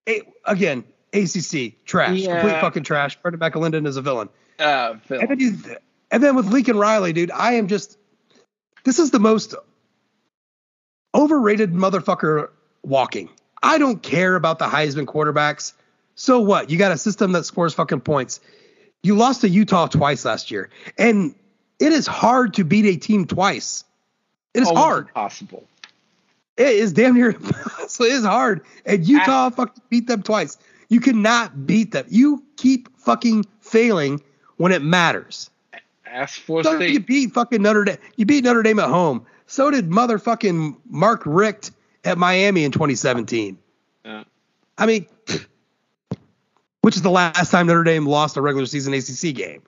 [0.08, 0.84] a- again,
[1.14, 2.40] ACC trash, Yeah.
[2.42, 3.16] complete fucking trash.
[3.22, 4.30] Brendan McAlinden is a villain.
[4.60, 5.20] uh, Phil.
[5.20, 5.76] And then,
[6.12, 7.98] and then with Lincoln Riley, dude, I am just.
[8.84, 9.56] This is the most
[11.16, 12.50] overrated motherfucker
[12.84, 13.30] walking.
[13.64, 15.74] I don't care about the Heisman quarterbacks.
[16.22, 16.70] So what?
[16.70, 18.42] You got a system that scores fucking points.
[19.02, 21.34] You lost to Utah twice last year, and
[21.80, 23.84] it is hard to beat a team twice.
[24.54, 25.08] It is Almost hard.
[25.08, 25.68] Impossible.
[26.58, 27.36] It is damn near
[27.88, 28.62] so it is hard.
[28.86, 29.50] And Utah ah.
[29.50, 30.60] fucking beat them twice.
[30.90, 32.06] You cannot beat them.
[32.08, 34.22] You keep fucking failing
[34.58, 35.50] when it matters.
[36.06, 37.98] Ask for So you beat fucking Notre Dame.
[38.18, 39.26] You beat Notre Dame at home.
[39.48, 41.72] So did motherfucking Mark Richt
[42.06, 43.58] at Miami in 2017.
[44.06, 44.24] Yeah.
[44.78, 45.08] I mean,
[46.82, 49.62] which is the last time Notre Dame lost a regular season ACC game.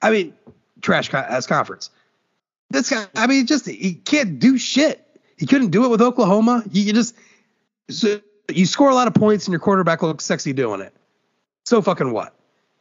[0.00, 0.34] I mean,
[0.80, 1.90] trash co- ass conference.
[2.70, 5.06] This guy, I mean, just he can't do shit.
[5.38, 6.62] He couldn't do it with Oklahoma.
[6.70, 7.14] You, you just
[7.90, 10.94] so you score a lot of points and your quarterback looks sexy doing it.
[11.64, 12.34] So fucking what?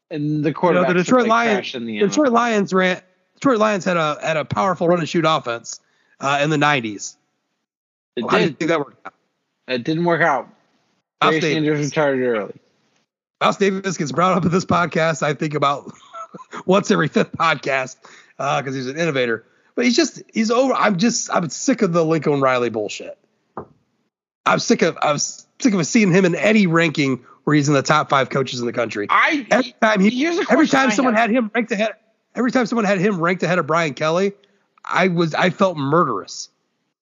[0.10, 0.88] And the You know, quarterback.
[0.90, 1.72] the Detroit Lions.
[1.74, 3.02] The The Detroit Lions ran.
[3.36, 5.80] Detroit Lions had a had a powerful run and shoot offense
[6.20, 7.16] uh, in the 90s.
[8.16, 8.60] it How do you did.
[8.60, 9.14] think that worked out?
[9.68, 10.48] It didn't work out.
[11.20, 12.54] Barry Sanders retired early.
[13.42, 15.24] Mouse Davis gets brought up in this podcast.
[15.24, 15.92] I think about
[16.66, 17.98] once every fifth podcast
[18.38, 19.44] uh, because he's an innovator.
[19.76, 20.74] But he's just he's over.
[20.74, 23.18] I'm just I'm sick of the Lincoln Riley bullshit.
[24.46, 27.82] I'm sick of I'm sick of seeing him in any ranking where he's in the
[27.82, 29.08] top five coaches in the country.
[29.10, 31.96] I Every time he Here's a every time someone had him ranked ahead
[32.36, 34.34] every time someone had him ranked ahead of Brian Kelly,
[34.86, 36.50] I was I felt murderous.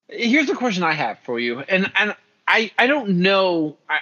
[0.08, 2.16] here's a question I have for you, and and
[2.48, 3.78] I I don't know.
[3.90, 4.00] I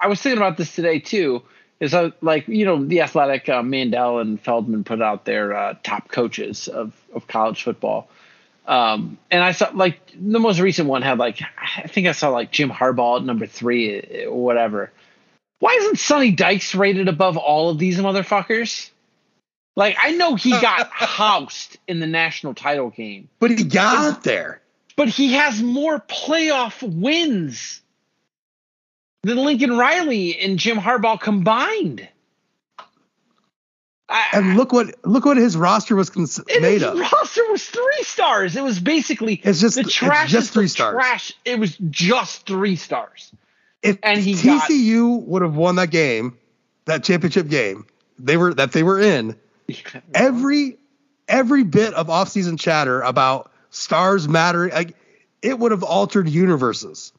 [0.00, 1.42] I was thinking about this today too.
[1.78, 5.74] Is uh, like you know the athletic uh, Mandel and Feldman put out their uh,
[5.82, 8.08] top coaches of of college football,
[8.66, 11.40] um, and I saw like the most recent one had like
[11.76, 14.90] I think I saw like Jim Harbaugh at number three or whatever.
[15.58, 18.90] Why isn't Sonny Dykes rated above all of these motherfuckers?
[19.74, 24.62] Like I know he got housed in the national title game But he got there.
[24.96, 27.82] but he has more playoff wins
[29.22, 32.08] than Lincoln Riley and Jim Harbaugh combined.
[34.08, 36.98] I, And look what look what his roster was cons- made his of.
[36.98, 38.54] roster was three stars.
[38.54, 40.30] It was basically It's just the trash.
[40.30, 40.94] just three stars.
[40.94, 41.32] Trash.
[41.44, 43.32] It was just three stars.
[43.82, 46.38] If and he got- TCU would have won that game,
[46.84, 47.84] that championship game,
[48.18, 49.34] they were that they were in,
[50.14, 50.76] every
[51.26, 54.94] every bit of offseason chatter about stars matter, like
[55.42, 57.12] it would have altered universes.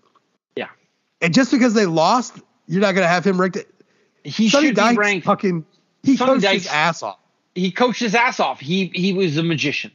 [1.22, 2.38] And just because they lost,
[2.68, 3.58] you're not gonna have him ranked.
[4.24, 5.26] He Sonny should Dykes be ranked.
[5.26, 5.66] fucking
[6.04, 7.20] he Sonny coached his ass off.
[7.56, 8.60] he coached his ass off.
[8.60, 9.92] He he was a magician.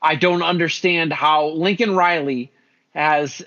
[0.00, 2.50] I don't understand how Lincoln Riley
[2.94, 3.42] has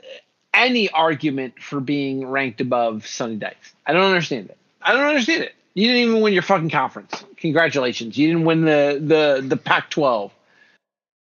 [0.54, 3.74] any argument for being ranked above Sonny Dykes.
[3.86, 4.58] I don't understand it.
[4.82, 5.54] I don't understand it.
[5.74, 7.26] You didn't even win your fucking conference.
[7.38, 8.18] Congratulations.
[8.18, 10.32] You didn't win the the the Pac-12.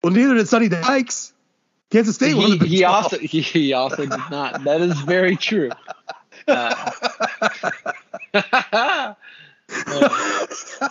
[0.03, 1.33] Well, neither did Sonny Dykes.
[1.91, 2.95] Kansas State won He, he 12.
[3.05, 4.65] also he, he also did not.
[4.65, 5.71] That is very true.
[6.49, 6.93] Uh,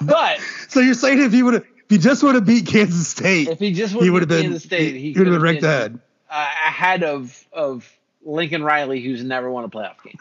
[0.01, 3.07] but so you're saying if he would have, if he just would have beat Kansas
[3.07, 5.61] State, if he just would have been, Kansas State, he, he, would have been ranked
[5.61, 5.99] been, ahead.
[6.29, 7.89] uh, ahead of of
[8.23, 10.17] Lincoln Riley, who's never won a playoff game.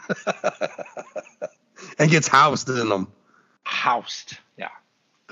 [1.99, 3.11] and gets housed in them.
[3.63, 4.69] Housed, yeah,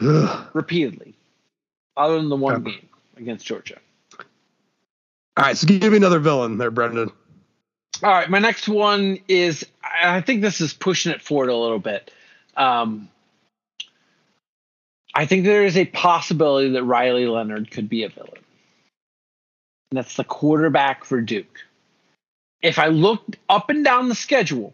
[0.02, 0.48] Ugh.
[0.53, 1.14] repeatedly,
[1.95, 3.78] other than the one game against Georgia.
[5.35, 7.11] All right, so give me another villain there, Brendan.
[8.03, 11.80] All right, my next one is I think this is pushing it forward a little
[11.80, 12.11] bit.
[12.55, 13.10] Um,
[15.15, 18.31] I think there is a possibility that Riley Leonard could be a villain.
[19.91, 21.60] And that's the quarterback for Duke.
[22.61, 24.73] If I looked up and down the schedule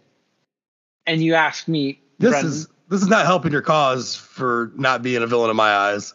[1.06, 5.03] and you ask me, This Brendan, is this is not helping your cause for not
[5.03, 6.14] being a villain in my eyes.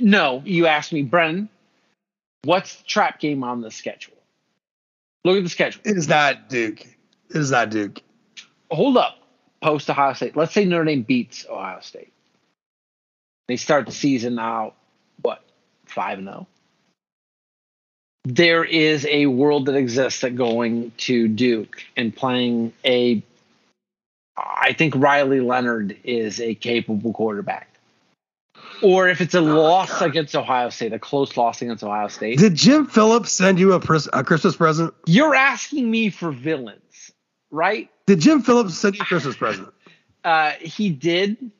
[0.00, 1.48] no, you asked me, Brennan,
[2.44, 4.14] what's the trap game on the schedule?
[5.24, 5.82] Look at the schedule.
[5.84, 6.82] It is not Duke.
[6.82, 8.00] It is not Duke.
[8.70, 9.18] hold up
[9.62, 10.36] post Ohio State.
[10.36, 12.12] Let's say Notre Dame beats Ohio State.
[13.48, 14.74] They start the season now,
[15.22, 15.42] what
[15.86, 16.46] five and zero.
[18.24, 23.22] There is a world that exists that going to Duke and playing a.
[24.36, 27.68] I think Riley Leonard is a capable quarterback.
[28.82, 32.54] Or if it's a loss against Ohio State, a close loss against Ohio State, Did
[32.54, 34.92] Jim Phillips send you a, pres- a Christmas present?
[35.06, 37.12] you're asking me for villains,
[37.50, 37.88] right?
[38.06, 39.68] Did Jim Phillips send you a Christmas present?
[40.24, 41.50] Uh, he did.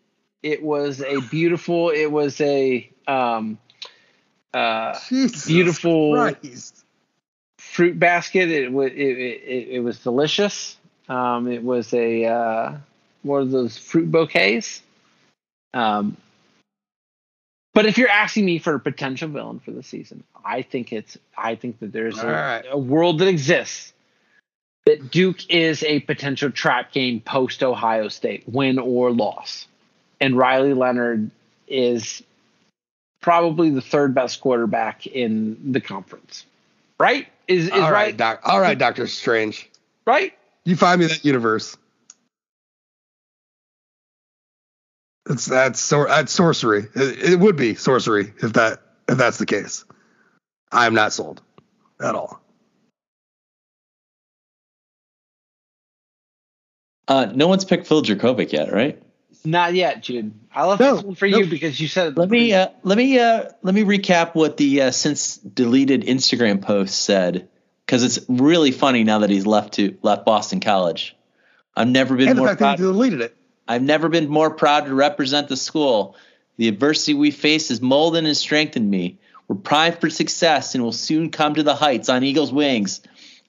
[0.42, 1.90] It was a beautiful.
[1.90, 3.58] It was a um,
[4.54, 4.98] uh,
[5.46, 6.82] Beautiful- Christ.
[7.58, 8.48] fruit basket.
[8.48, 10.78] It was it, it, it was delicious.
[11.10, 12.72] Um, it was a uh,
[13.22, 14.80] one of those fruit bouquets.
[15.74, 16.16] Um,
[17.74, 21.18] but if you're asking me for a potential villain for the season, I think it's
[21.36, 22.64] I think that there's a, right.
[22.70, 23.92] a world that exists
[24.86, 29.66] that Duke is a potential trap game post Ohio State, win or loss,
[30.20, 31.30] and Riley Leonard
[31.66, 32.22] is
[33.20, 36.46] probably the third best quarterback in the conference.
[36.98, 37.26] Right?
[37.48, 38.16] Is is All right, right?
[38.16, 38.40] doc.
[38.44, 39.68] All right, Doctor Strange.
[40.06, 40.32] Right?
[40.64, 41.76] You find me that universe.
[45.28, 46.86] It's that's sor- that's sorcery.
[46.94, 49.84] It, it would be sorcery if that if that's the case.
[50.70, 51.40] I am not sold
[52.00, 52.40] at all.
[57.06, 59.00] Uh, no one's picked Phil Jurkovec yet, right?
[59.44, 60.32] Not yet, Jude.
[60.54, 61.40] I left No, this one for nope.
[61.44, 64.82] you because you said Let me uh, let me uh, let me recap what the
[64.82, 67.48] uh, since deleted Instagram post said
[67.84, 71.14] because it's really funny now that he's left to left Boston College.
[71.76, 72.78] I've never been And the more fact that proud.
[72.78, 73.36] you deleted it.
[73.66, 76.16] I've never been more proud to represent the school.
[76.56, 79.18] The adversity we face has molded and strengthened me.
[79.48, 83.00] We're primed for success and will soon come to the heights on eagle's wings.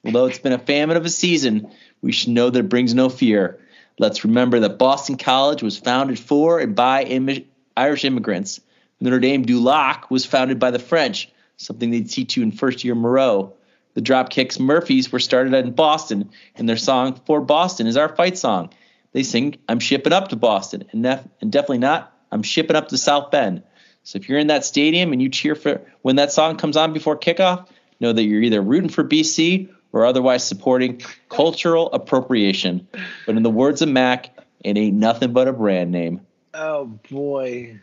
[0.06, 1.72] Although it's been a famine of a season,
[2.02, 3.60] we should know that it brings no fear.
[3.98, 8.62] Let's remember that Boston College was founded for and by immi- Irish immigrants.
[9.00, 12.84] Notre Dame du Lac was founded by the French, something they teach you in first
[12.84, 13.54] year Moreau.
[13.94, 18.38] The Dropkicks Murphys were started in Boston, and their song For Boston is our fight
[18.38, 18.72] song.
[19.16, 22.90] They sing, I'm shipping up to Boston, and, nef- and definitely not, I'm shipping up
[22.90, 23.64] to South Bend.
[24.04, 26.92] So if you're in that stadium and you cheer for when that song comes on
[26.92, 27.66] before kickoff,
[28.02, 32.90] know that you're either rooting for BC or otherwise supporting cultural appropriation.
[33.26, 36.20] But in the words of Mac, it ain't nothing but a brand name.
[36.54, 37.80] Oh boy.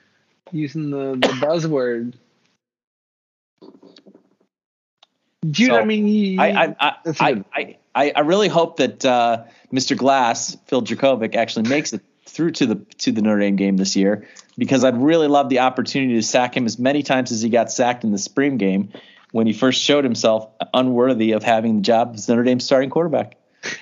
[0.50, 2.12] Using the, the buzzword.
[5.50, 9.44] Jude, So, I mean you, I I I, I, I, I really hope that uh,
[9.72, 9.96] Mr.
[9.96, 13.96] Glass, Phil Jurkovec, actually makes it through to the to the Notre Dame game this
[13.96, 17.48] year because I'd really love the opportunity to sack him as many times as he
[17.48, 18.92] got sacked in the spring game
[19.32, 23.36] when he first showed himself unworthy of having the job as Notre Dame's starting quarterback.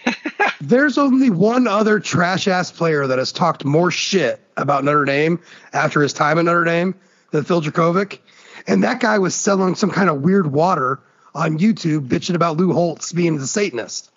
[0.60, 5.40] There's only one other trash ass player that has talked more shit about Notre Dame
[5.72, 6.94] after his time at Notre Dame
[7.30, 8.18] than Phil Jurkovec.
[8.66, 11.00] And that guy was selling some kind of weird water
[11.34, 14.10] on YouTube bitching about Lou Holtz being the Satanist.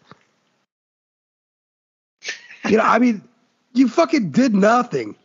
[2.65, 3.21] You know, I mean,
[3.73, 5.15] you fucking did nothing.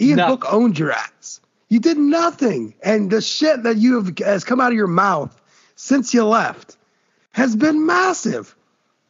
[0.00, 0.36] Ian Nothing.
[0.36, 1.40] Book owned your ass.
[1.68, 2.74] You did nothing.
[2.82, 5.38] And the shit that you have has come out of your mouth
[5.76, 6.76] since you left
[7.32, 8.54] has been massive.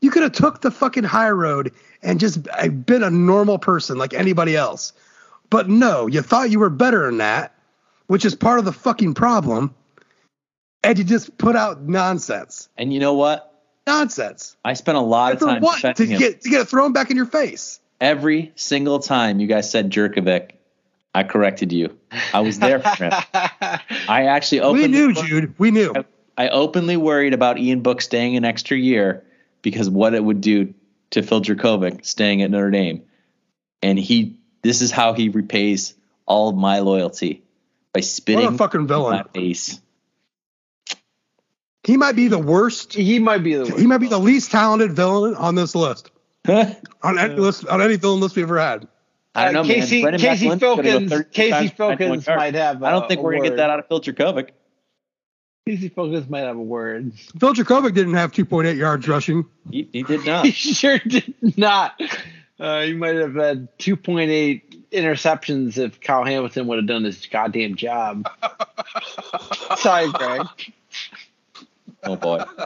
[0.01, 1.73] You could have took the fucking high road
[2.03, 4.93] and just uh, been a normal person like anybody else.
[5.51, 7.55] But no, you thought you were better than that,
[8.07, 9.75] which is part of the fucking problem.
[10.85, 12.69] And you just put out nonsense.
[12.77, 13.49] And you know what?
[13.87, 14.57] Nonsense.
[14.65, 15.97] I spent a lot of For time what?
[15.97, 16.19] To him.
[16.19, 17.81] get to get it thrown back in your face.
[18.01, 20.53] Every single time you guys said Jerkovic,
[21.15, 21.97] I corrected you.
[22.33, 23.13] I was there for him.
[24.09, 25.55] I actually We knew, Jude.
[25.59, 25.95] We knew.
[26.37, 29.25] I openly worried about Ian Book staying an extra year
[29.61, 30.75] because what it would do
[31.11, 33.03] to Phil Jurkovec staying at Notre Dame.
[33.83, 35.95] And he this is how he repays
[36.27, 37.43] all of my loyalty
[37.93, 39.17] by spitting What a fucking in villain.
[39.17, 39.81] my face.
[41.85, 42.95] He might be the worst.
[42.95, 43.79] he might be the worst.
[43.79, 46.11] He might be the least talented villain on this list.
[46.49, 48.87] On any list, on any villain list we've ever had.
[49.35, 50.19] I don't know, Uh, Casey- man.
[50.19, 53.23] Casey McClellan's go Filkins- Casey times for 91 Filkins might have I don't think a
[53.23, 54.51] we're gonna get that out of Phil Jurkovec.
[55.67, 57.13] Casey Focus might have a word.
[57.41, 59.47] Phil Jurkovec didn't have 2.8 yards rushing.
[59.71, 60.45] He, he did not.
[60.47, 62.01] He sure did not.
[62.61, 67.77] Uh, he might have had 2.8 interceptions if Kyle Hamilton would have done his goddamn
[67.77, 68.29] job.
[69.79, 70.47] Sorry, Greg.
[72.05, 72.43] Oh boy.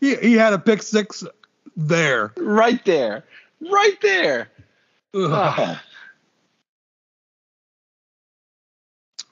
[0.00, 1.22] He, he had a pick six
[1.76, 2.32] there.
[2.36, 3.22] Right there.
[3.60, 4.50] Right there.
[5.14, 5.80] Ah.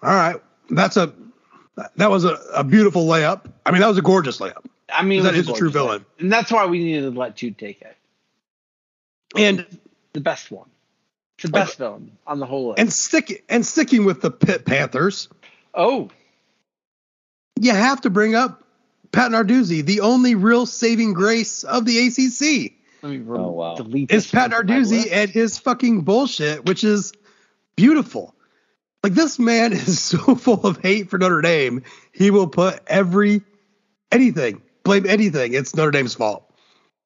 [0.00, 0.36] All right,
[0.70, 1.12] that's a
[1.96, 3.50] that was a, a beautiful layup.
[3.66, 4.64] I mean, that was a gorgeous layup.
[4.92, 6.04] I mean, That is a true villain.
[6.18, 7.96] And that's why we needed to let Jude take it.
[9.36, 9.66] And
[10.12, 10.68] The best one.
[11.36, 12.78] It's the best villain on the whole list.
[12.80, 15.28] and stick and sticking with the Pit Panthers,
[15.74, 16.10] oh,
[17.58, 18.62] you have to bring up
[19.12, 22.72] Pat Narduzzi, the only real saving grace of the ACC.
[23.02, 23.74] let me Oh, wow.
[23.74, 27.12] delete is Pat Narduzzi and his fucking bullshit, which is
[27.76, 28.34] beautiful.
[29.02, 31.82] Like this man is so full of hate for Notre Dame,
[32.12, 33.42] he will put every
[34.12, 35.54] anything, blame anything.
[35.54, 36.48] It's Notre Dame's fault,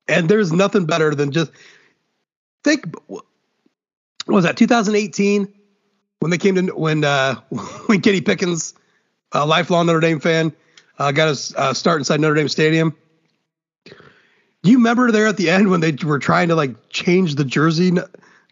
[0.09, 1.53] and there's nothing better than just
[2.65, 2.85] think.
[3.07, 3.25] What
[4.27, 5.53] was that 2018
[6.21, 7.35] when they came to when uh,
[7.87, 8.73] when Kenny Pickett,
[9.33, 10.53] a lifelong Notre Dame fan,
[10.99, 12.97] uh, got his uh, start inside Notre Dame Stadium?
[13.85, 17.45] Do you remember there at the end when they were trying to like change the
[17.45, 17.93] jersey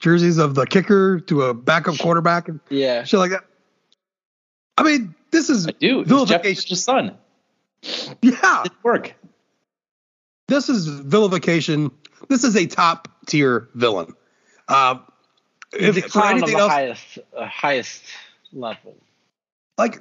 [0.01, 3.05] jerseys of the kicker to a backup quarterback and Yeah.
[3.05, 3.45] shit like that?
[4.77, 6.01] I mean, this is I do.
[6.01, 6.45] It Jeff
[6.79, 7.17] son.
[8.21, 9.15] Yeah, It work.
[10.49, 11.91] this is vilification.
[12.29, 14.15] This is a top tier villain.
[14.69, 14.99] Uh,
[15.73, 18.03] if, the for clown of anything the else, highest, uh, highest
[18.53, 18.95] level.
[19.79, 20.01] like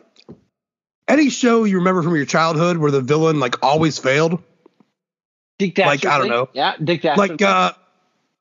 [1.11, 4.41] any show you remember from your childhood where the villain like always failed,
[5.59, 6.49] Dick Like, I don't know.
[6.53, 7.27] Yeah, Dick Dastardly.
[7.29, 7.73] like uh,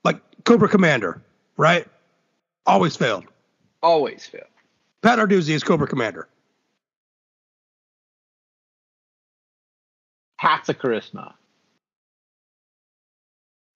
[0.04, 1.20] like Cobra Commander,
[1.56, 1.86] right?
[2.66, 3.24] Always failed.
[3.82, 4.44] always failed.
[5.02, 6.28] Pat Narduzzi is Cobra Commander.
[10.36, 11.34] Half the charisma.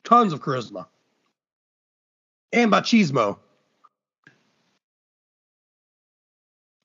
[0.04, 0.86] Tons of charisma.
[2.52, 3.38] And machismo.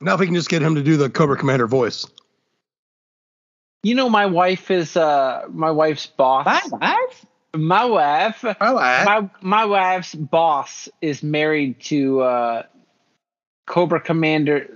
[0.02, 2.06] Now if we can just get him to do the Cobra Commander voice.
[3.84, 6.46] You know, my wife is uh my wife's boss.
[6.46, 7.26] My wife?
[7.54, 8.46] My wife.
[8.46, 9.06] I like.
[9.06, 12.64] My my wife's boss is married to uh,
[13.66, 14.70] Cobra Commander.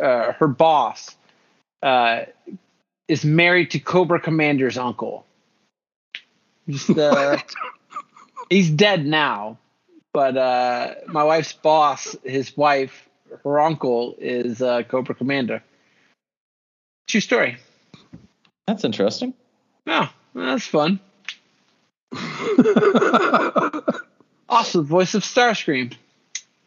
[0.00, 1.16] Uh, her boss
[1.82, 2.22] uh,
[3.08, 5.24] is married to Cobra Commander's uncle.
[6.68, 7.38] Just, uh,
[8.50, 9.58] he's dead now,
[10.12, 13.08] but uh, my wife's boss, his wife,
[13.42, 15.62] her uncle is uh, Cobra Commander.
[17.08, 17.56] True story.
[18.66, 19.34] That's interesting.
[19.86, 21.00] Oh, that's fun.
[24.54, 25.94] Also, the voice of Starscream.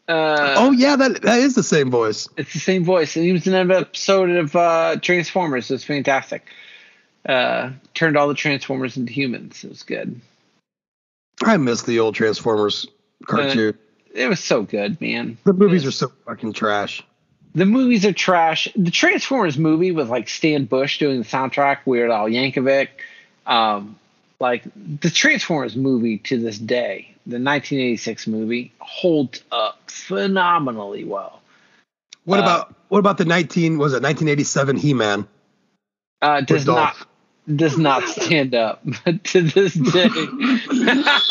[0.08, 2.28] Uh, oh yeah, that that is the same voice.
[2.36, 3.16] It's the same voice.
[3.16, 5.70] And he was in an episode of uh, Transformers.
[5.70, 6.46] It was fantastic.
[7.26, 9.64] Uh, turned all the Transformers into humans.
[9.64, 10.20] It was good.
[11.42, 12.86] I miss the old Transformers
[13.26, 13.78] cartoon.
[14.18, 15.38] It was so good, man.
[15.44, 17.02] the movies are so fucking trash.
[17.54, 18.68] The movies are trash.
[18.76, 22.88] The Transformers movie with like Stan Bush doing the soundtrack, Weird Al Yankovic.
[23.46, 23.98] Um,
[24.40, 31.40] like the Transformers movie to this day, the 1986 movie holds up phenomenally well.
[32.24, 35.26] What Uh, about what about the 19 was it 1987 He-Man?
[36.20, 36.96] Uh, does not.
[37.56, 38.82] Does not stand up
[39.24, 40.08] to this day.
[40.08, 41.24] That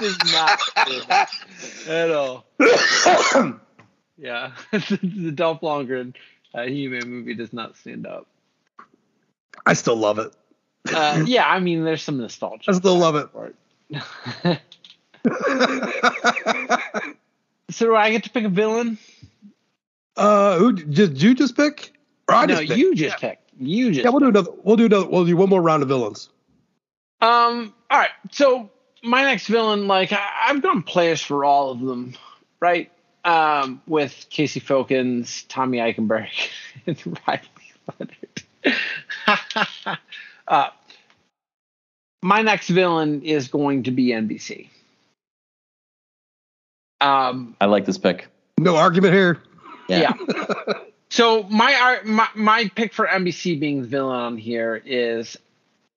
[0.00, 1.28] does not stand up
[1.88, 2.44] at all.
[4.22, 6.14] Yeah, the Dolph Lundgren
[6.54, 8.28] uh, He-Man movie does not stand up.
[9.66, 10.32] I still love it.
[10.92, 12.70] Uh, yeah, I mean, there's some nostalgia.
[12.70, 13.28] I still love it.
[17.70, 18.98] so do I get to pick a villain?
[20.16, 21.92] uh, who did you just pick?
[22.28, 22.78] Or I no, just pick?
[22.78, 23.41] you just picked.
[23.58, 24.50] You just Yeah, we'll do another.
[24.62, 25.06] We'll do another.
[25.06, 26.28] We'll do one more round of villains.
[27.20, 27.74] Um.
[27.90, 28.10] All right.
[28.30, 28.70] So
[29.02, 32.14] my next villain, like I, I've gone players for all of them,
[32.60, 32.90] right?
[33.24, 36.28] Um, with Casey Filkins, Tommy Eichenberg,
[36.86, 37.40] and Riley
[37.98, 38.42] Leonard.
[40.48, 40.68] uh,
[42.22, 44.68] my next villain is going to be NBC.
[47.00, 48.28] Um, I like this pick.
[48.58, 49.42] No argument here.
[49.88, 50.12] yeah.
[51.12, 55.36] so my, my my pick for NBC being the villain on here is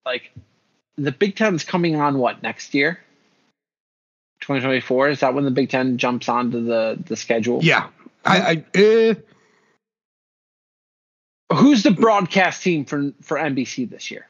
[0.05, 0.31] like
[0.97, 2.99] the Big Ten's coming on what next year?
[4.41, 7.63] 2024 is that when the Big Ten jumps onto the the schedule?
[7.63, 7.87] Yeah.
[8.25, 8.37] I.
[8.39, 9.13] I eh,
[11.53, 14.27] Who's the broadcast team for for NBC this year?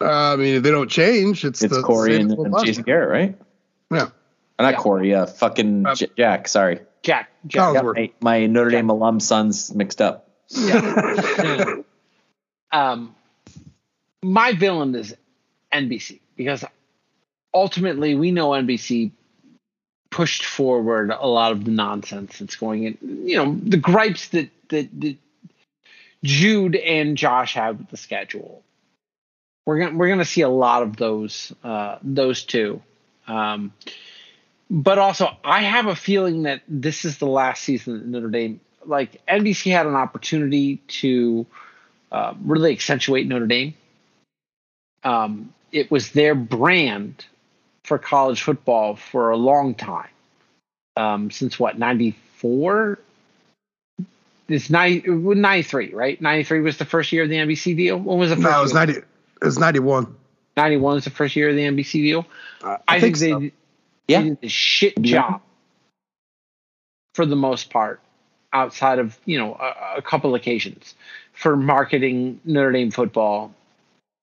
[0.00, 2.84] uh, I mean, if they don't change, it's It's the Corey same and, and Jason.
[2.84, 3.38] Garrett, right?
[3.90, 4.10] Yeah.
[4.58, 4.78] Uh, Not Yeah.
[4.78, 5.10] Corey.
[5.10, 6.48] Yeah, fucking Uh, J- Jack.
[6.48, 7.30] Sorry, Jack.
[7.46, 7.74] Jack.
[7.74, 8.12] Collinsworth.
[8.20, 10.28] my, my Notre Dame alum sons mixed up.
[10.48, 11.76] Yeah.
[12.72, 13.14] um,
[14.22, 15.14] my villain is
[15.72, 16.64] NBC because
[17.54, 19.12] ultimately we know NBC
[20.10, 22.98] pushed forward a lot of the nonsense that's going in.
[23.26, 25.16] You know, the gripes that that, that
[26.22, 28.62] Jude and Josh have with the schedule.
[29.66, 32.82] We're gonna we're gonna see a lot of those uh, those two.
[33.26, 33.72] Um,
[34.70, 38.60] but also, I have a feeling that this is the last season that Notre Dame.
[38.86, 41.44] Like NBC had an opportunity to
[42.12, 43.74] uh, really accentuate Notre Dame.
[45.02, 47.24] Um, it was their brand
[47.84, 50.08] for college football for a long time.
[50.96, 53.00] Um, since what ninety four?
[54.48, 56.20] It's ninety three, right?
[56.20, 57.98] Ninety three was the first year of the NBC deal.
[57.98, 58.44] When was the first?
[58.44, 58.86] No, it was year?
[58.86, 58.92] ninety.
[58.92, 60.14] It was ninety-one.
[60.56, 62.26] Ninety one was the first year of the NBC deal.
[62.62, 63.38] I, I, think, so.
[63.40, 63.52] they,
[64.10, 64.22] Yeah.
[64.22, 65.12] they did a shit Yeah.
[65.12, 65.42] job
[67.14, 68.00] for the most part,
[68.52, 70.94] outside of you know a, a couple occasions
[71.32, 73.52] for marketing Notre Dame football,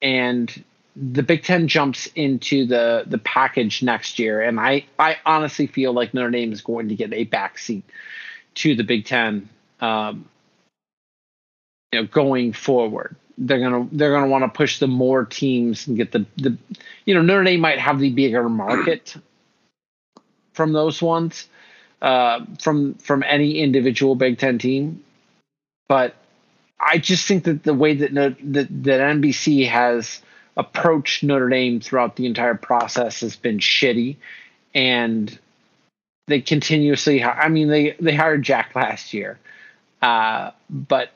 [0.02, 0.64] and
[0.96, 5.94] the Big Ten jumps into the the package next year, and I I honestly feel
[5.94, 7.84] like Notre Dame is going to get a backseat
[8.56, 9.50] to the Big Ten.
[9.80, 10.26] Um,
[11.94, 15.98] you know, going forward, they're gonna they're gonna want to push the more teams and
[15.98, 16.58] get the the
[17.06, 19.16] you know Notre Dame might have the bigger market
[20.58, 21.48] from those ones
[22.02, 25.04] uh, from from any individual Big Ten team,
[25.88, 26.16] but
[26.80, 30.22] I just think that the way that that, that NBC has
[30.58, 34.18] approached Notre Dame throughout the entire process has been shitty,
[34.74, 35.38] and
[36.28, 37.24] they continuously.
[37.24, 39.40] I mean, they they hired Jack last year,
[40.02, 41.12] uh, but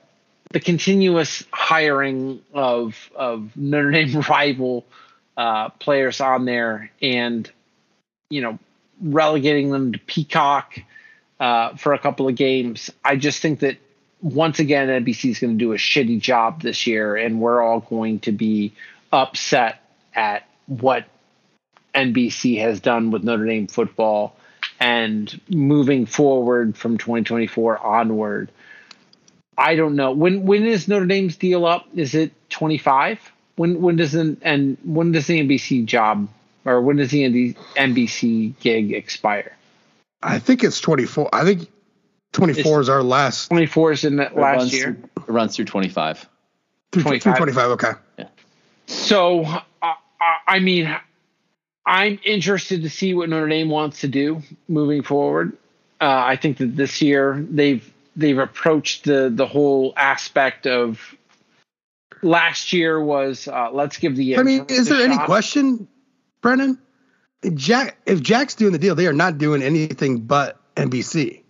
[0.52, 4.86] the continuous hiring of of Notre Dame rival
[5.38, 7.50] uh, players on there, and
[8.30, 8.58] you know,
[9.02, 10.80] relegating them to Peacock
[11.40, 12.90] uh, for a couple of games.
[13.04, 13.78] I just think that
[14.22, 17.80] once again, NBC is going to do a shitty job this year, and we're all
[17.80, 18.74] going to be
[19.12, 19.82] upset
[20.14, 21.06] at what
[21.96, 24.36] NBC has done with Notre Dame football
[24.80, 28.52] and moving forward from 2024 onward.
[29.58, 31.88] I don't know when when is Notre Dame's deal up?
[31.94, 33.32] Is it 25?
[33.56, 36.28] When when does an, and when does the NBC job
[36.66, 39.58] or when does the NBC gig expire?
[40.24, 41.30] I think it's twenty-four.
[41.34, 41.70] I think
[42.34, 43.48] twenty-four is our last.
[43.48, 44.84] 24 is in the It last runs year.
[45.16, 46.30] Through, it runs through 25.
[46.92, 47.38] Through 25.
[47.38, 47.70] 25.
[47.72, 47.92] Okay.
[48.88, 49.94] So, uh,
[50.48, 50.96] I mean,
[51.86, 55.58] I'm interested to see what Notre Dame wants to do moving forward.
[56.00, 61.16] Uh, I think that this year they've they've approached the the whole aspect of
[62.22, 64.38] last year was uh, let's give the.
[64.38, 65.88] I mean, is a there any question,
[66.42, 66.80] Brennan?
[67.56, 71.42] Jack, if Jack's doing the deal, they are not doing anything but NBC.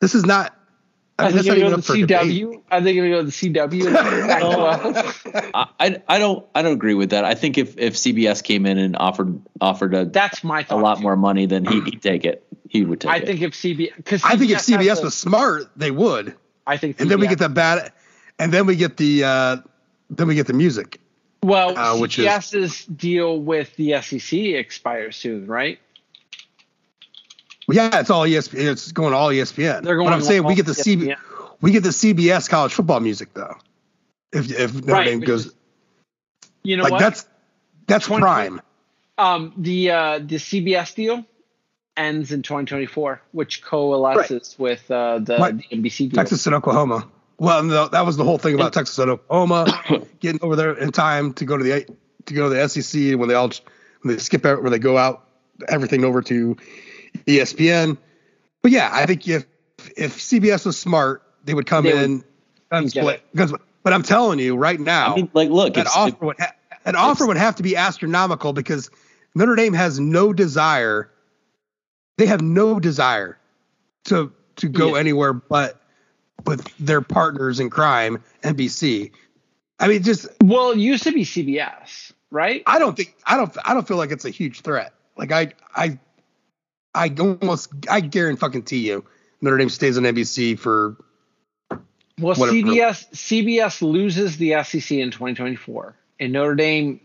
[0.00, 0.56] This is not.
[1.18, 2.08] I Are mean, they going to go to debate.
[2.08, 2.62] CW?
[2.70, 3.86] Are they going to go to the CW?
[3.86, 3.94] and
[4.28, 5.50] Pac-12?
[5.54, 7.24] I, I I don't I don't agree with that.
[7.24, 10.96] I think if if CBS came in and offered offered a That's my a lot
[10.96, 11.02] too.
[11.02, 12.44] more money, then he, he'd take it.
[12.68, 13.26] He would take I it.
[13.26, 13.92] think if CBS,
[14.24, 16.34] I think if CBS was smart, they would.
[16.66, 17.92] I think, And then we get the bad,
[18.38, 19.56] and then we get the, uh,
[20.10, 21.00] then we get the music.
[21.42, 25.78] Well, uh, which is- CBS's deal with the SEC expires soon, right?
[27.70, 28.70] Yeah, it's all ESPN.
[28.72, 29.82] It's going all ESPN.
[29.82, 31.16] They're going But I'm saying we get the CB,
[31.60, 33.56] we get the CBS college football music though.
[34.32, 35.54] If if Notre Right, Dame goes is-
[36.64, 36.98] You know like what?
[37.00, 37.26] that's
[37.86, 38.60] that's 20 prime.
[39.18, 41.24] um, the uh, the CBS deal
[41.96, 45.56] ends in 2024, which coalesces with uh, the, Right.
[45.56, 46.16] the NBC deal.
[46.16, 47.06] Texas and Oklahoma.
[47.42, 49.66] Well, no, that was the whole thing about Texas and Oklahoma
[50.20, 51.86] getting over there in time to go to the
[52.26, 53.50] to go to the SEC when they all
[54.02, 55.26] when they skip out when they go out
[55.68, 56.56] everything over to
[57.26, 57.98] ESPN.
[58.62, 59.44] But yeah, I think if
[59.96, 62.22] if CBS was smart, they would come They in
[62.70, 63.22] get split.
[63.82, 66.52] But I'm telling you right now, I mean, like, look, that it's, offer would ha-
[66.84, 68.88] that offer would have to be astronomical because
[69.34, 71.10] Notre Dame has no desire.
[72.18, 73.36] They have no desire
[74.04, 75.00] to to go Yeah.
[75.00, 75.81] anywhere but
[76.46, 79.12] with their partners in crime, NBC.
[79.78, 82.62] I mean, just Well, it used to be CBS, right?
[82.66, 84.94] I don't think I don't I don't feel like it's a huge threat.
[85.16, 85.98] Like I I
[86.94, 89.04] I almost I guarantee fucking to you
[89.42, 90.96] Notre Dame stays on NBC for
[92.18, 92.56] Well, Whatever.
[92.56, 97.00] CBS CBS loses the SEC in 2024, and Notre Dame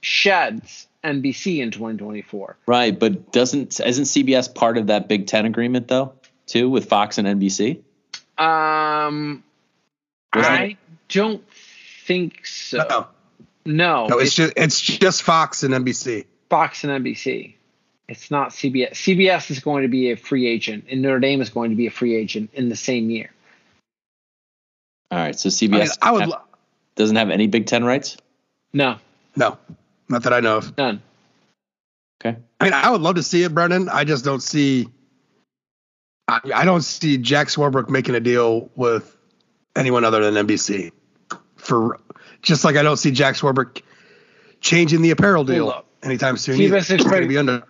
[0.00, 2.58] sheds NBC in 2024.
[2.66, 6.12] right, but doesn't isn't CBS part of that Big Ten agreement though,
[6.46, 7.82] too, with Fox and NBC?
[8.38, 9.42] Um,
[10.34, 10.76] Wasn't I
[11.08, 11.42] don't
[12.04, 12.78] think so.
[12.78, 13.06] no,
[13.64, 16.26] No, no, it's just it's just Fox and NBC.
[16.50, 17.54] Fox and NBC.
[18.08, 18.92] It's not CBS.
[18.92, 21.86] CBS is going to be a free agent, and Notre Dame is going to be
[21.86, 23.30] a free agent in the same year.
[25.10, 26.40] All right, so I, mean, CBS I would have- lo-
[26.94, 28.16] doesn't have any Big Ten rights.
[28.72, 28.98] No,
[29.34, 29.58] no,
[30.08, 30.76] not that I know of.
[30.78, 31.02] none.
[32.20, 33.88] Okay, I mean, I would love to see it, Brendan.
[33.88, 34.88] I just don't see.
[36.28, 39.16] I, I don't see Jack Swarbrick making a deal with
[39.76, 40.92] anyone other than NBC.
[41.56, 42.00] For
[42.42, 43.82] just like I don't see Jack Swarbrick
[44.60, 45.86] changing the apparel deal up.
[46.02, 46.56] anytime soon.
[46.56, 46.76] CBS either.
[46.76, 47.62] is It's gonna be under.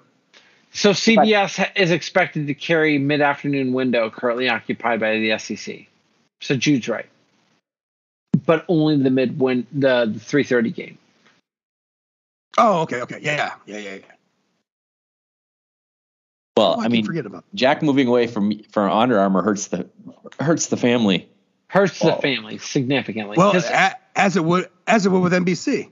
[0.73, 5.87] So CBS is expected to carry mid-afternoon window currently occupied by the SEC.
[6.43, 7.07] So Jude's right,
[8.45, 10.99] but only the mid win the, the 3:30 game.
[12.59, 14.16] Oh, okay, okay, yeah, yeah, yeah, yeah.
[16.57, 17.45] Well, Oh, I, I mean, forget about.
[17.55, 19.89] Jack moving away from from Under Armour hurts the
[20.41, 21.29] hurts the family.
[21.69, 23.35] Hurts the family significantly.
[23.37, 25.91] Well, a, as it would as it would with NBC.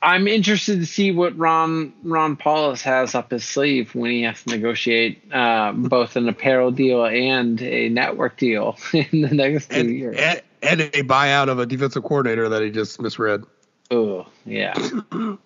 [0.00, 4.40] I'm interested to see what Ron Ron Powlus has up his sleeve when he has
[4.44, 9.80] to negotiate uh, both an apparel deal and a network deal in the next two
[9.80, 10.16] And, years.
[10.16, 13.42] and, and a buyout of a defensive coordinator that he just misread.
[13.90, 14.74] Oh, yeah.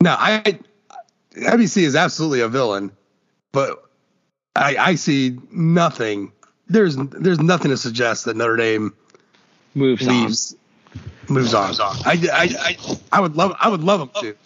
[0.00, 0.58] No, I
[1.34, 2.92] NBC is absolutely a villain,
[3.52, 3.84] but
[4.56, 6.32] I, I see nothing.
[6.68, 8.94] There's there's nothing to suggest that Notre Dame
[9.74, 10.14] Moves on.
[10.14, 10.56] leaves
[11.28, 11.74] moves on.
[11.80, 14.36] I, I, I, I would love I would love them to.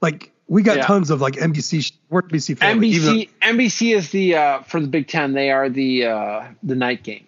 [0.02, 0.88] Like we got Yeah.
[0.88, 1.92] tons of like NBC.
[2.10, 2.88] We're NBC family.
[2.88, 5.34] even NBC NBC is the uh, for the Big Ten.
[5.34, 7.28] They are the uh, the night game.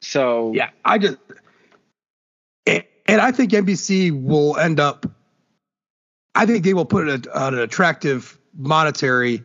[0.00, 1.16] So yeah, I just
[2.64, 5.04] and, and I think NBC will end up.
[6.36, 9.42] I think they will put a, an attractive monetary.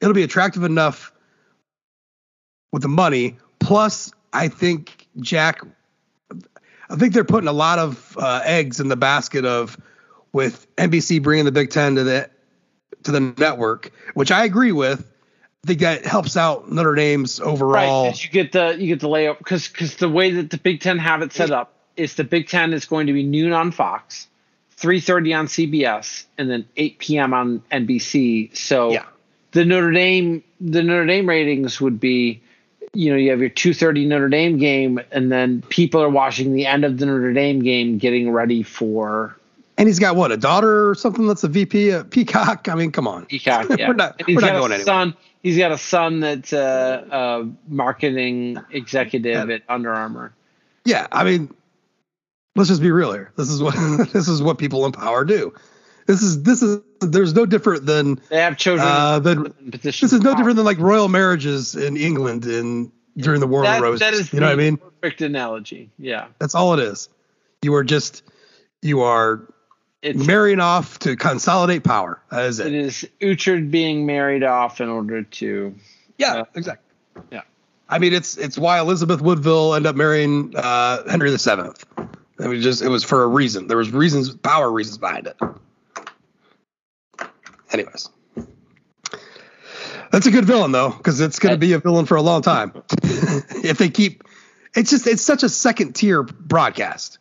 [0.00, 1.11] It'll be attractive enough
[2.72, 3.36] with the money.
[3.60, 5.60] Plus, I think Jack.
[6.90, 9.78] I think they're putting a lot of uh, eggs in the basket of
[10.32, 12.28] with NBC bringing the Big Ten to the
[13.04, 15.08] to the network, which I agree with.
[15.64, 18.06] I think that helps out Notre Dame's overall.
[18.06, 20.80] right, you get the you get the layout because because the way that the Big
[20.80, 23.70] Ten have it set up is the Big Ten is going to be noon on
[23.70, 24.26] Fox,
[24.70, 27.32] three thirty on CBS, and then eight p.m.
[27.32, 28.54] on NBC.
[28.56, 29.04] So Yeah.
[29.52, 32.42] the Notre Dame the Notre Dame ratings would be,
[32.94, 36.52] you know, you have your two thirty Notre Dame game, and then people are watching
[36.54, 39.36] the end of the Notre Dame game, getting ready for
[39.78, 42.68] And he's got what a daughter or something that's a VP at Peacock.
[42.68, 43.26] I mean, come on.
[43.26, 43.66] Peacock.
[43.78, 43.88] Yeah.
[43.88, 44.84] We're not- we're not got going a anywhere.
[44.84, 45.14] son.
[45.42, 49.54] He's got a son that's a, a marketing executive Yeah.
[49.56, 50.32] at Under Armour.
[50.84, 51.52] Yeah, I mean,
[52.54, 53.32] let's just be real here.
[53.36, 53.74] This is what
[54.12, 55.52] this is what people in power do.
[56.06, 60.12] This is this is there's no different than They have children uh, than this is
[60.20, 63.82] no different than like royal marriages in England in during the War of That, the
[63.82, 64.00] Roses.
[64.00, 64.76] that is you know what I mean?
[64.78, 65.90] Perfect analogy.
[65.98, 67.08] Yeah, That's all it is.
[67.62, 68.22] You are just
[68.80, 69.42] you are
[70.02, 72.20] it's marrying off to consolidate power.
[72.30, 72.74] That is it it.
[72.74, 75.74] is Uchard being married off in order to.
[76.18, 76.44] Yeah, Yeah.
[76.54, 77.22] exactly.
[77.30, 77.42] Yeah.
[77.88, 81.84] I mean, it's it's why Elizabeth Woodville ended up marrying uh, Henry the Seventh.
[82.40, 83.68] It was just it was for a reason.
[83.68, 85.36] There was reasons, power reasons behind it.
[87.72, 88.10] Anyways,
[90.10, 92.42] that's a good villain though, because it's going to be a villain for a long
[92.42, 92.72] time.
[93.02, 94.24] if they keep,
[94.74, 97.18] it's just it's such a second tier broadcast.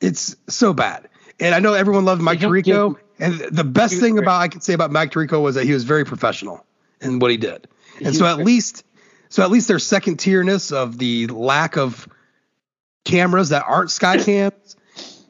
[0.00, 1.08] It's so bad,
[1.40, 4.74] and I know everyone loved Mike Tirico, and the best thing about I can say
[4.74, 6.64] about Mike Tirico was that he was very professional
[7.00, 7.66] in what he did,
[8.04, 8.84] and so at least,
[9.30, 12.06] so at least their second tierness of the lack of
[13.04, 14.76] cameras that aren't sky cams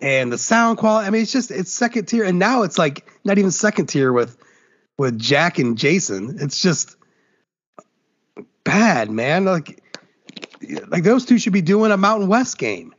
[0.04, 1.06] and the sound quality.
[1.06, 4.12] I mean, it's just it's second tier, and now it's like not even second tier
[4.12, 4.36] with
[4.98, 6.36] with Jack and Jason.
[6.40, 6.96] It's just
[8.64, 9.46] bad, man.
[9.46, 9.82] Like
[10.88, 12.94] like those two should be doing a Mountain West game.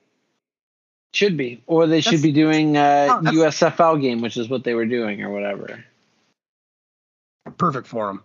[1.13, 4.73] Should be, or they should be doing a No, USFL game, which is what they
[4.73, 5.85] were doing, or whatever.
[7.57, 8.23] Perfect for them.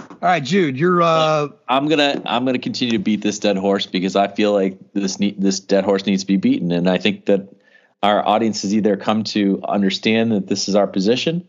[0.00, 3.84] All right, Jude, you're uh I'm gonna I'm gonna continue to beat this dead horse
[3.84, 6.96] because I feel like this need, this dead horse needs to be beaten, and I
[6.96, 7.54] think that
[8.02, 11.48] our audience has either come to understand that this is our position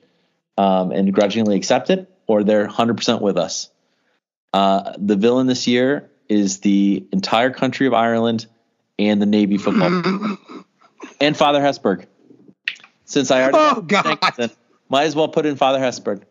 [0.58, 3.70] um, and grudgingly accept it, or they're 100% with us.
[4.54, 8.46] Uh, the villain this year is the entire country of Ireland
[9.00, 10.38] and the Navy football
[11.20, 12.06] and Father Hesburgh.
[13.06, 14.20] Since I already Oh, God.
[14.90, 16.22] might as well put in Father Hesburgh.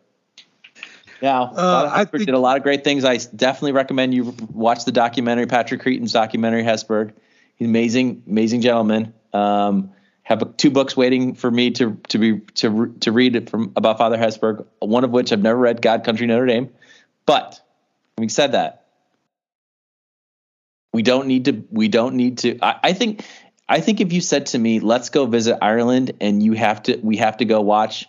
[1.21, 3.03] Now, Father Uh, I Hesburgh think- did a lot of great things.
[3.05, 7.13] I definitely recommend you watch the documentary, Patrick Creadon's documentary, Hesburgh.
[7.57, 9.13] He's amazing, amazing gentleman.
[9.33, 9.91] Um,
[10.23, 14.17] have two books waiting for me to to be to to read from about Father
[14.17, 14.65] Hesburgh.
[14.79, 16.69] One of which I've never read, God, Country, Notre Dame.
[17.25, 17.59] But
[18.17, 18.85] having said that,
[20.91, 21.63] we don't need to.
[21.71, 22.59] We don't need to.
[22.61, 23.25] I, I think.
[23.67, 26.97] I think if you said to me, "Let's go visit Ireland," and you have to,
[26.97, 28.07] we have to go watch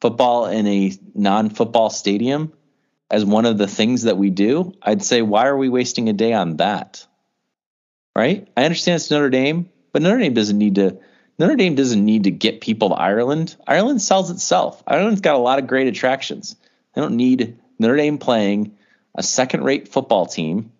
[0.00, 2.52] football in a non-football stadium
[3.10, 6.12] as one of the things that we do, I'd say, why are we wasting a
[6.12, 7.06] day on that?
[8.14, 8.48] Right?
[8.56, 10.98] I understand it's Notre Dame, but Notre Dame doesn't need to.
[11.38, 13.54] Notre Dame doesn't need to get people to Ireland.
[13.66, 14.82] Ireland sells itself.
[14.86, 16.56] Ireland's got a lot of great attractions.
[16.94, 18.76] They don't need Notre Dame playing
[19.14, 20.72] a second-rate football team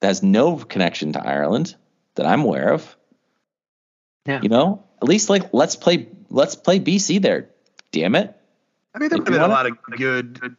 [0.00, 1.74] that has no connection to Ireland
[2.14, 2.96] that I'm aware of.
[4.26, 4.40] Yeah.
[4.42, 7.50] You know, at least like let's play let's play BC there.
[7.92, 8.36] Damn it.
[8.94, 10.56] I mean, there If have been a lot of good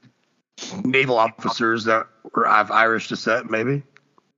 [0.83, 3.83] naval officers that were of Irish descent, maybe.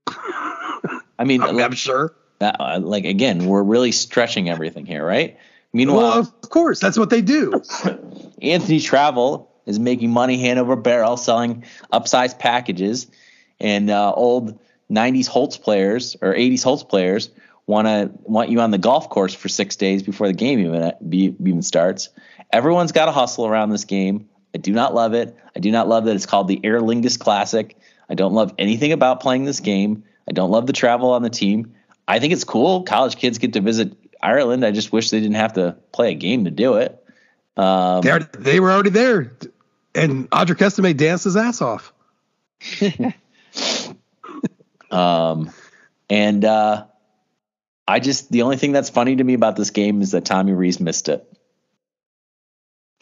[0.07, 2.15] I mean, I'm, like, I'm sure.
[2.43, 5.37] That- uh, like again, we're really stretching everything here, right?
[5.73, 7.61] Meanwhile, Well, of course, that's what they do.
[8.41, 13.07] Anthony Travel is making money hand over barrel selling upsized packages,
[13.59, 14.59] and uh, old
[14.91, 17.29] '90s Holtz players or '80s Holtz players
[17.65, 20.91] want to want you on the golf course for six days before the game even
[21.07, 22.09] be, even starts.
[22.51, 24.29] Everyone's got to hustle around this game.
[24.53, 25.35] I do not love it.
[25.55, 27.75] I do not love that it's called the Aer Lingus Classic.
[28.09, 30.03] I don't love anything about playing this game.
[30.27, 31.73] I don't love the travel on the team.
[32.07, 32.83] I think it's cool.
[32.83, 34.65] College kids get to visit Ireland.
[34.65, 37.03] I just wish they didn't have to play a game to do it.
[37.55, 39.37] Um, They, are, they were already there,
[39.95, 41.93] and Audric Estime danced his ass off.
[44.91, 45.51] Um,
[46.07, 46.85] and uh,
[47.87, 50.51] I just the only thing that's funny to me about this game is that Tommy
[50.51, 51.27] Rees missed it.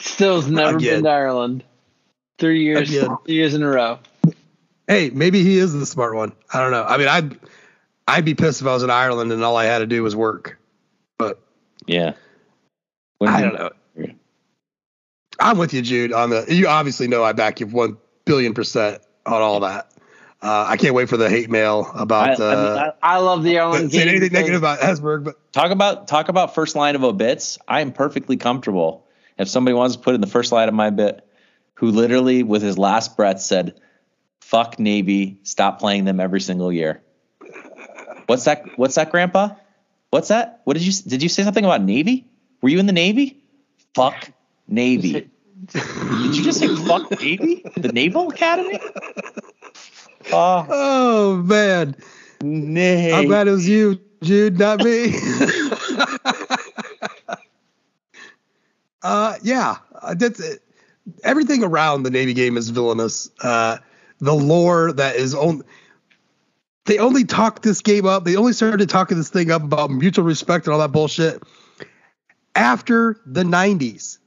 [0.00, 0.94] Still's never Again.
[0.96, 1.64] been to Ireland.
[2.38, 3.16] Three years, Again.
[3.26, 3.98] three years in a row.
[4.88, 6.32] Hey, maybe he is the smart one.
[6.52, 6.82] I don't know.
[6.82, 7.38] I mean, I'd
[8.12, 10.14] I'd be pissed if I was in Ireland and all I had to do was
[10.14, 10.58] work.
[11.18, 11.40] But
[11.86, 12.12] Yeah,
[13.20, 13.70] I don't know.
[15.40, 16.12] I'm with you, Jude.
[16.12, 19.90] On the you obviously know I back you one billion percent on all that.
[20.42, 23.58] Uh, I can't wait for the hate mail I, about I uh, I love the
[23.58, 24.02] Ireland game.
[24.02, 27.58] anything because- negative about Hesburgh, but talk about talk about first line of obits.
[27.66, 29.06] I am perfectly comfortable
[29.38, 31.26] if somebody wants to put in the first line of my bit,
[31.74, 33.80] who literally with his last breath said,
[34.42, 37.02] "Fuck Navy, stop playing them every single year."
[38.32, 38.64] What's that?
[38.78, 39.50] What's that, Grandpa?
[40.08, 40.62] What's that?
[40.64, 42.26] What did you did you say something about Navy?
[42.62, 43.44] Were you in the Navy?
[43.94, 44.30] Fuck
[44.66, 45.28] Navy.
[45.72, 47.62] Did you just say fuck Navy?
[47.76, 48.80] The Naval Academy?
[50.32, 51.94] Oh, oh man,
[52.40, 53.12] nay.
[53.12, 55.14] I'm glad it was you, Jude, not me.
[59.02, 60.62] uh, yeah, uh, that's it.
[61.22, 63.30] Everything around the Navy game is villainous.
[63.42, 63.76] Uh,
[64.20, 65.62] the lore that is on.
[66.84, 68.24] They only talked this game up.
[68.24, 71.42] They only started talking this thing up about mutual respect and all that bullshit
[72.54, 74.18] after the 90s.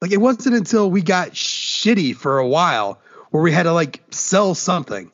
[0.00, 4.02] Like it wasn't until we got shitty for a while where we had to like
[4.10, 5.10] sell something.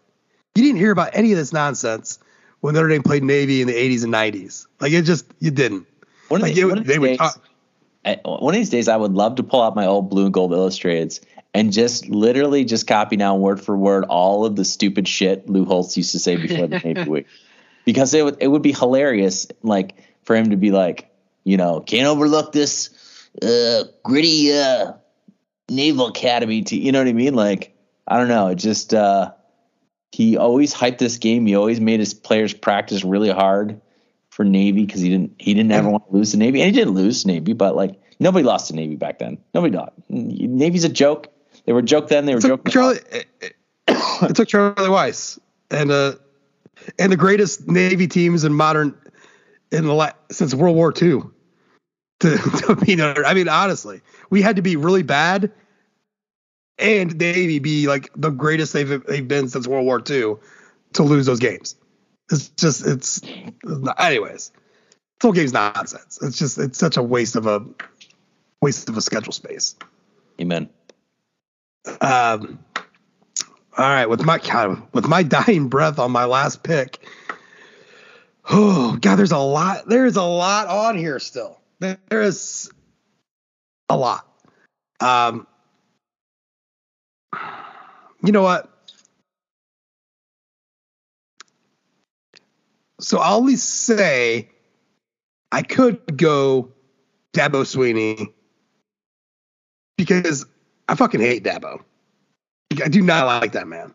[0.55, 2.19] You didn't hear about any of this nonsense
[2.61, 4.66] when Notre Dame played Navy in the 80s and 90s.
[4.81, 5.87] Like it just you didn't.
[6.29, 7.20] One of, Like the- it, one of they these days.
[7.20, 7.37] I-
[8.24, 10.51] one of these days, I would love to pull out my old blue and gold
[10.51, 11.20] illustrateds
[11.55, 15.65] and just literally just copy down word for word all of the stupid shit Lou
[15.65, 17.27] Holtz used to say before the Navy week,
[17.85, 21.11] because it would it would be hilarious, like for him to be like,
[21.45, 22.91] you know, can't overlook this
[23.43, 24.93] uh, gritty uh,
[25.69, 26.83] Naval Academy team.
[26.83, 27.35] You know what I mean?
[27.35, 27.77] Like,
[28.07, 28.49] I don't know.
[28.49, 29.33] It just uh,
[30.11, 31.47] he always hyped this game.
[31.47, 33.81] He always made his players practice really hard
[34.31, 36.79] for Navy because he didn't he didn't ever want to lose the Navy, and he
[36.79, 39.39] didn't lose to Navy, but like nobody lost to Navy back then.
[39.55, 39.89] Nobody did.
[40.09, 41.29] Navy's a joke.
[41.65, 42.27] They were joke then.
[42.27, 42.69] They were It took.
[42.69, 42.99] Charlie.
[43.11, 43.57] It, it-
[43.89, 45.39] it took Charlie Weis
[45.71, 46.13] and uh
[46.99, 48.95] and the greatest Navy teams in modern
[49.73, 51.23] in the la- since World War II.
[52.21, 52.37] to,
[52.67, 53.25] to be Notre.
[53.27, 55.51] I mean, honestly, we had to be really bad,
[56.79, 60.37] and Navy be like the greatest they've they've been since World War II
[60.95, 61.75] to lose those games.
[62.31, 63.21] It's just it's,
[63.99, 64.51] anyways.
[64.53, 66.19] This whole game's nonsense.
[66.23, 67.65] It's just it's such a waste of a
[68.61, 69.75] waste of a schedule space.
[70.41, 70.69] Amen.
[72.01, 72.59] Um,
[73.77, 77.07] all right, with my God, with my dying breath on my last pick.
[78.49, 79.89] Oh God, there's a lot.
[79.89, 81.59] There's a lot on here still.
[81.81, 82.71] There is
[83.89, 84.27] a lot.
[85.01, 85.47] Um,
[88.23, 88.69] you know what?
[93.01, 94.49] So I'll at least say
[95.51, 96.73] I could go
[97.33, 98.33] Dabo Swinney
[99.97, 100.47] because
[100.89, 101.83] I fucking hate Dabo.
[102.83, 103.95] I do not like that man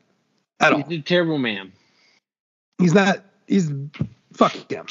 [0.59, 0.83] at all.
[0.83, 1.73] He's a terrible man.
[2.77, 3.23] He's not.
[3.47, 3.71] He's
[4.33, 4.85] fuck him.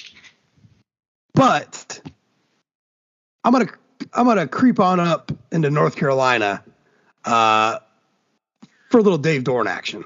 [1.34, 2.00] But
[3.44, 3.68] I'm gonna
[4.12, 6.64] I'm gonna creep on up into North Carolina
[7.24, 7.78] uh,
[8.90, 10.04] for a little Dave Doeren action.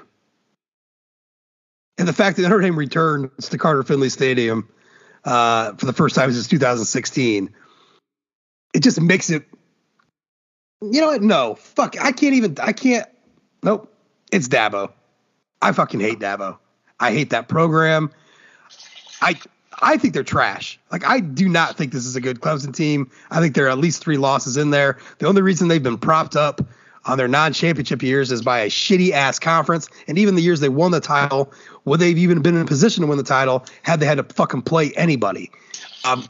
[1.97, 4.67] And the fact that Notre Dame returns to Carter Finley Stadium
[5.23, 7.53] uh, for the first time since 2016,
[8.73, 9.45] it just makes it.
[10.81, 11.21] You know what?
[11.21, 11.95] No, fuck.
[12.01, 12.57] I can't even.
[12.61, 13.07] I can't.
[13.63, 13.93] Nope.
[14.31, 14.91] It's Dabo.
[15.61, 16.57] I fucking hate Dabo.
[16.99, 18.09] I hate that program.
[19.21, 19.39] I
[19.81, 20.79] I think they're trash.
[20.91, 23.09] Like I do not think this is a good Clemson team.
[23.29, 24.97] I think there are at least three losses in there.
[25.19, 26.61] The only reason they've been propped up
[27.05, 29.89] on their non-championship years is by a shitty ass conference.
[30.07, 31.51] And even the years they won the title,
[31.85, 34.23] would they've even been in a position to win the title had they had to
[34.23, 35.51] fucking play anybody?
[36.05, 36.27] Um,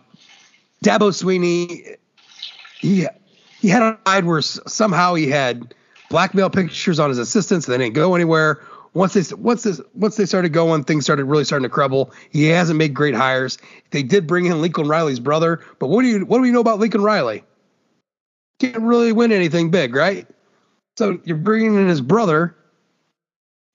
[0.84, 1.98] Dabo Swinney,
[2.80, 3.06] he
[3.62, 5.76] he had a side where somehow he had
[6.10, 8.60] blackmail pictures on his assistants and they didn't go anywhere.
[8.96, 12.12] Once they once this once they started going, things started really starting to crumble.
[12.32, 13.60] He hasn't made great hires.
[13.92, 16.60] They did bring in Lincoln Riley's brother, but what do you what do we know
[16.60, 17.44] about Lincoln Riley?
[18.60, 20.28] Can't really win anything big, right?
[20.98, 22.56] So you're bringing in his brother.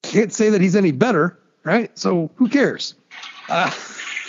[0.02, 1.96] Can't say that he's any better, right?
[1.96, 2.94] So who cares?
[3.48, 3.70] Uh,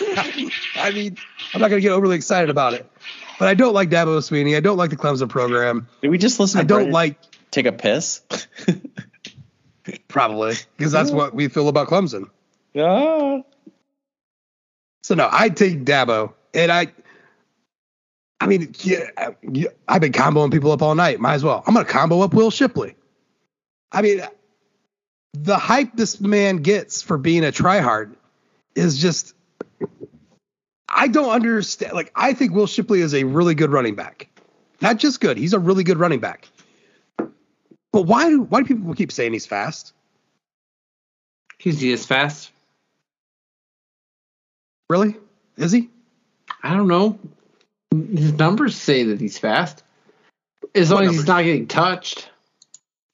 [0.76, 1.16] I mean,
[1.52, 2.90] I'm not going to get overly excited about it,
[3.38, 4.56] but I don't like Dabo Swinney.
[4.56, 5.88] I don't like the Clemson program.
[6.02, 6.58] Did we just listen?
[6.58, 7.18] To I don't Brandon like
[7.50, 8.22] take a piss.
[10.08, 12.28] Probably because that's what we feel about Clemson.
[12.74, 13.40] Yeah.
[15.02, 16.92] So no, I take Dabo, and I.
[18.40, 19.08] I mean, yeah,
[19.88, 21.18] I've been comboing people up all night.
[21.18, 21.64] Might as well.
[21.66, 22.94] I'm gonna combo up Will Shipley.
[23.90, 24.20] I mean,
[25.32, 28.14] the hype this man gets for being a tryhard
[28.74, 29.34] is just.
[30.88, 31.92] I don't understand.
[31.92, 34.28] Like, I think Will Shipley is a really good running back.
[34.80, 35.36] Not just good.
[35.36, 36.48] He's a really good running back.
[37.92, 39.92] But why do why do people keep saying he's fast?
[41.58, 42.52] He's he is fast.
[44.88, 45.16] Really?
[45.56, 45.90] Is he?
[46.62, 47.18] I don't know.
[47.90, 49.82] His numbers say that he's fast.
[50.74, 52.30] As long as he's not getting touched.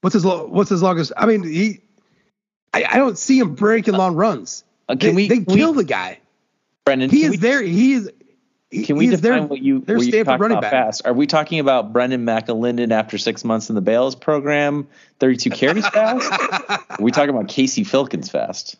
[0.00, 1.12] What's his what's his longest?
[1.16, 1.80] I mean, he.
[2.72, 4.64] I, I don't see him breaking long runs.
[4.88, 5.28] Uh, can they, we?
[5.28, 6.18] They can kill we, the guy.
[6.84, 7.62] Brendan, he is we, there.
[7.62, 8.10] He is.
[8.84, 10.86] Can we define their, what you their what you Stanford running about back.
[10.86, 11.06] fast?
[11.06, 14.88] Are we talking about Brendan McAlinden after six months in the Balis program,
[15.20, 16.30] 32 carries fast?
[16.90, 18.76] Are we talking about Casey Filkins fast?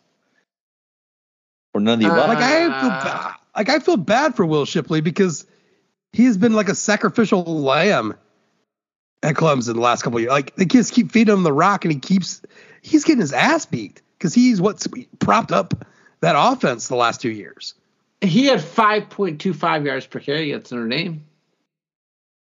[1.73, 2.29] Or none of the above?
[2.29, 5.47] like I feel ba- like I feel bad for Will Shipley because
[6.13, 8.17] he has been like a sacrificial lamb
[9.23, 10.33] at Clemson the last couple of years.
[10.33, 12.43] Like the kids keep feeding him the rock, and he keeps
[12.83, 15.87] he's getting his ass beat because he's what's propped up
[16.21, 17.75] that offense the last two years.
[18.25, 21.25] He had 5.25 yards per carry against Notre Dame.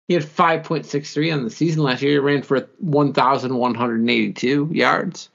[0.08, 2.12] He had 5.63 on the season last year.
[2.12, 5.28] He ran for 1,182 yards.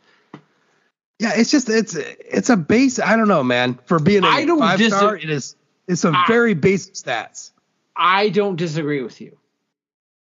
[1.19, 2.97] Yeah, it's just it's it's a base.
[2.99, 3.77] I don't know, man.
[3.85, 5.55] For being a I don't five dis- star, it is
[5.87, 7.51] it's some I- very basic stats.
[7.95, 9.37] I don't disagree with you.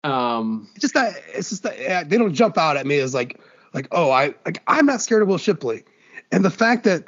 [0.04, 3.40] Um, It's just that it's just that they don't jump out at me as like
[3.74, 5.84] like oh I like I'm not scared of Will Shipley,
[6.32, 7.06] and the fact that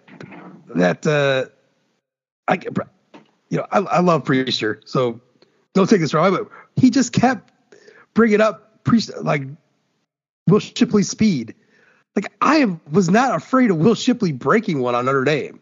[0.73, 1.45] that uh
[2.47, 2.59] I
[3.49, 5.19] you know I, I love Prister, so
[5.73, 7.51] don't take this wrong, but he just kept
[8.13, 9.43] bringing up Prister like
[10.47, 11.55] Will Shipley's speed.
[12.15, 15.59] Like I was not afraid of Will Shipley breaking one on Notre Dame.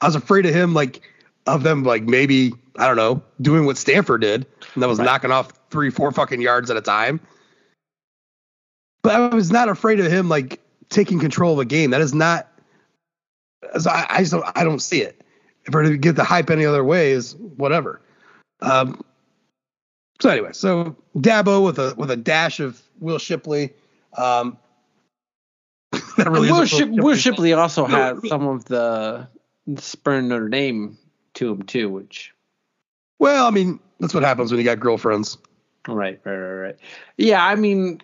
[0.00, 1.02] I was afraid of him like
[1.46, 5.06] of them like maybe I don't know doing what Stanford did and that was Right.
[5.06, 7.20] knocking off three four fucking yards at a time.
[9.02, 11.90] But I was not afraid of him like taking control of a game.
[11.90, 12.48] That is not.
[13.78, 15.22] So I, I just don't, I don't see it.
[15.66, 18.00] If we're to get the hype any other way is whatever.
[18.60, 19.04] Um.
[20.20, 23.72] So anyway, so Dabo with a with a dash of Will Shipley.
[24.16, 24.56] Um.
[26.16, 29.28] that really Will, Ship- Will Shipley also No, had some of the
[29.76, 30.96] spurn Notre Dame
[31.34, 32.32] to him too, which
[33.18, 35.38] Well, I mean, that's what happens when you got girlfriends.
[35.88, 36.76] Right, right, right, right.
[37.16, 38.00] Yeah, I mean,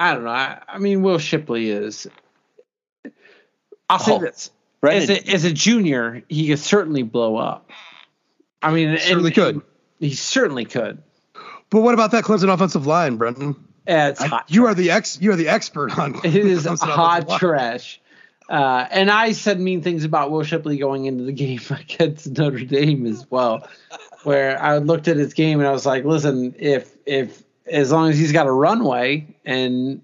[0.00, 0.30] I don't know.
[0.30, 2.06] I, I mean, Will Shipley is.
[3.90, 4.50] I'll say Oh, this:
[4.82, 7.70] Brendan, as a, as a junior, he could certainly blow up.
[8.60, 9.62] I mean, and- Certainly could.
[10.00, 11.02] He certainly could.
[11.70, 13.50] But what about that Clemson offensive line, Brendan?
[13.88, 14.44] Uh, It's I- hot.
[14.48, 15.18] you are the ex.
[15.20, 16.16] You are the expert on.
[16.24, 18.00] It is Clemson hot trash.
[18.48, 22.64] Uh, and I said mean things about Will Shipley going into the game against Notre
[22.64, 23.66] Dame as well,
[24.24, 28.10] where I looked at his game and I was like, listen, if if as long
[28.10, 30.02] as he's got a runway and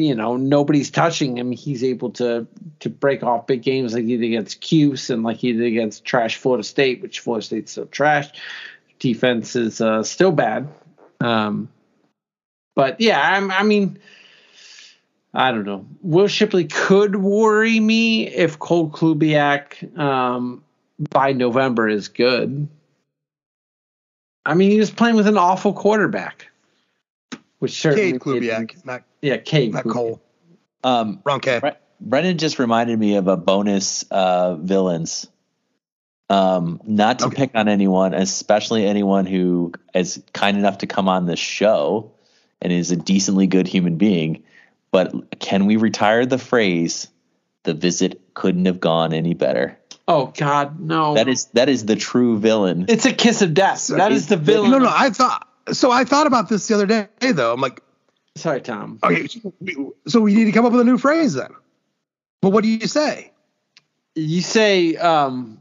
[0.00, 2.46] you know nobody's touching him, he's able to
[2.80, 6.04] to break off big games like he did against Cuse and like he did against
[6.04, 8.28] trash Florida State, which Florida State's still trash.
[8.98, 10.68] Defense is uh, still bad.
[11.20, 11.68] Um,
[12.74, 13.98] but yeah, I'm, I mean.
[15.34, 15.84] I don't know.
[16.00, 20.64] Will Shipley could worry me if Cole Klubnik um,
[21.10, 22.66] by November is good.
[24.46, 26.46] I mean, he was playing with an awful quarterback,
[27.58, 29.72] which certainly Cade Klubnik, not Yeah, Cade.
[29.72, 30.22] not Cole.
[30.84, 31.58] um, Wrong K.
[31.60, 31.68] Bre-
[32.00, 35.28] Brendan just reminded me of a bonus uh, villains.
[36.28, 37.36] Um, not to Okay.
[37.36, 42.12] pick on anyone, especially anyone who is kind enough to come on this show
[42.60, 44.42] and is a decently good human being.
[44.90, 47.06] But can we retire the phrase
[47.62, 49.78] "the visit couldn't have gone any better"?
[50.08, 51.14] Oh God, no!
[51.14, 52.86] That is that is the true villain.
[52.88, 53.86] it's a kiss of death.
[53.88, 54.70] that is the villain.
[54.72, 54.92] No, no.
[54.92, 55.46] I thought.
[55.72, 57.52] So I thought about this the other day, though.
[57.52, 57.82] I'm like,
[58.36, 58.98] Sorry, Tom.
[59.02, 59.26] okay,
[60.06, 61.50] so we- need to come up with a new phrase then.
[62.42, 63.32] But what do you say?
[64.14, 65.58] You say, um,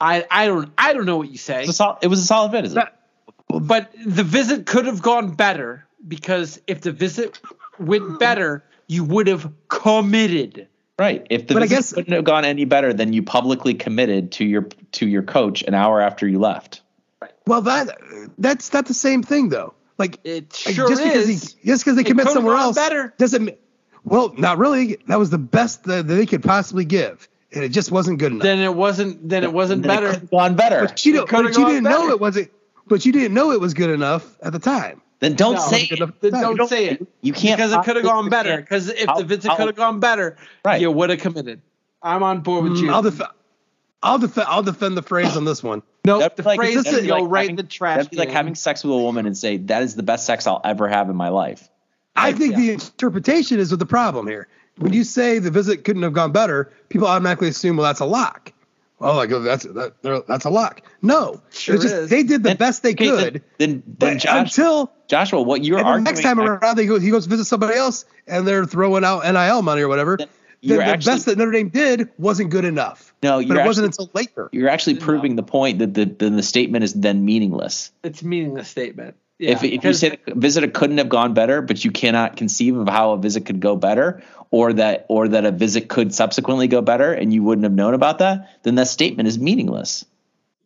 [0.00, 1.58] I, I don't, I don't know what you say.
[1.62, 2.74] It was a sol- it was a solid visit.
[2.74, 3.00] That-
[3.48, 7.40] But the visit could have gone better because if the visit
[7.78, 10.66] went better, you would have committed.
[10.98, 11.26] Right.
[11.30, 14.32] If the But I visit guess- couldn't have gone any better, then you publicly committed
[14.32, 16.82] to your to your coach an hour after you left.
[17.46, 17.96] Well, that
[18.38, 19.74] that's not the same thing, though.
[19.98, 21.54] Like, It sure just because is.
[21.62, 23.14] he just because they commit somewhere else better.
[23.18, 23.44] doesn't.
[23.44, 23.56] mean-
[24.04, 24.98] Well, not really.
[25.06, 28.32] That was the best that, that they could possibly give, and it just wasn't good
[28.32, 28.42] enough.
[28.42, 29.28] then it wasn't.
[29.28, 30.10] Then it wasn't Then better.
[30.12, 30.80] could have gone better.
[30.80, 32.50] but you, don't, but you didn't know it wasn't.
[32.86, 35.00] But you didn't know it was good enough at the time.
[35.20, 35.92] Then don't No, say it.
[35.92, 36.10] enough.
[36.20, 37.06] Then You don't, say it.
[37.22, 38.58] You can't because it could have gone better.
[38.60, 40.80] Because if I'll- the visit could have gone better, Right.
[40.82, 41.62] you would have committed.
[42.02, 42.88] I'm on board with you.
[42.88, 43.30] Mm, I'll defend.
[44.04, 44.46] I'll defend.
[44.48, 45.82] I'll defend the phrase on this one.
[46.04, 47.96] no, That'd the like- phrase that'd go like right having- in the trash.
[47.96, 50.46] That'd be like having sex with a woman and say that is the best sex
[50.46, 51.68] I'll ever have in my life.
[52.14, 52.58] I think yeah.
[52.58, 54.46] the interpretation is with the problem here.
[54.78, 58.04] When you say the visit couldn't have gone better, people automatically assume, well, that's a
[58.04, 58.52] lock.
[59.00, 59.94] Well, like oh, that's that,
[60.28, 60.82] that's a lock.
[61.02, 62.10] No, Sure it's just is.
[62.10, 63.42] they did the Then- best they okay, could.
[63.58, 66.86] Then then, then Josh, until Joshua, what you're and then arguing next time around, they
[66.86, 70.16] go he goes visit somebody else, and they're throwing out NIL money or whatever.
[70.16, 70.28] Then
[70.62, 73.13] Then the actually- best that Notre Dame did wasn't good enough.
[73.24, 74.48] No, but you're it wasn't actually- until later.
[74.52, 77.90] you're actually proving the point that the then the statement is then meaningless.
[78.02, 79.16] It's a meaningless statement.
[79.38, 82.36] Yeah, if if you because- say the visit couldn't have gone better, but you cannot
[82.36, 86.14] conceive of how a visit could go better, or that or that a visit could
[86.14, 90.04] subsequently go better, and you wouldn't have known about that, then that statement is meaningless.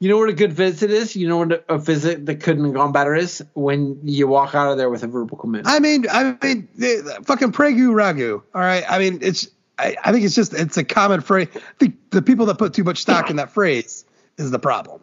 [0.01, 1.17] You know what a good visit is?
[1.17, 3.43] You know what a visit that couldn't have gone better is?
[3.55, 5.67] When you walk out of there with a verbal commitment.
[5.75, 8.43] I mean, I mean, the, the fucking Pregu Ragu.
[8.55, 8.85] All right.
[8.89, 9.49] I mean, it's.
[9.79, 11.49] I, I think it's just it's a common phrase.
[11.55, 14.05] I think the people that put too much stock in that phrase
[14.37, 15.03] is the problem.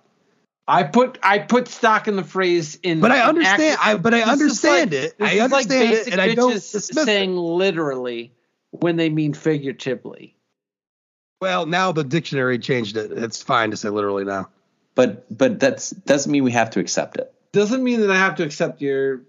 [0.67, 2.99] I put I put stock in the phrase in.
[2.99, 3.77] But I understand.
[3.81, 5.15] I but I This understand like- it.
[5.19, 7.39] I is like understand it, and I don't bitches saying it.
[7.39, 8.33] literally
[8.71, 10.35] when they mean figuratively.
[11.41, 13.11] Well, now the dictionary changed it.
[13.11, 14.49] It's fine to say literally now.
[14.95, 17.31] But but that's doesn't mean we have to accept it.
[17.51, 19.21] Doesn't mean that I have to accept your.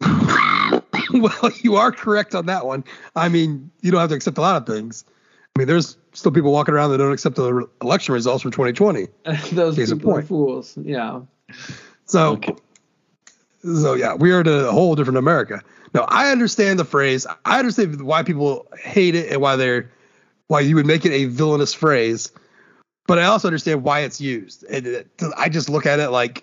[1.12, 2.84] well, you are correct on that one.
[3.16, 5.04] I mean, you don't have to accept a lot of things.
[5.56, 8.50] I mean, there's still people walking around that don't accept the re- election results from
[8.50, 9.06] 2020.
[9.52, 10.76] Those Case people are fools.
[10.80, 11.20] Yeah.
[12.06, 12.54] So, Okay.
[13.62, 15.62] so yeah, we are in a whole different America.
[15.94, 17.26] No, I understand the phrase.
[17.44, 19.90] I understand why people hate it and why they're
[20.48, 22.32] why you would make it a villainous phrase.
[23.06, 24.64] But I also understand why it's used.
[24.64, 26.42] And it, I just look at it like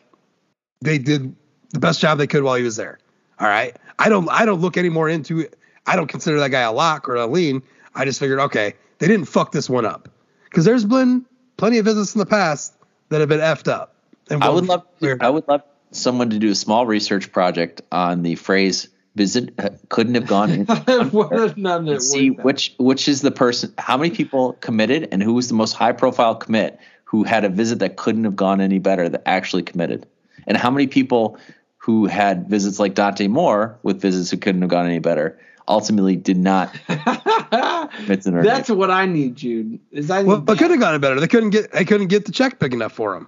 [0.82, 1.36] they did
[1.72, 3.00] the best job they could while he was there.
[3.42, 3.76] All right.
[3.98, 5.58] I don't I don't look any more into it.
[5.88, 7.64] I don't consider that guy a lock or a lean.
[7.96, 10.08] I just figured, okay, they didn't fuck this one up.
[10.46, 11.26] Because there's been
[11.58, 12.74] plenty of visits in the past
[13.10, 13.96] that have been effed up.
[14.30, 14.86] And I would love
[15.20, 19.70] I would love someone to do a small research project on the phrase visit uh,
[19.90, 20.52] couldn't have gone
[21.90, 25.54] and see which which is the person how many people committed and who was the
[25.54, 29.22] most high profile commit who had a visit that couldn't have gone any better that
[29.26, 30.08] actually committed
[30.48, 31.38] and how many people
[31.82, 36.16] who had visits like Dante Moore with visits who couldn't have gone any better ultimately
[36.16, 38.78] did not commit to Notre That's Dame.
[38.78, 39.80] what I need, Jude.
[39.92, 41.20] Is I Well, but could have gotten better.
[41.20, 43.28] They couldn't get they couldn't get the check big enough for them,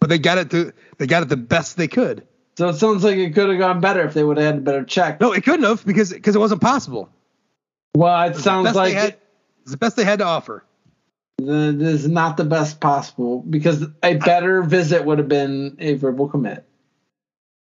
[0.00, 2.26] but they got it to they got it the best they could.
[2.58, 4.60] So it sounds like it could have gone better if they would have had a
[4.60, 5.20] better check.
[5.20, 7.08] No, it couldn't have because because it wasn't possible.
[7.94, 9.16] Well, it the sounds best like they had,
[9.62, 10.64] it's the best they had to offer.
[11.38, 15.94] the, this is not the best possible because a better visit would have been a
[15.94, 16.66] verbal commit.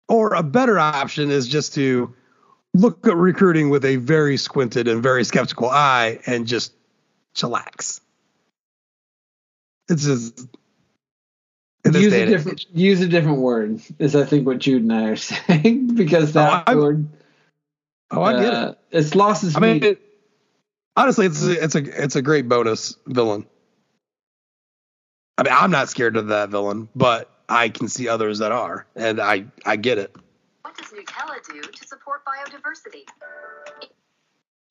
[0.09, 2.15] Or a better option is just to
[2.75, 6.73] look at recruiting with a very squinted and very skeptical eye and just
[7.35, 8.01] chillax.
[9.89, 10.49] It's just
[11.87, 15.17] Use a different use a different word is I think what Jude and I are
[15.17, 17.07] saying because that Oh, word
[18.11, 18.99] Oh, I get uh, it.
[18.99, 20.01] It's lost its I mean, it,
[20.97, 23.47] honestly, it's a, it's a it's a great bonus villain.
[25.37, 28.87] I mean, I'm not scared of that villain, but I can see others that are,
[28.97, 30.15] and I I get it.
[30.63, 33.03] What does Nutella do to support biodiversity?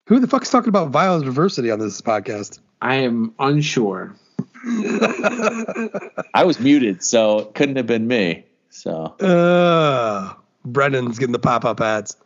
[0.08, 2.60] Who the fuck is talking about biodiversity on this podcast?
[2.82, 4.16] I am unsure.
[4.66, 8.46] I was muted, so it couldn't have been me.
[8.70, 10.34] So Uh,
[10.66, 12.18] Brendan's getting the pop up ads.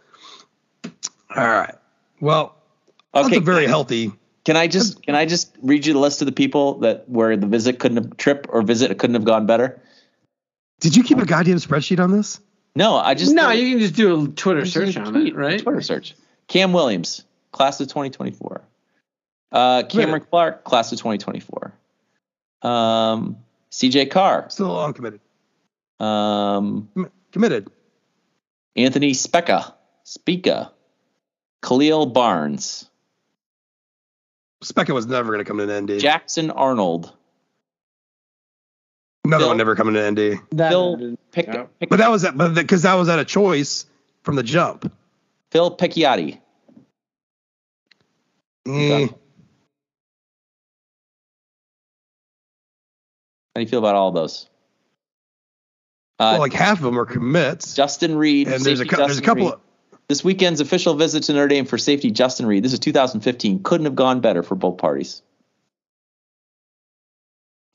[1.36, 1.76] All right.
[2.20, 2.56] Well,
[3.14, 4.12] that's okay, a very healthy.
[4.46, 7.36] can I just can I just read you the list of the people that where
[7.38, 9.80] the visit couldn't have trip or visit couldn't have gone better?
[10.80, 12.40] Did you keep a goddamn spreadsheet on this?
[12.76, 15.62] No, I just no, you can just do a Twitter search a on it, right?
[15.62, 16.16] Twitter search.
[16.48, 18.62] Cam Williams, class of 2024.
[19.52, 20.30] Uh, Cameron Committed.
[20.30, 21.74] Clark, class of 2024.
[22.62, 23.38] Um,
[23.72, 25.22] CJ Carr, Still uncommitted.
[26.00, 26.90] um,
[27.32, 27.70] Committed.
[28.76, 29.74] Anthony Specca,
[30.04, 30.72] Spica,
[31.64, 32.88] Khalil Barnes,
[34.64, 36.00] Specca was never going to come to an ND.
[36.00, 37.14] Jackson Arnold,
[39.28, 40.40] Another Bill- one never coming to ND.
[40.52, 41.66] That Phil Pick, Yeah.
[41.80, 43.86] Pick- But that was but because that was at a choice
[44.24, 44.92] from the jump.
[45.52, 46.40] Phil Picciotti.
[48.68, 49.10] Eh, How
[53.56, 54.48] do you feel about all those?
[56.20, 58.48] Uh, well, like half of them are commits, Justin Reid.
[58.48, 59.46] and there's a safety there's a couple.
[59.46, 59.54] Reid.
[59.54, 59.60] Of,
[60.10, 62.64] This weekend's official visit to Notre Dame for safety, Justin Reid.
[62.64, 63.62] This is 2015.
[63.64, 65.22] Couldn't have gone better for both parties.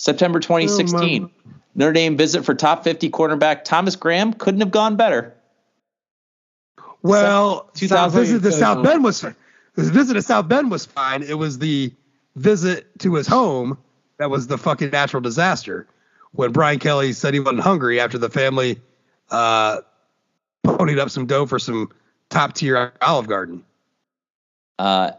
[0.02, 1.30] September 2016.
[1.76, 4.32] Notre Dame visit for top 50 cornerback Thomas Graham.
[4.32, 5.32] Couldn't have gone better.
[7.02, 8.82] well, 2000 visit to South.
[8.82, 9.34] Bend was the
[9.76, 11.22] visit to South Bend was fine.
[11.22, 11.92] It was the
[12.34, 13.78] visit to his home
[14.18, 15.86] that was the fucking natural disaster
[16.32, 18.80] when Brian Kelly said he wasn't hungry after the family
[19.30, 19.82] uh,
[20.66, 21.92] ponied up some dough for some
[22.28, 23.64] top tier Olive Garden.
[24.80, 25.12] Uh,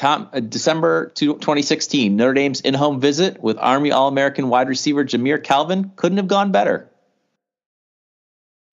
[0.00, 5.92] Tom, uh, December 2016, Notre Dame's in-home visit with Army All-American wide receiver Jamire Calvin
[5.94, 6.88] couldn't have gone better.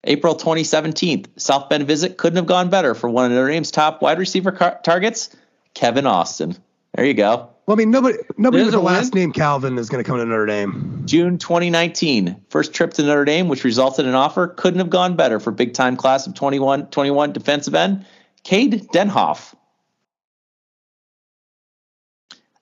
[0.06, 4.02] April 2017, South Bend visit couldn't have gone better for one of Notre Dame's top
[4.02, 5.36] wide receiver car- targets,
[5.74, 6.56] Kevin Austin.
[6.96, 7.50] There you go.
[7.66, 8.94] Well, I mean, nobody nobody There's with the win.
[8.94, 11.02] last name Calvin is going to come to Notre Dame.
[11.04, 15.18] June 2019, first trip to Notre Dame, which resulted in an offer, couldn't have gone
[15.18, 18.06] better for big time class of 21 21 defensive end,
[18.46, 19.54] Cade Denhoff.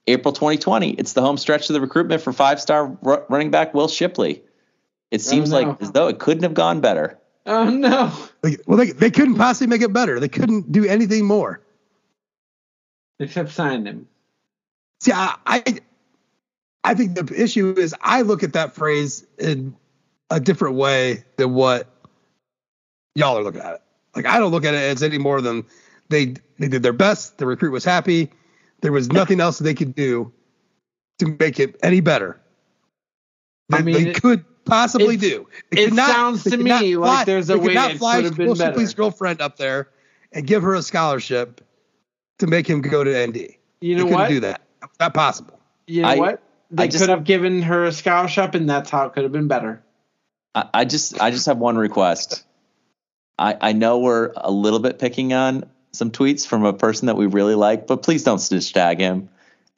[0.07, 3.73] April 2020, it's the home stretch of the recruitment for five star r- running back
[3.73, 4.43] Will Shipley.
[5.11, 5.61] It oh, seems no.
[5.61, 7.17] like as though it couldn't have gone better.
[7.45, 8.11] Oh no.
[8.65, 10.19] Well, they, they couldn't possibly make it better.
[10.19, 11.61] They couldn't do anything more.
[13.19, 14.07] Except sign him.
[14.99, 15.63] See, I, I,
[16.83, 19.75] I think the issue is I look at that phrase in
[20.29, 21.87] a different way than what
[23.13, 23.81] y'all are looking at it.
[24.15, 25.65] Like I don't look at it as any more than
[26.09, 27.37] they they did their best.
[27.37, 28.31] The recruit was happy.
[28.85, 30.31] There was nothing else they could do
[31.17, 32.39] to make it any better.
[33.69, 35.47] They, I mean, they it- could possibly do.
[35.71, 37.97] They it not- sounds to me not like there's a they could way not it
[37.97, 38.73] fly could have been Will better.
[38.73, 39.89] Shipley's girlfriend up there
[40.31, 41.61] and give her a scholarship
[42.37, 43.55] to make him go to ND.
[43.81, 44.29] You they know couldn't what?
[44.29, 44.61] do that.
[44.99, 45.59] Not possible.
[45.87, 46.41] You know I- what?
[46.69, 49.23] They I just could have have- given her a scholarship, and that's how it could
[49.23, 49.81] have been better.
[50.53, 52.43] I, I just I just have one request.
[53.39, 57.17] I, I know we're a little bit picking on some tweets from a person that
[57.17, 59.29] we really like, but please don't snitch tag him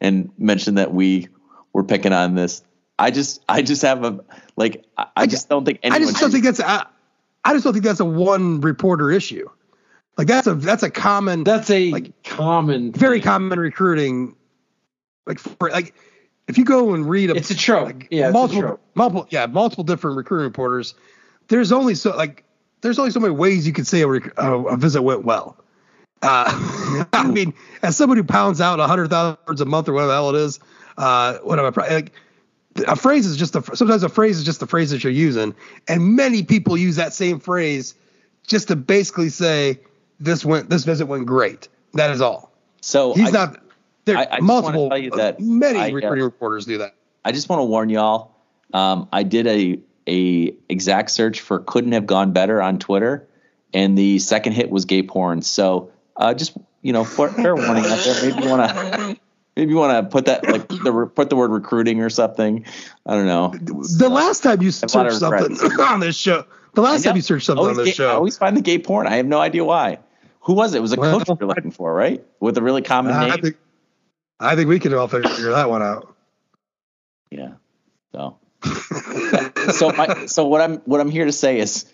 [0.01, 1.27] and mention that we
[1.73, 2.63] were picking on this.
[2.99, 4.19] I just I just have a
[4.55, 6.01] like I, I just don't think anyone.
[6.01, 6.87] I just don't think that's a,
[7.45, 9.47] I just don't think that's a one reporter issue.
[10.17, 13.23] Like that's a that's a common That's a Like, common, very thing.
[13.25, 14.35] common recruiting.
[15.27, 15.93] Like for like
[16.47, 17.85] if you go and read a, It's a trope.
[17.85, 18.81] like yeah, it's a multiple trope.
[18.95, 20.95] multiple yeah multiple different recruiting reporters,
[21.49, 22.43] there's only so like
[22.81, 25.55] there's only so many ways you could say a, rec- a, a visit went well.
[26.21, 27.53] Uh, I mean,
[27.83, 30.29] as somebody who pounds out a hundred thousand words a month or whatever the hell
[30.35, 30.59] it is,
[30.97, 31.81] uh, whatever.
[31.81, 32.11] Like,
[32.87, 35.55] a phrase is just a sometimes a phrase is just the phrase that you're using,
[35.87, 37.95] and many people use that same phrase
[38.45, 39.79] just to basically say
[40.19, 41.67] this went this visit went great.
[41.93, 42.51] That is all.
[42.81, 43.59] so He's I, not.
[44.05, 44.87] There I- I multiple.
[44.87, 46.95] uh, tell you that many I, uh, recruiting reporters do that.
[47.25, 48.31] I just want to warn y'all.
[48.73, 53.27] Um, I did a a exact search for "couldn't have gone better" on Twitter,
[53.73, 55.41] and the second hit was gay porn.
[55.41, 58.21] So uh, just you know, fair, fair warning out there.
[58.29, 59.17] Maybe you want to
[59.55, 62.65] maybe you want to put that like the put the word recruiting or something.
[63.05, 63.53] I don't know.
[63.59, 67.45] The last time you a searched something on this show, the last time you searched
[67.45, 69.07] something always on this gay- I always find the gay porn.
[69.07, 69.99] I have no idea why.
[70.41, 70.77] Who was it?
[70.77, 72.23] It was a Well, coach you're looking for, right?
[72.39, 73.41] With a really common I name.
[73.41, 73.57] think,
[74.39, 76.15] I think we can all figure that one out.
[77.31, 77.53] yeah.
[78.13, 78.37] So
[79.73, 81.85] so my so what I'm what I'm here to say is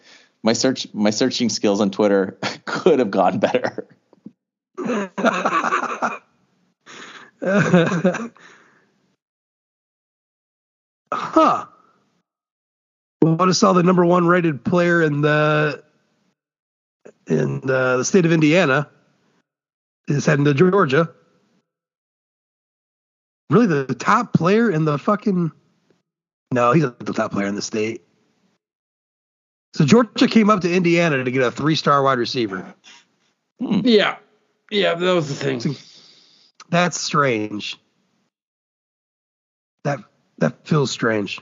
[0.43, 3.87] my search my searching skills on Twitter could have gone better.
[11.11, 11.65] Huh.
[13.23, 15.83] Just saw the number one rated player in the
[17.27, 18.89] in the, the state of Indiana
[20.07, 21.09] is heading to Georgia.
[23.49, 25.51] Really, the top player in the fucking
[26.53, 28.03] no, he's not the top player in the state.
[29.73, 32.75] So Georgia came up to Indiana to get a three-star wide receiver.
[33.59, 34.17] Yeah.
[34.73, 35.77] Yeah, that was the thing.
[36.69, 37.77] That's strange.
[39.83, 39.99] That
[40.39, 41.39] that feels strange.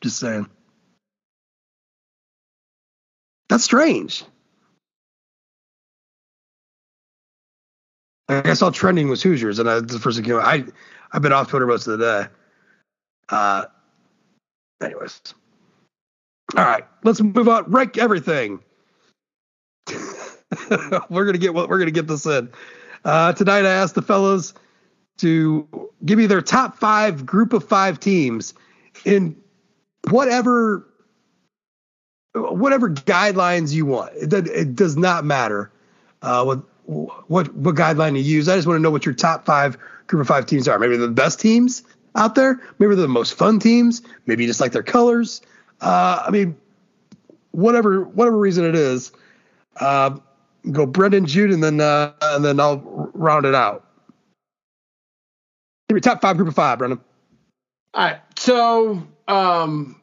[0.00, 0.48] Just saying.
[3.50, 4.24] That's strange.
[8.28, 10.32] Like I saw trending was Hoosiers, and I, the first thing.
[10.32, 10.64] I
[11.12, 12.28] I've been off Twitter most of the day.
[13.28, 13.66] Uh,
[14.82, 15.20] anyways,
[16.56, 17.70] all right, let's move on.
[17.70, 18.60] Rank everything.
[21.10, 22.50] we're gonna get what we're gonna get this in.
[23.04, 24.54] Uh, tonight, I asked the fellows
[25.18, 25.66] to
[26.04, 28.54] give me their top five group of five teams
[29.04, 29.36] in
[30.10, 30.86] whatever
[32.34, 34.12] whatever guidelines you want.
[34.14, 35.70] It, does- it does not matter
[36.22, 38.48] uh, what what what guideline you use.
[38.48, 40.78] I just want to know what your top five group of five teams are.
[40.78, 41.82] Maybe they're the best teams
[42.14, 42.60] out there.
[42.78, 44.02] Maybe they're the most fun teams.
[44.26, 45.42] Maybe you just like their colors.
[45.80, 46.56] Uh, I mean,
[47.50, 49.12] whatever whatever reason it is.
[49.80, 50.18] Uh,
[50.72, 52.78] go Brendan, Jude, and then uh, and then I'll
[53.14, 53.84] round it out.
[55.88, 57.00] Give me top five group of five, Brendan.
[57.94, 58.20] All right.
[58.36, 60.00] So, um,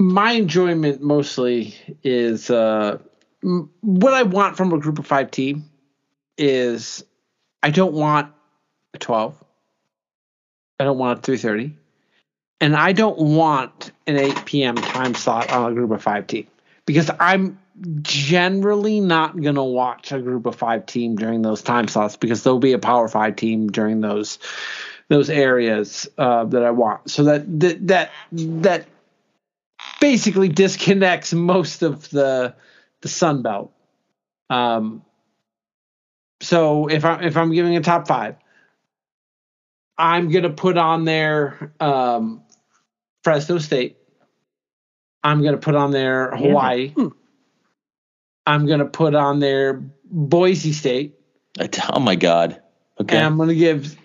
[0.00, 2.98] my enjoyment mostly is uh,
[3.42, 5.64] m- what I want from a group of five team
[6.36, 7.04] is
[7.62, 8.32] I don't want
[8.92, 9.34] a 12.
[10.80, 11.76] I don't want a 330.
[12.60, 14.74] And I don't want an 8 p.m.
[14.76, 16.46] time slot on a group of five team
[16.86, 17.58] because I'm
[18.02, 22.42] generally not going to watch a group of five team during those time slots because
[22.42, 24.38] there'll be a power five team during those
[25.08, 27.10] those areas uh, that I want.
[27.10, 28.86] So that that that that
[30.00, 32.54] basically disconnects most of the
[33.00, 33.72] the Sun Belt.
[34.50, 35.04] Um,
[36.40, 38.36] so if I if I'm giving a top five,
[39.98, 42.42] I'm gonna put on there um,
[43.22, 43.98] Fresno State.
[45.22, 46.88] I'm gonna put on there Hawaii.
[46.88, 47.08] Hmm.
[48.46, 51.18] I'm gonna put on there Boise State.
[51.58, 52.60] I t- Oh my god.
[53.00, 53.16] Okay.
[53.16, 53.96] And I'm going to give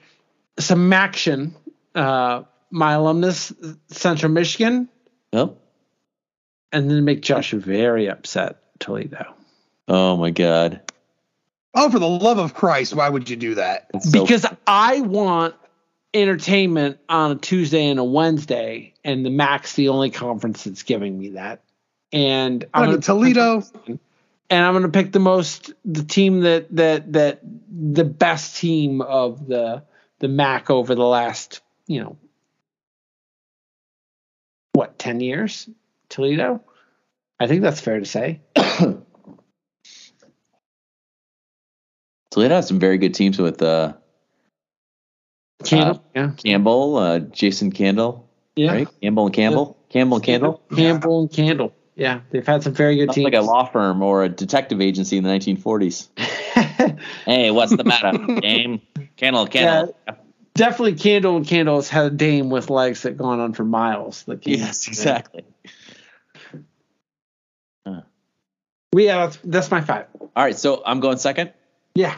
[0.57, 1.53] some action.
[1.93, 3.51] Uh, my alumnus,
[3.87, 4.89] Central Michigan,
[5.31, 5.55] Yep.
[6.71, 9.33] and then make Josh very upset, Toledo.
[9.87, 10.81] Oh my god.
[11.75, 13.89] Oh, for the love of Christ, why would you do that?
[14.01, 15.55] So- Because I want
[16.13, 21.17] entertainment on a Tuesday and a Wednesday, and the MAC's the only conference that's giving
[21.17, 21.61] me that.
[22.11, 23.63] And I'm Like gonna- Toledo.
[24.49, 29.01] And I'm going to pick the most the team that that that the best team
[29.01, 29.83] of the
[30.19, 32.17] the MAC over the last you know
[34.73, 35.69] what ten years
[36.09, 36.61] Toledo.
[37.39, 38.41] I think that's fair to say.
[42.31, 43.93] Toledo has some very good teams with uh,
[45.63, 48.87] Campbell, yeah, Campbell, uh, Jason Candle, yeah, right?
[49.01, 50.61] Campbell and Campbell, Campbell and Candle.
[50.75, 51.73] Campbell and Candle.
[51.99, 53.25] Yeah, they've had some very good Sounds teams.
[53.25, 56.07] like a law firm or a detective agency in the 1940s.
[57.25, 58.11] Hey, what's the matter,
[58.41, 58.81] Dame?
[59.15, 59.95] Candle, Candle.
[60.07, 60.15] Yeah,
[60.55, 64.23] Definitely, Candle and Candles had a dame with legs that gone on for miles.
[64.23, 65.45] That Yes, exactly.
[68.91, 70.07] We yeah, that's, that's my five.
[70.19, 71.53] All right, so I'm going second.
[71.95, 72.15] Yeah,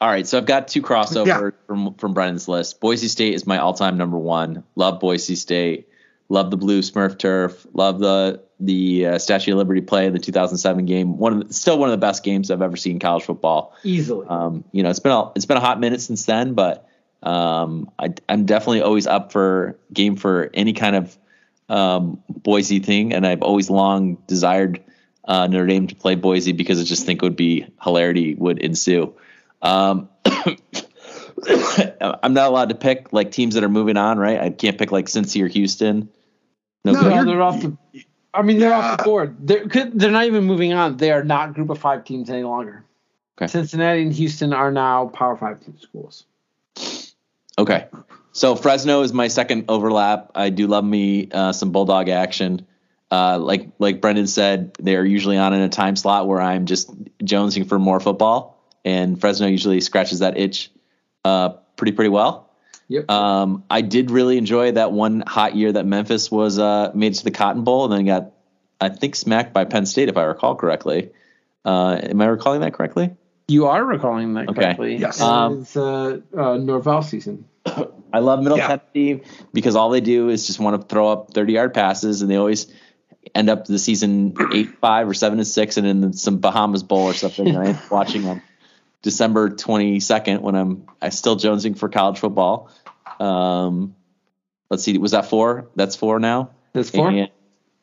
[0.00, 1.50] All right, so I've got two crossovers Yeah.
[1.66, 2.80] from from Brendan's list.
[2.80, 4.62] Boise State is my all-time number one.
[4.76, 5.88] Love Boise State.
[6.28, 7.66] Love the blue Smurf turf.
[7.72, 11.18] Love the the uh, Statue of Liberty play in the 2007 game.
[11.18, 13.74] One of the, still one of the best games I've ever seen in college football.
[13.84, 14.26] easily.
[14.28, 16.88] Um, you know, it's been a, it's been a hot minute since then, but
[17.22, 21.18] um, I, I'm definitely always up for game for any kind of
[21.68, 24.82] um, Boise thing, and I've always long desired
[25.24, 28.58] uh, Notre Dame to play Boise because I just think it would be hilarity would
[28.58, 29.12] ensue.
[29.60, 30.08] Um,
[32.00, 34.40] I'm not allowed to pick like teams that are moving on, right?
[34.40, 36.08] I can't pick like Cincy or Houston.
[36.84, 37.76] No, No, you're- they're off the
[38.36, 39.36] I mean, they're off the board.
[39.40, 40.96] They're they're not even moving on.
[40.96, 42.84] They are not group of five teams any longer.
[43.38, 43.50] Okay.
[43.50, 46.24] Cincinnati and Houston are now Power Five team schools.
[47.58, 47.86] Okay.
[48.32, 50.32] So Fresno is my second overlap.
[50.34, 52.66] I do love me uh, some bulldog action.
[53.10, 56.92] Uh, like like Brendan said, they're usually on in a time slot where I'm just
[57.20, 60.70] jonesing for more football, and Fresno usually scratches that itch
[61.24, 62.45] uh, pretty pretty well.
[62.88, 63.10] Yep.
[63.10, 67.16] Um, I did really enjoy that one hot year that Memphis was uh, made it
[67.16, 68.32] to the Cotton Bowl and then got,
[68.80, 71.10] I think, smacked by Penn State if I recall correctly.
[71.64, 73.10] Uh, am I recalling that correctly?
[73.48, 74.60] You are recalling that Okay.
[74.60, 74.96] correctly.
[74.96, 75.20] Yes.
[75.20, 77.44] Um, it's uh, uh, Norvell season.
[78.12, 78.68] I love Middle Yeah.
[78.94, 79.22] Tennessee
[79.52, 82.36] because all they do is just want to throw up 30 yard passes and they
[82.36, 82.72] always
[83.34, 87.02] end up the season eight five or seven and six and in some Bahamas Bowl
[87.02, 87.48] or something.
[87.48, 88.40] and I end up watching on
[89.06, 92.72] December 22nd when I'm I still jonesing for college football.
[93.20, 93.94] Um,
[94.68, 95.70] let's see, was that four?
[95.76, 96.50] That's four now.
[96.72, 97.08] That's four.
[97.08, 97.30] And,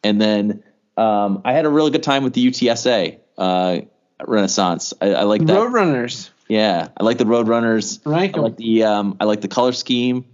[0.04, 0.64] and then
[0.98, 3.80] um, I had a really good time with the UTSA uh,
[4.28, 4.94] Renaissance.
[5.00, 5.58] I, I like that.
[5.58, 6.30] Roadrunners.
[6.50, 8.06] Yeah, I like the Roadrunners.
[8.06, 10.26] Rank I like the um, I like the color scheme.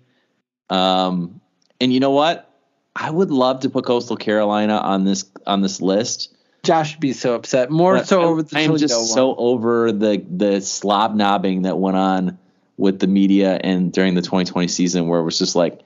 [0.71, 1.39] Um,
[1.79, 2.51] and you know what?
[2.95, 6.35] I would love to put Coastal Carolina on this on this list.
[6.63, 7.69] Josh would be so upset.
[7.71, 9.07] More But so I- over the I am Toledo just one.
[9.07, 12.37] so over the the slob knobbing that went on
[12.77, 15.81] with the media and during the 2020 season, where it was just like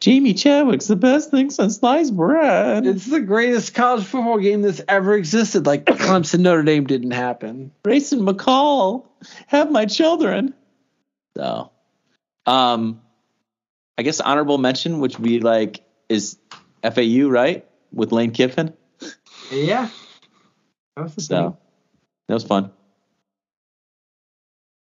[0.00, 2.86] Jamey Chadwell's the best thing since sliced bread.
[2.86, 5.66] It's the greatest college football game that's ever existed.
[5.66, 7.70] Like Clemson Notre Dame didn't happen.
[7.82, 9.04] Grayson McCall,
[9.46, 10.54] have my children.
[11.36, 11.70] So,
[12.46, 13.02] um,
[13.98, 16.38] I guess honorable mention, which would be like, is
[16.82, 18.72] FAU right with Lane Kiffin?
[19.52, 19.90] Yeah.
[21.00, 21.58] That was the So
[22.28, 22.70] that was fun.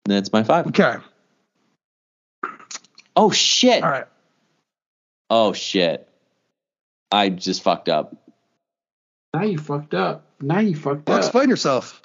[0.06, 0.68] That's my five.
[0.68, 0.96] Okay.
[3.16, 3.84] Oh shit!
[3.84, 4.08] All right.
[5.30, 6.08] Oh shit!
[7.12, 8.16] I just fucked up.
[9.34, 10.26] Now you fucked up.
[10.42, 11.24] Now you fucked Well, up.
[11.24, 12.02] explain yourself.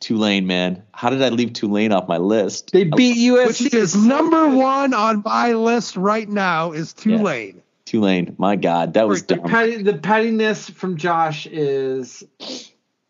[0.00, 0.82] Tulane, man.
[0.92, 2.72] How did I leave Tulane off my list?
[2.72, 3.74] They beat Which USC.
[3.74, 7.62] is number one on my list right now is Tulane.
[7.84, 8.34] Tulane.
[8.38, 9.84] My God, that was The, dumb.
[9.84, 12.24] the pettiness from Josh is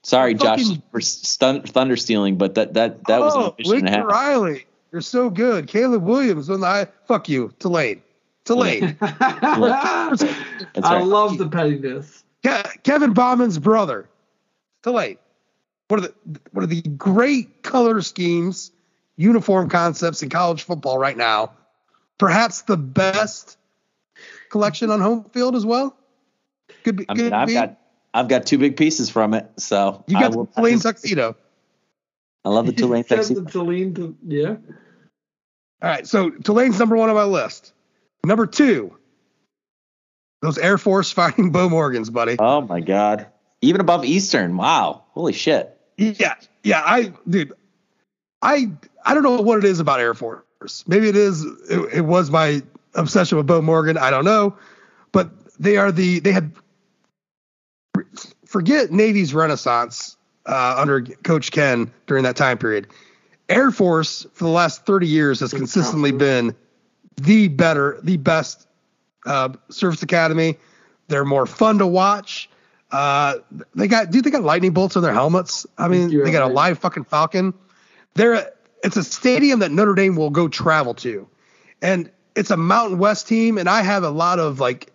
[0.03, 3.85] Sorry, Josh, for stun, thunder stealing, but that that that was an oh, efficient and
[3.85, 4.11] Lincoln half.
[4.11, 4.67] Riley.
[4.91, 5.69] You're so good.
[5.69, 6.87] Caleb Williams on the high.
[7.07, 7.53] Fuck you.
[7.61, 8.03] Tulane.
[8.45, 8.97] Tulane.
[9.01, 10.11] I
[10.77, 11.05] right.
[11.05, 12.25] love the pettiness.
[12.45, 14.09] Ke- Kevin Bauman's brother.
[14.83, 15.19] Tulane.
[15.89, 18.73] One of the one of the great color schemes,
[19.17, 21.53] uniform concepts in college football right now.
[22.19, 23.57] Perhaps the best
[24.51, 25.97] collection on home field as well.
[26.85, 27.07] Could be.
[27.09, 27.55] I could mean, I've be.
[27.55, 27.79] got
[28.15, 31.37] I've got two big pieces from it, so you I, got will, the Tulane tuxedo.
[32.45, 33.41] I love the Tulane Said tuxedo.
[33.41, 34.49] the Tulane, yeah.
[34.51, 34.57] All
[35.91, 37.73] right, so Tulane's number one on my list.
[38.25, 38.97] Number two,
[40.43, 42.37] those Air Force fighting Bo Morgans, buddy.
[42.39, 43.27] Oh my God!
[43.61, 45.05] Even above Eastern, wow!
[45.13, 45.79] Holy shit!
[45.97, 47.53] Yeah, yeah, I, dude,
[48.41, 48.73] I,
[49.05, 50.45] I don't know what it is about Air Force.
[50.87, 52.63] Maybe it is, it, it was my
[52.95, 53.97] obsession with Bo Morgan.
[53.97, 54.57] I don't know,
[55.13, 56.53] but they are the, they had,
[58.53, 60.17] forget Navy's Renaissance
[60.47, 62.87] uh, under Coach Ken during that time period.
[63.49, 66.55] Air Force for the last 30 years has consistently been
[67.17, 68.69] the better, the best
[69.27, 70.59] uh, service academy.
[71.09, 72.49] They're more fun to watch.
[72.91, 73.37] Uh,
[73.75, 75.67] they got, dude, they got lightning bolts on their helmets.
[75.79, 77.55] I mean, they got a live fucking Falcon.
[78.15, 78.53] They're,
[78.85, 81.27] it's a stadium that Notre Dame will go travel to,
[81.81, 83.57] and it's a Mountain West team.
[83.57, 84.93] And I have a lot of like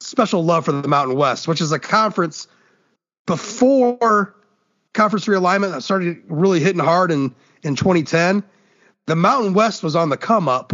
[0.00, 2.48] special love for the Mountain West, which is a conference
[3.26, 4.34] before
[4.92, 8.42] conference realignment that started really hitting hard in in 2010.
[9.06, 10.72] The Mountain West was on the come up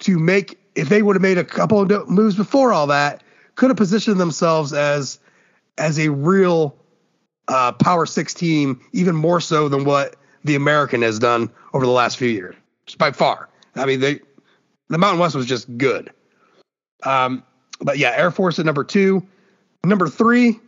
[0.00, 3.22] to make if they would have made a couple of moves before all that,
[3.54, 5.18] could have positioned themselves as
[5.78, 6.76] as a real
[7.48, 11.92] uh, Power Six team, even more so than what the American has done over the
[11.92, 12.54] last few years,
[12.86, 13.48] just by far.
[13.76, 14.20] I mean, they
[14.88, 16.10] the Mountain West was just good.
[17.04, 17.42] Um,
[17.80, 19.26] but yeah, Air Force at number two,
[19.84, 20.60] number three.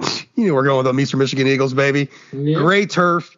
[0.36, 2.08] You know we're going with the Eastern Michigan Eagles, baby.
[2.32, 2.58] Yeah.
[2.58, 3.36] Gray turf,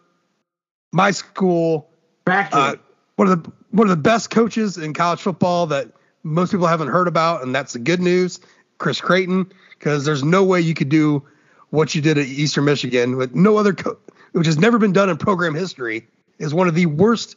[0.92, 1.90] my school,
[2.24, 2.74] Back to uh,
[3.16, 5.92] one of the one of the best coaches in college football that
[6.22, 8.40] most people haven't heard about, and that's the good news.
[8.78, 11.22] Chris Creighton, because there's no way you could do
[11.68, 13.98] what you did at Eastern Michigan with no other, co-
[14.32, 16.06] which has never been done in program history,
[16.38, 17.36] is one of the worst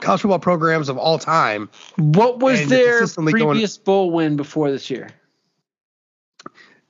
[0.00, 1.68] college football programs of all time.
[1.96, 5.10] What was and their consistently going- previous bowl win before this year?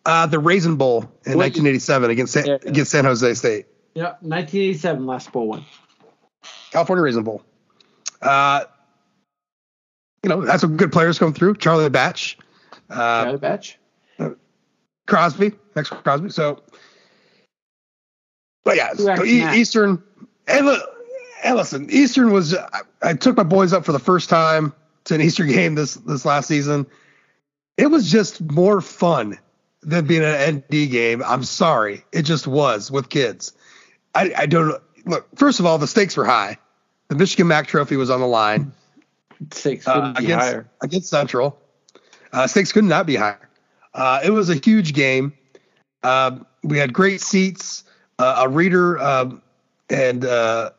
[0.07, 2.59] Uh, the Raisin Bowl in What- 1987 against San, Yeah.
[2.65, 5.65] against San Jose State, Yeah, 1987 last bowl win.
[6.71, 7.43] California Raisin Bowl.
[8.23, 8.65] Uh,
[10.23, 11.57] you know that's some good players come through.
[11.57, 12.39] Charlie Batch.
[12.89, 13.79] Uh, Charlie Batch.
[15.07, 16.31] Crosby, Maxx Crosby.
[16.31, 16.63] So,
[18.65, 19.25] but yeah, so.
[19.25, 20.03] Eastern.
[20.47, 20.83] And, li-
[21.45, 22.55] and listen, Eastern was.
[22.55, 24.73] I, I took my boys up for the first time
[25.05, 26.87] to an Eastern game this this last season.
[27.77, 29.39] It was just more fun
[29.83, 31.23] than being an ND game.
[31.25, 33.53] I'm sorry, it just was with kids.
[34.15, 35.27] I, I don't look.
[35.37, 36.59] First of all, the stakes were high.
[37.09, 38.73] The Michigan MAC Trophy was on the line
[39.53, 40.71] Six uh, couldn't be against higher.
[40.83, 41.59] against Central.
[42.33, 43.49] Uh, stakes could not be higher.
[43.95, 45.33] Uh, it was a huge game.
[46.03, 47.85] Um, we had great seats.
[48.19, 49.43] Uh, a reader um,
[49.89, 50.71] and uh,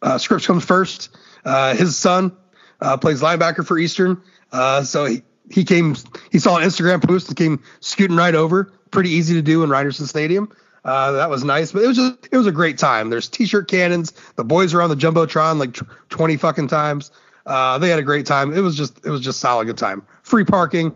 [0.00, 1.10] uh, Scripps comes first.
[1.44, 2.36] Uh, his son
[2.80, 4.22] uh, plays linebacker for Eastern,
[4.52, 5.96] uh, so he, he came.
[6.30, 8.72] He saw an Instagram post and came scooting right over.
[8.90, 10.50] Pretty easy to do in Rynearson Stadium.
[10.84, 13.10] Uh, that was nice, but it was just it was a great time.
[13.10, 14.12] There's t-shirt cannons.
[14.36, 17.10] The boys were on the jumbotron like tw- 20 fucking times.
[17.46, 18.52] Uh, they had a great time.
[18.52, 20.02] It was just it was just solid good time.
[20.22, 20.94] Free parking.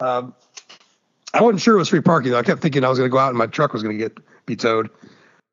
[0.00, 0.34] Um,
[1.34, 2.32] I wasn't sure it was free parking.
[2.32, 2.38] Though.
[2.38, 4.02] I kept thinking I was going to go out and my truck was going to
[4.02, 4.90] get be towed.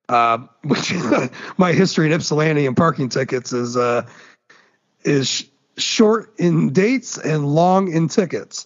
[0.09, 0.93] Uh, which
[1.57, 4.07] my history in Ypsilanti and parking tickets is uh,
[5.03, 5.45] is
[5.77, 8.65] short in dates and long in tickets.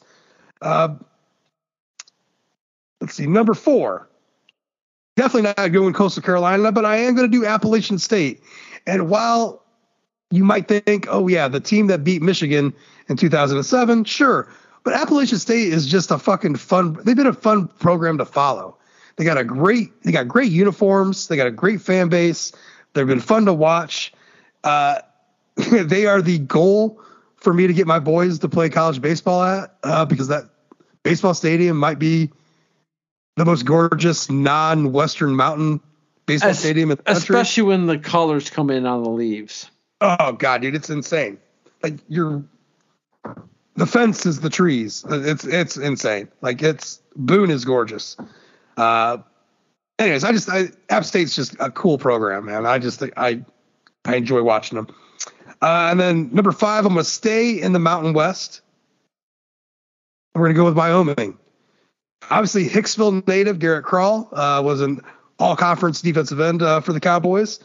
[0.62, 0.96] Uh,
[3.00, 4.08] let's see, number four.
[5.18, 8.42] Definitely not going Coastal Carolina, but I am going to do Appalachian State.
[8.88, 9.64] And while
[10.32, 12.74] you might think, oh yeah, the team that beat Michigan
[13.10, 14.48] in 2007, sure,
[14.84, 16.98] but Appalachian State is just a fucking fun.
[17.04, 18.78] They've been a fun program to follow.
[19.18, 21.28] They got a great, they got great uniforms.
[21.28, 22.54] They got a great fan base.
[22.94, 24.14] They've been fun to watch.
[24.64, 25.00] Uh,
[25.72, 27.02] they are the goal
[27.36, 30.46] for me to get my boys to play college baseball at uh, because that
[31.04, 32.30] baseball stadium might be
[33.38, 35.82] the most gorgeous non-Western Mountain
[36.26, 37.36] baseball stadium in the country.
[37.36, 39.70] Especially when the colors come in on the leaves.
[40.00, 41.38] Oh god, dude, it's insane.
[41.84, 42.44] Like you're
[43.76, 45.06] the fence is the trees.
[45.10, 46.30] It's it's insane.
[46.42, 48.18] Like it's Boone is gorgeous.
[48.78, 49.18] Uh
[50.00, 52.66] anyways, I just I App State's just a cool program, man.
[52.66, 53.44] I just I
[54.06, 54.88] I enjoy watching them.
[55.62, 58.62] Uh, and then number five, I'm gonna stay in the Mountain West.
[60.34, 61.38] We're gonna go with Wyoming.
[62.30, 65.02] Obviously, Hicksville native Garrett Crall uh, was an
[65.40, 67.60] all-conference defensive end uh, for the Cowboys.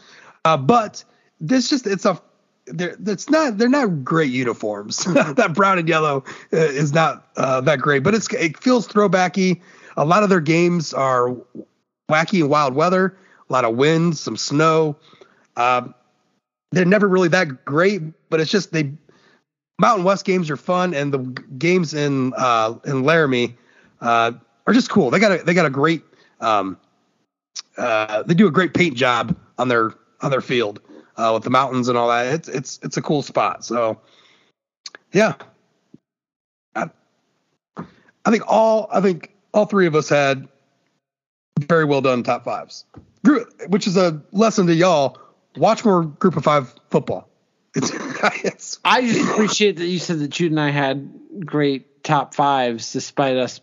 [0.45, 1.03] Uh, but
[1.39, 2.21] this just it's a
[2.65, 5.03] they're that's not they're not great uniforms.
[5.05, 9.61] that brown and yellow uh, is not uh, that great, but it's it feels throwbacky.
[9.95, 11.35] A lot of their games are
[12.09, 13.17] wacky and wild weather,
[13.49, 14.95] a lot of wind, some snow.
[15.55, 15.95] Um,
[16.71, 18.91] they're never really that great, but it's just they
[19.79, 21.19] Mountain West games are fun, and the
[21.57, 23.55] games in uh, in Laramie
[24.01, 24.31] uh,
[24.65, 25.09] are just cool.
[25.09, 26.03] They got a they got a great
[26.39, 26.77] um,
[27.77, 29.91] uh, they do a great paint job on their
[30.21, 30.81] on their field
[31.17, 32.25] uh, with the mountains and all that.
[32.27, 33.63] It's it's it's a cool spot.
[33.63, 33.99] So
[35.13, 35.35] yeah,
[36.75, 36.89] I,
[37.77, 40.47] I think all I think all three of us had
[41.61, 42.85] very well done top fives,
[43.67, 45.17] which is a lesson to y'all.
[45.57, 47.29] Watch more group of five football.
[48.43, 52.91] It's, I just appreciate that you said that Jude and I had great top fives,
[52.91, 53.61] despite us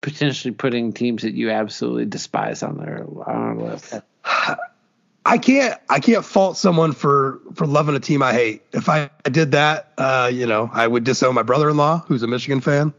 [0.00, 3.94] potentially putting teams that you absolutely despise on their on our list.
[5.26, 8.62] I can't I can't fault someone for for loving a team I hate.
[8.72, 12.26] If I, I did that, uh, you know, I would disown my brother-in-law who's a
[12.26, 12.92] Michigan fan.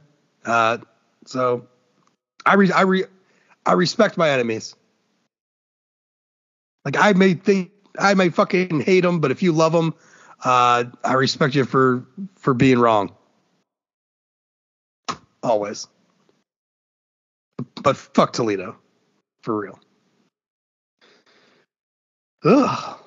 [0.44, 0.80] Uh,
[1.26, 1.68] so
[2.46, 3.04] I re, I re,
[3.66, 4.76] I respect my enemies.
[6.84, 9.94] Like I may think I may fucking hate them, but if you love them,
[10.44, 12.06] uh, I respect you for
[12.36, 13.14] for being wrong.
[15.44, 15.88] Always.
[17.82, 18.78] But fuck Toledo,
[19.42, 19.80] for real.
[22.44, 23.00] Ugh.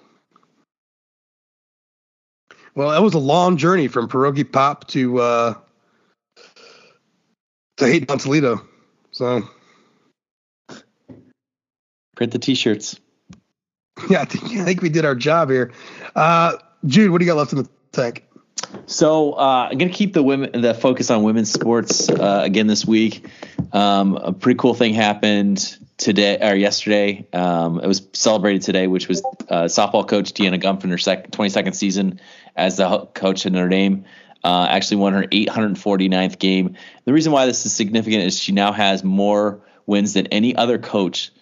[2.74, 5.54] Well, that was a long journey from pierogi pop to uh,
[7.78, 8.62] to hate on Toledo.
[9.10, 9.42] So
[12.18, 12.98] Print the t-shirts.
[14.10, 15.72] yeah, I think, we did our job here.
[16.14, 16.56] Uh,
[16.86, 18.24] Jude, what do you got left in the tank?
[18.86, 22.84] So uh, I'm gonna keep the women the focus on women's sports uh, again this
[22.84, 23.26] week.
[23.72, 27.26] Um, a pretty cool thing happened today or yesterday.
[27.32, 31.74] Um, it was celebrated today, which was uh, softball coach Deanna in her sec- 22nd
[31.74, 32.20] season
[32.56, 34.04] as the coach in Notre Dame.
[34.44, 36.76] Uh, actually won her 849th game.
[37.04, 40.78] The reason why this is significant is she now has more wins than any other
[40.78, 41.32] coach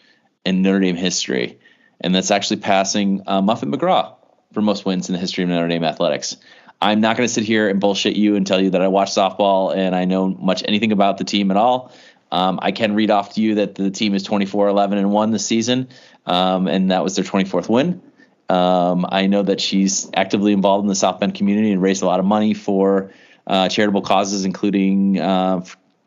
[0.46, 1.58] in Notre Dame history,
[2.00, 4.14] and that's actually passing uh, Muffet McGraw
[4.52, 6.36] for most wins in the history of Notre Dame athletics.
[6.80, 9.10] I'm not going to sit here and bullshit you and tell you that I watch
[9.10, 11.92] softball and I know much anything about the team at all.
[12.30, 15.30] Um, I can read off to you that the team is 24 11 and 1
[15.30, 15.88] this season,
[16.26, 18.02] um, and that was their 24th win.
[18.48, 22.06] Um, I know that she's actively involved in the South Bend community and raised a
[22.06, 23.12] lot of money for
[23.46, 25.64] uh, charitable causes, including uh,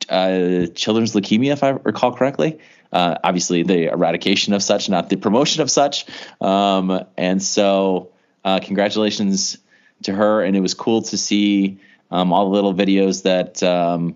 [0.10, 2.60] uh, children's leukemia, if I recall correctly.
[2.92, 6.06] Uh, obviously, the eradication of such, not the promotion of such.
[6.42, 8.12] Um, and so,
[8.44, 9.58] uh, congratulations
[10.04, 10.42] to her.
[10.42, 11.80] And it was cool to see
[12.12, 14.16] um, all the little videos that um,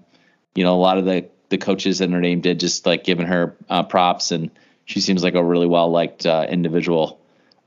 [0.55, 3.27] you know a lot of the the coaches at Notre Dame did, just like giving
[3.27, 4.31] her uh, props.
[4.31, 4.49] And
[4.85, 7.19] she seems like a really well liked uh, individual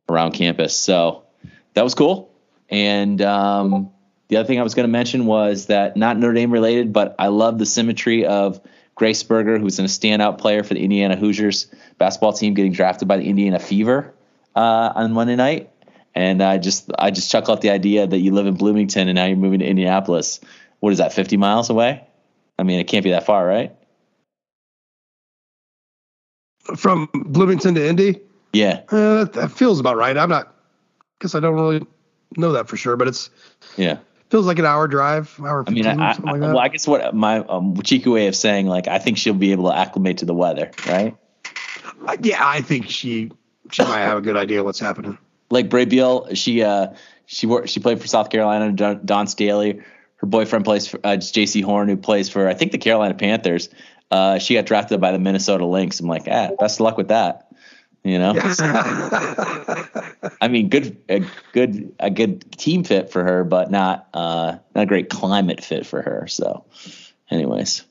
[0.09, 0.75] around campus.
[0.75, 1.23] So
[1.75, 2.33] that was cool.
[2.69, 3.93] And um,
[4.29, 7.15] the other thing I was going to mention was that not Notre Dame related, but
[7.19, 8.61] I love the symmetry of
[8.97, 11.67] Grace Berger, who's a standout player for the Indiana Hoosiers
[11.99, 14.13] basketball team, getting drafted by the Indiana Fever
[14.57, 15.71] uh, on Monday night.
[16.15, 19.17] And I just I just chuckle at the idea that you live in Bloomington and
[19.17, 20.41] now you're moving to Indianapolis.
[20.81, 22.07] What is that, 50 miles away?
[22.59, 23.77] I mean, it can't be that far, right?
[26.77, 28.21] From Bloomington to Indy,
[28.53, 30.17] Yeah, uh, that, that feels about right.
[30.17, 30.55] I'm not,
[31.19, 31.87] because I don't really
[32.37, 33.31] know that for sure, but it's
[33.77, 33.99] yeah.
[34.31, 36.87] Feels like an hour drive, hour I mean, 15, I, I, like well, I guess
[36.87, 40.19] what my um, cheeky way of saying, like, I think she'll be able to acclimate
[40.19, 41.17] to the weather, right?
[42.05, 43.31] Uh, yeah, I think she
[43.71, 45.19] she might have a good idea what's happening.
[45.51, 46.89] like Brea Beal, she uh
[47.27, 48.73] she worked she played for South Carolina.
[48.73, 49.81] Don, Dawn Staley,
[50.17, 53.69] her boyfriend plays for uh, Jaycee Horn, who plays for I think the Carolina Panthers.
[54.11, 55.99] Uh, she got drafted by the Minnesota Lynx.
[55.99, 57.46] I'm like, ah, best of luck with that.
[58.07, 58.35] You know,
[60.41, 64.83] I mean, good a good a good team fit for her, but not uh not
[64.83, 66.27] a great climate fit for her.
[66.29, 66.65] So,
[67.31, 67.85] anyways.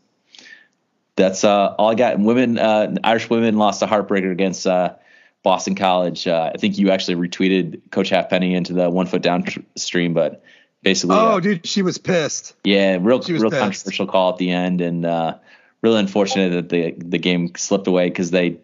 [1.18, 2.16] That's uh, all I got.
[2.16, 4.96] And women, uh, Irish women lost a heartbreaker against uh,
[5.44, 6.28] Boston College.
[6.28, 10.14] Uh, I think you actually retweeted Coach Halfpenny into the one foot down tr- stream,
[10.14, 10.44] but
[10.82, 12.54] basically, oh, uh, dude, she was pissed.
[12.66, 13.62] yeah, real real pissed.
[13.62, 15.38] controversial call at the end, and uh,
[15.82, 18.58] really unfortunate that the the game slipped away because they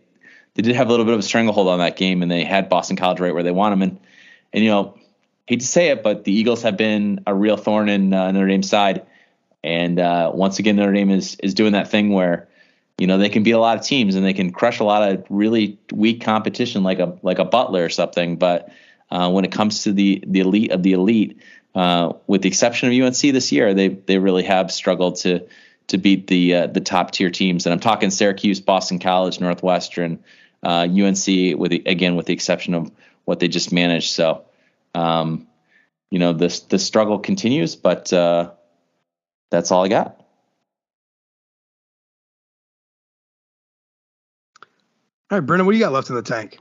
[0.55, 2.69] they did have a little bit of a stranglehold on that game, and they had
[2.69, 3.81] Boston College right where they want them.
[3.81, 3.99] And
[4.53, 4.97] and you know,
[5.45, 8.47] hate to say it, but the Eagles have been a real thorn in uh, Notre
[8.47, 9.05] Dame's side.
[9.63, 12.47] And uh, once again, Notre Dame is is doing that thing where
[12.97, 15.09] you know they can beat a lot of teams and they can crush a lot
[15.09, 18.37] of really weak competition like a like a Butler or something.
[18.37, 18.71] But
[19.09, 21.39] uh, when it comes to the the elite of the elite,
[21.75, 25.47] uh, with the exception of UNC this year, they they really have struggled to
[25.87, 27.65] to beat the uh, the top tier teams.
[27.65, 30.23] And I'm talking Syracuse, Boston College, Northwestern,
[30.63, 31.25] uh, UNC
[31.57, 32.91] with the, again with the exception of
[33.25, 34.11] what they just managed.
[34.11, 34.45] So.
[34.93, 35.47] Um,
[36.11, 38.51] you know this the struggle continues, but uh,
[39.49, 40.17] that's all I got.
[45.31, 46.59] All right, Brendan, what do you got left in the tank?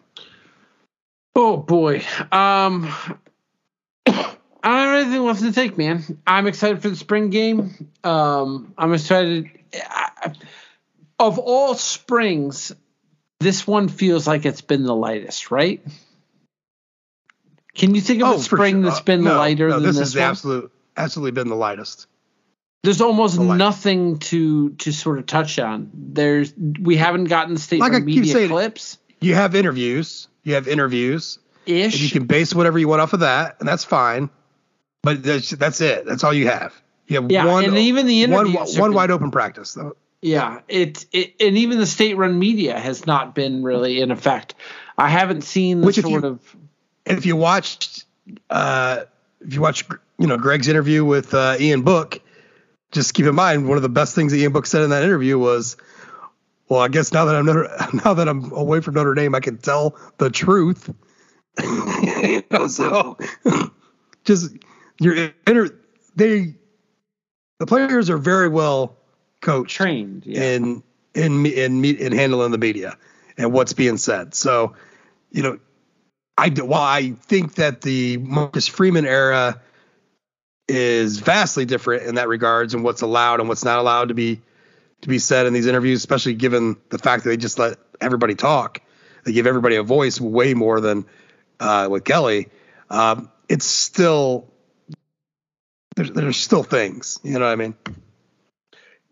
[1.35, 2.05] Oh boy.
[2.31, 2.89] Um
[4.07, 6.19] I don't have anything left to take, man.
[6.27, 7.91] I'm excited for the spring game.
[8.05, 10.33] Um I'm excited I,
[11.19, 12.73] of all springs,
[13.41, 15.83] this one feels like it's been the lightest, right?
[17.75, 18.83] Can you think of a Oh, for spring sure.
[18.91, 20.25] that's been Uh, no, lighter no, than this this, is one?
[20.25, 22.07] absolute, absolutely been the lightest.
[22.83, 23.59] There's almost the lightest.
[23.59, 25.91] nothing to to sort of touch on.
[25.95, 30.29] There's we haven't gotten state Like I of keep media saying- clips You have interviews.
[30.45, 31.39] You have interviews.
[31.67, 34.31] And you can base whatever you want off of that, and that's fine.
[35.03, 36.05] But that's, that's it.
[36.07, 36.75] That's all you have.
[37.07, 38.97] You have Yeah, one, and even the interviews one good.
[38.97, 39.75] wide open practice.
[39.75, 39.95] Though.
[40.23, 44.55] Yeah, it, it and even the state-run media has not been really in effect.
[44.99, 46.57] I haven't seen the Which if sort you- of
[47.07, 48.05] if you watched,
[48.51, 49.05] uh,
[49.41, 49.87] if you watch,
[50.19, 52.21] you know, Greg's interview with uh, Ian Book,
[52.93, 55.03] just keep in mind one of the best things that Ian Book said in that
[55.03, 55.79] interview was,
[56.69, 57.69] "Well, I guess now that I'm Notre,
[58.05, 60.93] now that I'm away from Notre Dame, I can tell the truth."
[61.63, 63.17] you know, so
[64.25, 64.55] just
[65.01, 65.71] you're inter,
[66.15, 66.55] they
[67.59, 68.99] the players are very well
[69.41, 70.25] coached trained.
[70.27, 70.43] Yeah.
[70.43, 70.83] in
[71.15, 72.97] in me- in me- in handling the media
[73.37, 74.35] and what's being said.
[74.35, 74.75] So,
[75.33, 75.59] you know,
[76.39, 79.61] I do- while I think that the Marcus Freeman era
[80.69, 84.41] is vastly different in that regards and what's allowed and what's not allowed to be
[85.03, 88.35] to be said in these interviews, especially given the fact that they just let everybody
[88.35, 88.81] talk.
[89.25, 91.07] They give everybody a voice way more than
[91.59, 92.49] uh, with Kelly.
[92.89, 94.47] Um, it's still
[95.97, 97.75] there's there's still things, you know what I mean?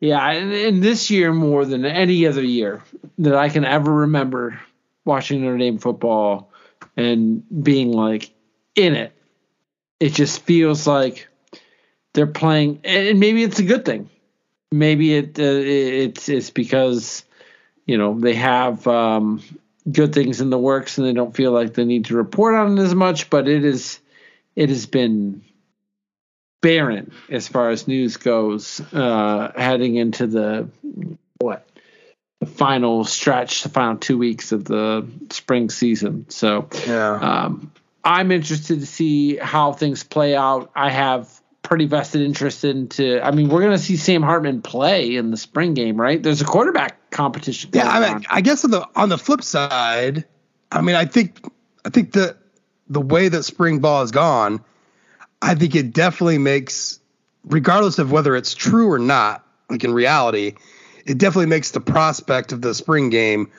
[0.01, 2.83] Yeah, and, and this year more than any other year
[3.19, 4.61] that I can ever remember
[5.05, 6.53] watching Notre Dame football
[6.97, 8.31] and being like
[8.77, 9.13] in it.
[9.99, 11.27] It just feels like
[12.13, 14.09] they're playing, and maybe it's a good thing.
[14.71, 17.25] Maybe it uh, it's it's because
[17.87, 19.43] you know they have um,
[19.91, 22.79] good things in the works and they don't feel like they need to report on
[22.79, 23.31] it as much.
[23.31, 23.99] But it is
[24.55, 25.43] it has been
[26.61, 30.69] barren as far as news goes uh, heading into the
[31.39, 31.69] what
[32.41, 36.27] the final stretch, the final two weeks of the spring season.
[36.31, 37.15] So Yeah.
[37.15, 37.73] um,
[38.05, 40.71] I'm interested to see how things play out.
[40.75, 41.29] I have
[41.63, 43.21] pretty vested interest into.
[43.21, 46.23] I mean, we're going to see Sam Hartman play in the spring game, right?
[46.23, 47.71] There's a quarterback competition.
[47.75, 48.25] Yeah, I mean, on.
[48.31, 50.25] I guess on the on the flip side,
[50.73, 51.45] I mean, I think
[51.85, 52.37] I think the
[52.89, 54.65] the way that spring ball has gone,
[55.41, 57.01] I think it definitely makes,
[57.45, 60.55] regardless of whether it's true or not, like in reality,
[61.07, 63.51] it definitely makes the prospect of the spring game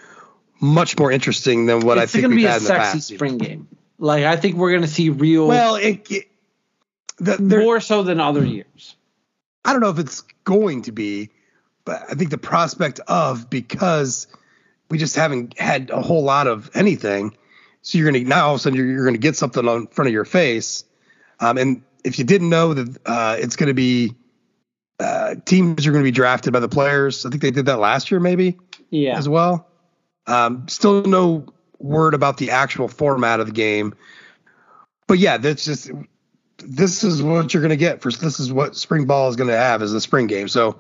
[0.62, 2.68] much more interesting than what I think going to we've be a had in the
[2.68, 3.08] sexy past.
[3.08, 3.68] spring game.
[3.98, 6.28] Like I think we're going to see real Well, it, it
[7.18, 8.48] the, more so than other hmm.
[8.48, 8.96] years.
[9.64, 11.30] I don't know if it's going to be,
[11.86, 14.28] but I think the prospect of because
[14.90, 17.36] we just haven't had a whole lot of anything.
[17.82, 20.08] So you're gonna now all of a sudden you're, you're gonna get something on front
[20.08, 20.84] of your face,
[21.40, 24.16] um, and if you didn't know that uh, it's gonna be
[25.00, 27.26] uh, teams are gonna be drafted by the players.
[27.26, 28.58] I think they did that last year maybe
[28.90, 29.18] Yeah.
[29.18, 29.68] as well.
[30.28, 31.46] Um, still no
[31.80, 33.94] word about the actual format of the game,
[35.08, 35.90] but yeah, that's just
[36.58, 39.50] this is what you're going to get for this is what spring ball is going
[39.50, 40.48] to have as the spring game.
[40.50, 40.80] So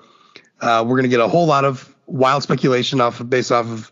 [0.59, 3.65] uh, we're going to get a whole lot of wild speculation off of, based off
[3.65, 3.91] of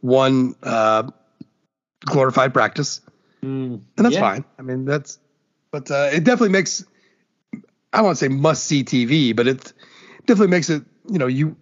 [0.00, 1.10] one uh,
[2.06, 3.00] glorified practice,
[3.42, 4.20] Mm, and that's yeah.
[4.20, 4.44] fine.
[4.58, 5.18] I mean that's,
[5.74, 6.84] but uh, it definitely makes
[7.92, 9.72] I won't say must see TV, but it
[10.26, 11.56] definitely makes it you know you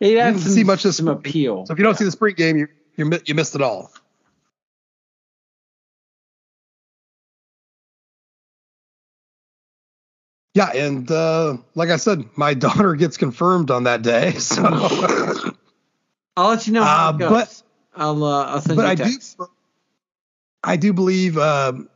[0.00, 1.66] It didn't some, see much of some appeal.
[1.66, 3.92] So if you don't see the spring game, you you you missed it all.
[10.54, 14.32] Yeah, and uh, like I said, my daughter gets confirmed on that day.
[14.38, 14.62] So,
[16.36, 17.30] I'll let you know how Uh, it goes.
[17.30, 17.62] but-
[17.96, 19.40] I'll uh, I'll send but you a I do, text.
[20.64, 21.38] I do believe.
[21.38, 21.88] Um,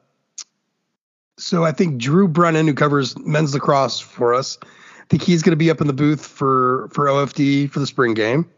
[1.38, 5.52] so I think Drew Brennan, who covers men's lacrosse for us, I think he's going
[5.52, 8.50] to be up in the booth for for OFD for the spring game,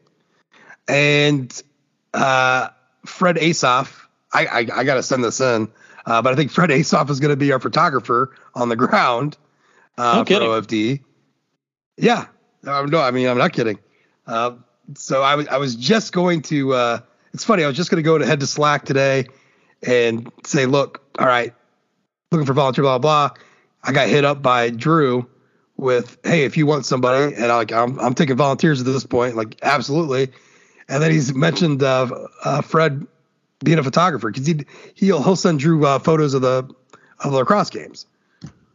[0.88, 1.62] and
[2.14, 2.68] uh,
[3.06, 4.06] Fred Asoff.
[4.32, 5.68] I I, I got to send this in,
[6.06, 9.36] uh, but I think Fred Asoff is going to be our photographer on the ground
[9.96, 10.48] uh, No for kidding.
[10.48, 11.00] OFD.
[11.96, 12.26] Yeah,
[12.66, 13.78] uh, no, I mean I'm not kidding.
[14.26, 14.52] Uh,
[14.94, 16.74] so I was I was just going to.
[16.74, 17.00] Uh,
[17.32, 17.62] it's funny.
[17.62, 19.26] I was just going to go to head to Slack today
[19.82, 21.54] and say, look, all right,
[22.30, 23.28] looking for volunteer, blah blah.
[23.28, 23.36] blah.
[23.82, 25.28] I got hit up by Drew
[25.76, 29.04] with, hey, if you want somebody, and I like I'm I'm taking volunteers at this
[29.04, 30.30] point, like absolutely.
[30.88, 32.08] And then he's mentioned uh,
[32.44, 33.06] uh, Fred
[33.64, 36.68] being a photographer because he he'll he'll send Drew uh, photos of the
[37.20, 38.06] of the lacrosse games.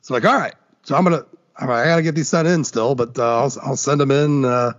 [0.01, 1.25] So like, all right, so I'm gonna
[1.58, 4.45] I'm, I gotta get these sent in still, but uh, I'll I'll send them in.
[4.45, 4.74] Uh,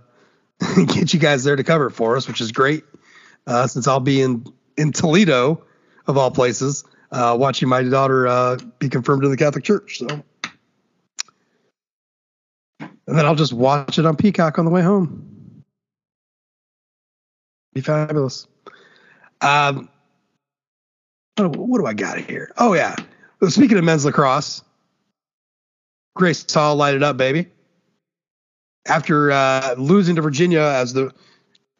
[0.87, 2.83] get you guys there to cover it for us, which is great.
[3.45, 5.63] Uh, since I'll be in in Toledo,
[6.07, 9.99] of all places, uh, watching my daughter uh, be confirmed in the Catholic Church.
[9.99, 10.23] So,
[12.79, 15.63] and then I'll just watch it on Peacock on the way home.
[17.73, 18.47] Be fabulous.
[19.41, 19.89] Um,
[21.37, 22.51] what, do I got here?
[22.57, 22.95] Oh yeah.
[23.39, 24.63] Well, speaking of men's lacrosse,
[26.15, 27.47] Grace Hall lighted up, baby.
[28.87, 31.13] After uh, losing to Virginia as the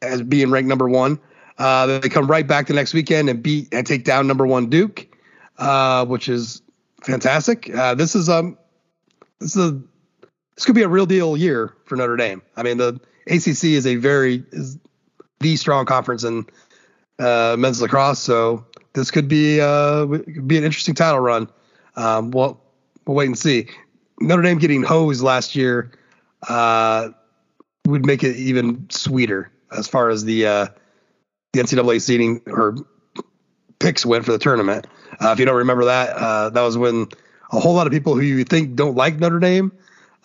[0.03, 1.19] as being ranked number one,
[1.57, 4.69] uh, they come right back the next weekend and beat and take down number one
[4.69, 5.07] Duke,
[5.57, 6.61] uh, which is
[7.03, 7.73] fantastic.
[7.73, 8.57] Uh, this is um
[9.39, 9.81] this is a
[10.55, 12.41] this could be a real deal year for Notre Dame.
[12.55, 14.77] I mean, the ACC is a very is
[15.39, 16.45] the strong conference in
[17.19, 21.49] uh, men's lacrosse, so this could be uh could be an interesting title run.
[21.95, 22.61] Um, well,
[23.05, 23.67] we'll wait and see.
[24.19, 25.91] Notre Dame getting hosed last year
[26.47, 27.09] uh,
[27.85, 30.67] would make it even sweeter as far as the uh,
[31.53, 32.75] the NCAA seeding or
[33.79, 34.87] picks went for the tournament.
[35.19, 37.07] Uh, if you don't remember that, uh, that was when
[37.51, 39.71] a whole lot of people who you think don't like Notre Dame,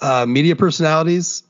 [0.00, 1.42] uh, media personalities,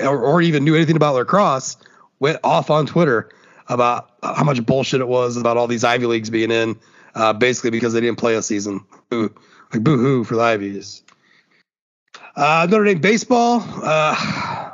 [0.00, 1.76] or, or even knew anything about lacrosse,
[2.18, 3.30] went off on Twitter
[3.68, 6.78] about how much bullshit it was about all these Ivy leagues being in,
[7.14, 8.84] uh, basically because they didn't play a season.
[9.08, 9.34] Boo,
[9.72, 11.02] like boo hoo for the Ivies.
[12.34, 13.64] Uh, Notre Dame baseball.
[13.82, 14.70] Uh,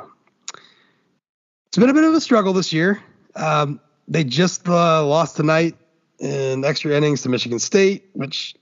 [1.67, 3.01] it's been a bit of a struggle this year.
[3.35, 5.75] Um, they just lost tonight
[6.23, 8.55] in extra innings to Michigan State, which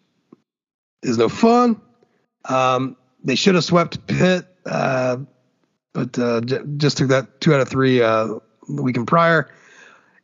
[1.03, 1.80] is no fun.
[2.45, 5.17] Um, they should have swept Pitt, uh,
[5.93, 9.49] but uh, j- just took that two out of three uh, the weekend prior.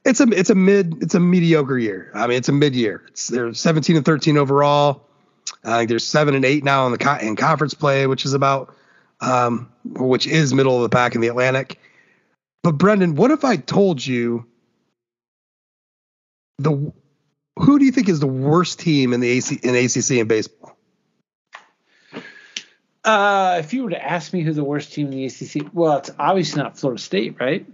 [0.04, 2.12] It's a it's a mid it's a mediocre year.
[2.16, 3.04] I mean, it's a mid year.
[3.10, 5.04] It's they're 17 and 13 overall.
[5.64, 8.34] I think they're seven and eight now in the co- in conference play, which is
[8.34, 8.74] about
[9.22, 11.80] um, which is middle of the pack in the Atlantic.
[12.64, 14.46] But Brendan, what if I told you
[16.58, 16.92] the
[17.60, 20.76] who do you think is the worst team in the AC in ACC in baseball?
[23.04, 25.98] Uh, if you were to ask me who the worst team in the ACC, well,
[25.98, 27.66] it's obviously not Florida State, right?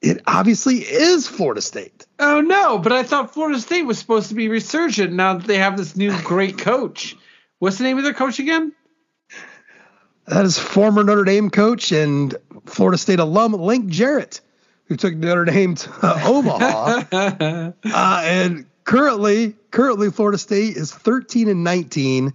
[0.00, 2.06] It obviously is Florida State.
[2.18, 5.58] Oh no, but I thought Florida State was supposed to be resurgent now that they
[5.58, 7.16] have this new great coach.
[7.58, 8.72] What's the name of their coach again?
[10.26, 14.42] That is former Notre Dame coach and Florida State alum Link Jarrett,
[14.88, 15.90] who took Notre Dame to
[16.26, 17.02] Omaha.
[17.12, 17.72] uh,
[18.24, 22.32] and currently, currently Florida State is 13 and 19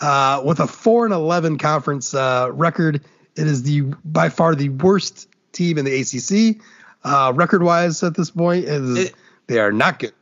[0.00, 2.96] uh, with a 4 and 11 conference uh, record.
[3.36, 6.62] It is the by far the worst team in the ACC
[7.04, 8.64] uh, record wise at this point.
[8.64, 9.14] It is, It-
[9.48, 10.12] they are not good.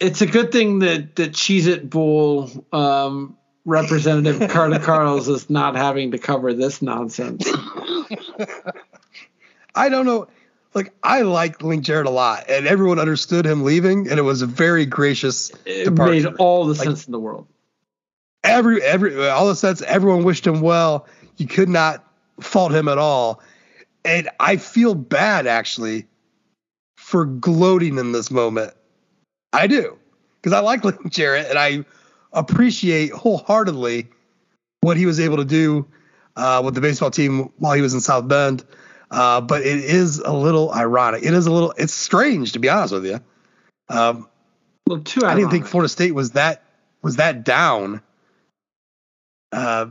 [0.00, 5.76] it's a good thing that that Cheez It Bowl um, representative Carter Carls is not
[5.76, 7.48] having to cover this nonsense.
[9.74, 10.28] I don't know.
[10.74, 14.42] Like I like Link Jarrett a lot, and everyone understood him leaving, and it was
[14.42, 16.12] a very gracious It departure.
[16.12, 17.46] made all the Like- sense in the world.
[18.44, 22.02] every every all the sets everyone wished him well you could not
[22.40, 23.38] fault him at all
[24.02, 26.06] and i feel bad actually
[26.96, 28.72] for gloating in this moment
[29.52, 29.94] i do
[30.40, 31.84] because i like Link jarrett and i
[32.32, 34.08] appreciate wholeheartedly
[34.80, 35.86] what he was able to do
[36.36, 38.64] uh, with the baseball team while he was in south bend
[39.10, 42.68] uh, but it is a little ironic it is a little it's strange to be
[42.68, 43.20] honest with you
[43.88, 44.28] um,
[44.86, 45.24] Well, two.
[45.24, 45.66] I didn't think.
[45.66, 46.62] Florida State was that
[47.02, 48.00] was that down.
[49.52, 49.86] Uh,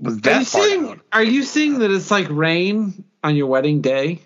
[0.00, 0.86] was Are that you far seeing?
[0.86, 1.00] down.
[1.12, 4.20] Are you seeing that it's like rain on your wedding day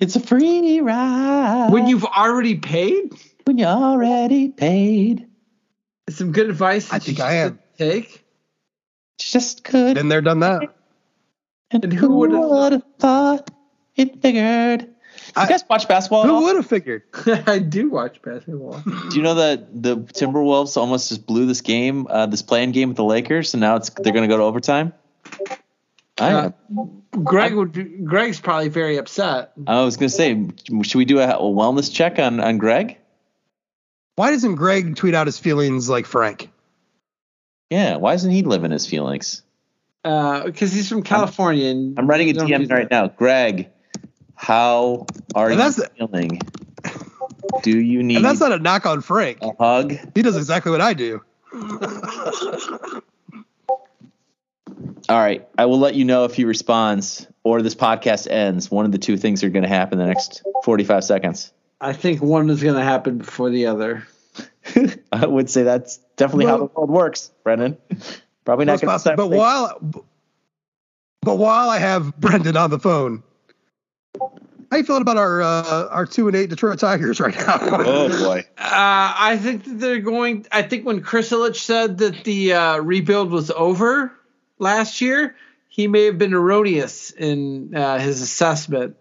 [0.00, 3.14] It's a free ride when you've already paid?
[3.44, 5.26] when you already paid.
[6.10, 6.92] Some good advice.
[6.92, 7.58] I that you think I am.
[7.78, 8.24] Take.
[9.18, 9.94] Just could.
[9.94, 10.74] Been there, done that.
[11.70, 13.50] And who who would've- would thought
[13.96, 14.88] it figured?
[15.36, 16.22] I- you guys watch basketball?
[16.22, 17.02] at Who would have figured?
[17.46, 18.80] I do watch basketball.
[19.10, 22.88] Do you know that the Timberwolves almost just blew this game, uh, this playing game
[22.88, 24.92] with the Lakers, and now it's they're going to go to overtime?
[26.18, 26.50] I, Uh,
[27.22, 27.72] Greg would.
[27.72, 29.52] Be, Greg's probably very upset.
[29.66, 30.46] I was going to say,
[30.82, 32.96] should we do a, a wellness check on on Greg?
[34.16, 36.50] Why doesn't Greg tweet out his feelings like Frank?
[37.70, 39.42] Yeah, why isn't he living his feelings?
[40.04, 41.66] Uh, because he's from California.
[41.66, 42.90] and I'm writing a you DM right that.
[42.90, 43.08] now.
[43.08, 43.68] Greg,
[44.34, 46.40] how are And you that's the- feeling?
[47.62, 49.38] Do you need And that's not a knock on Frank.
[49.42, 49.94] a hug?
[50.14, 51.20] He does exactly what I do.
[55.08, 58.70] All right, I will let you know if he responds or this podcast ends.
[58.70, 61.52] One of the two things are going to happen in the next 45 seconds.
[61.80, 64.06] I think one is going to happen before the other.
[65.12, 67.78] I would say that's definitely how the world works, Brendan.
[68.48, 69.10] Probably not Most going possible.
[69.10, 69.78] to But while,
[71.20, 73.22] but while I have Brendan on the phone,
[74.18, 77.58] how you feeling about our uh, our two and eight Detroit Tigers right now?
[77.60, 78.38] Oh boy.
[78.56, 78.64] Uh,
[79.18, 80.46] I think that they're going.
[80.50, 84.14] I think when Chris Ilitch said that the uh, rebuild was over
[84.58, 85.36] last year,
[85.68, 88.96] he may have been erroneous in uh, his assessment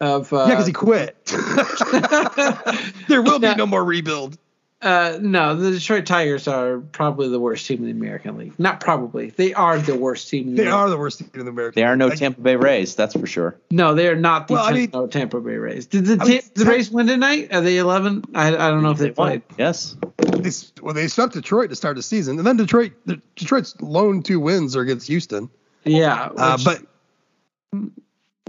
[0.00, 0.32] of.
[0.32, 1.24] Uh, yeah, because he quit.
[3.06, 4.36] there will be no more rebuild.
[4.80, 8.58] Uh, no, the Detroit Tigers are probably the worst team in the American League.
[8.58, 10.48] Not probably, they are the worst team.
[10.48, 11.80] In the They American are the worst team in the American.
[11.80, 12.18] They are no League.
[12.18, 13.58] Tampa Bay Rays, that's for sure.
[13.70, 15.86] No, they are not the Well, I Tampa, mean- no, Tampa Bay Rays.
[15.86, 17.52] Did the, I mean, the Rays win tonight?
[17.52, 18.24] Are they 11?
[18.34, 19.42] I, I don't know if they, played.
[19.58, 19.96] Yes.
[20.18, 20.50] They,
[20.80, 24.38] well, they swept Detroit to start the season, and then Detroit, the, Detroit's lone two
[24.38, 25.50] wins are against Houston.
[25.84, 26.82] Yeah, Uh, but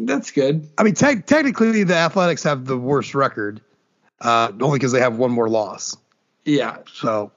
[0.01, 0.67] that's good.
[0.77, 3.61] I mean, te- technically, the Athletics have the worst record,
[4.21, 5.97] uh, only because they have one more loss.
[6.49, 7.31] Yeah, So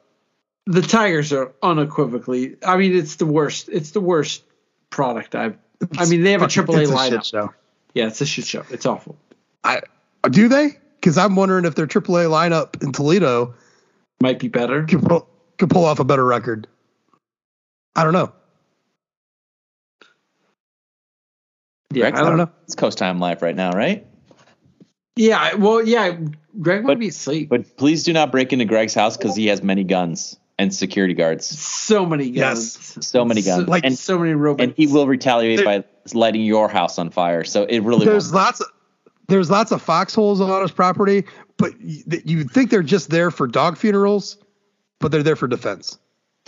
[0.66, 2.57] the Tigers are unequivocally.
[2.65, 3.68] I mean, it's the worst.
[3.70, 4.42] It's the worst
[4.91, 5.57] product I've.
[5.99, 7.10] I mean, they have a fucking- AAA it's a lineup.
[7.10, 7.55] shit show.
[7.94, 8.65] Yeah, it's a shit show.
[8.70, 9.16] It's awful.
[9.65, 9.82] I
[10.31, 10.78] do they?
[11.00, 13.55] Because I'm wondering if their AAA lineup in Toledo
[14.23, 14.84] Might be better.
[14.84, 16.68] could pull, could pull off a better record.
[17.97, 18.32] I don't know.
[21.92, 22.55] Yeah, Greg's I don't not- know.
[22.65, 24.07] It's Coast Time Live right now, right?
[25.16, 26.16] Yeah, well, yeah.
[26.60, 27.48] Greg might But- be asleep.
[27.48, 31.14] But please do not break into Greg's house because he has many guns and security
[31.14, 31.47] guards.
[31.47, 32.76] so many guns.
[32.97, 33.06] Yes.
[33.06, 33.64] So many guns.
[33.64, 34.62] So, Like- and, so many robots.
[34.62, 37.42] and he will retaliate There- by lighting your house on fire.
[37.44, 38.34] So it really There's won't.
[38.44, 38.66] lots of
[39.28, 41.24] there's lots of foxholes on his property,
[41.56, 44.36] but you, you think they're just there for dog funerals,
[45.00, 45.97] but they're there for defense.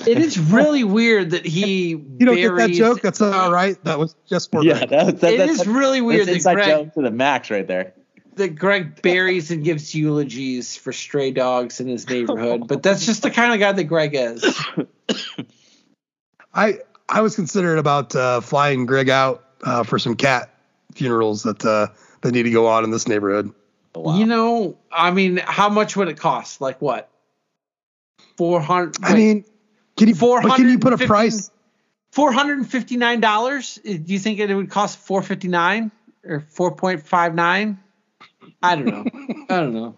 [0.06, 1.90] It is really weird that he.
[2.18, 3.00] You don't get that joke?
[3.00, 3.82] That's all right.
[3.84, 6.54] That was just for Yeah, that, that, It that's, is really weird that's that inside
[6.54, 7.94] Greg joke to the max right there.
[8.36, 13.22] That Greg buries and gives eulogies for stray dogs in his neighborhood, but that's just
[13.22, 14.44] the kind of guy that Greg is.
[16.54, 20.54] I I was considering about uh, flying Greg out uh, for some cat
[20.94, 21.88] funerals that uh,
[22.22, 23.52] that need to go on in this neighborhood.
[23.94, 24.18] Oh, wow.
[24.18, 26.60] You know, I mean, how much would it cost?
[26.60, 27.10] Like what?
[28.36, 28.96] Four hundred.
[29.02, 29.44] I mean,
[29.96, 31.50] can you but can you put a price?
[32.10, 33.78] Four hundred and fifty nine dollars.
[33.84, 35.90] Do you think it would cost four fifty nine
[36.24, 37.78] or four point five nine?
[38.62, 39.04] I don't know.
[39.48, 39.96] I don't know.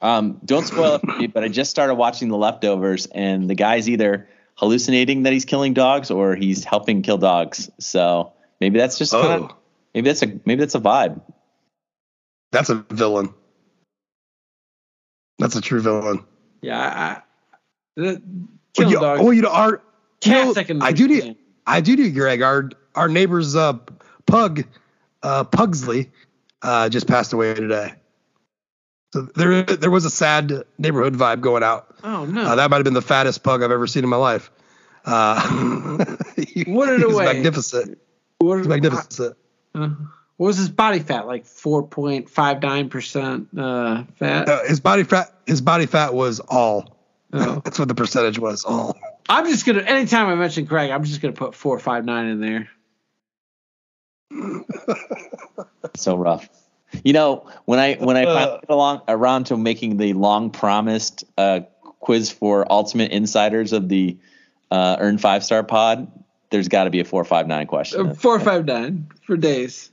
[0.00, 3.54] Um, don't spoil it for me, but I just started watching The Leftovers, and the
[3.54, 7.70] guy's either hallucinating that he's killing dogs or he's helping kill dogs.
[7.78, 9.56] So maybe that's just kinda- Oh,
[9.94, 11.20] maybe that's a maybe that's a vibe.
[12.50, 13.32] that's a villain.
[15.38, 16.24] That's a true villain.
[16.60, 17.22] Yeah, I, I,
[17.96, 18.22] the,
[18.74, 19.20] killing you, dogs.
[19.24, 19.82] oh, you know, our
[20.24, 21.34] you know, cats I can I do.
[21.66, 22.42] I do do, Greg.
[22.42, 23.74] Our our neighbor's uh,
[24.26, 24.64] pug,
[25.22, 26.10] uh, Pugsley,
[26.62, 27.94] uh, just passed away today.
[29.12, 31.94] So there there was a sad neighborhood vibe going out.
[32.02, 32.42] Oh no!
[32.42, 34.50] Uh, that might have been the fattest pug I've ever seen in my life.
[35.04, 37.24] Uh, he, What it was away.
[37.26, 37.98] magnificent.
[38.38, 39.36] what, magnificent.
[39.74, 39.88] uh,
[40.38, 41.26] what was his body fat?
[41.26, 44.48] Like four point five nine percent uh, fat.
[44.66, 46.96] His body fat his body fat was all.
[47.34, 47.60] Oh.
[47.64, 48.64] That's what the percentage was.
[48.64, 48.96] All.
[49.28, 49.80] I'm just gonna.
[49.82, 52.68] Anytime I mention Craig, I'm just gonna put four five nine in there.
[55.96, 56.48] So rough.
[57.04, 58.34] You know, when I when I Uh.
[58.34, 61.60] finally get along around to making the long promised uh,
[62.00, 64.16] quiz for ultimate insiders of the
[64.70, 66.10] uh, earned five star pod,
[66.50, 68.10] there's got to be a four five nine question.
[68.10, 69.90] Uh, four five nine for days.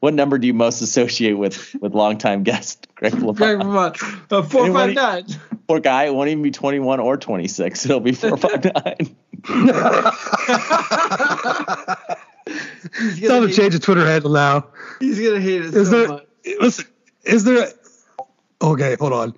[0.00, 3.62] What number do you most associate with with longtime guest Greg Greg LeBron?
[3.62, 3.96] Vermont.
[4.30, 5.24] Uh, four five nine.
[5.68, 7.84] Poor guy, it won't even be 21 or 26.
[7.86, 9.16] It'll be 459.
[12.46, 14.66] He's Tell gonna, him to change the Twitter handle now.
[15.00, 16.08] he's gonna hate it Is so there?
[16.08, 16.26] much.
[16.60, 16.84] Listen,
[17.24, 17.68] is there?
[17.68, 19.36] A, okay, hold on.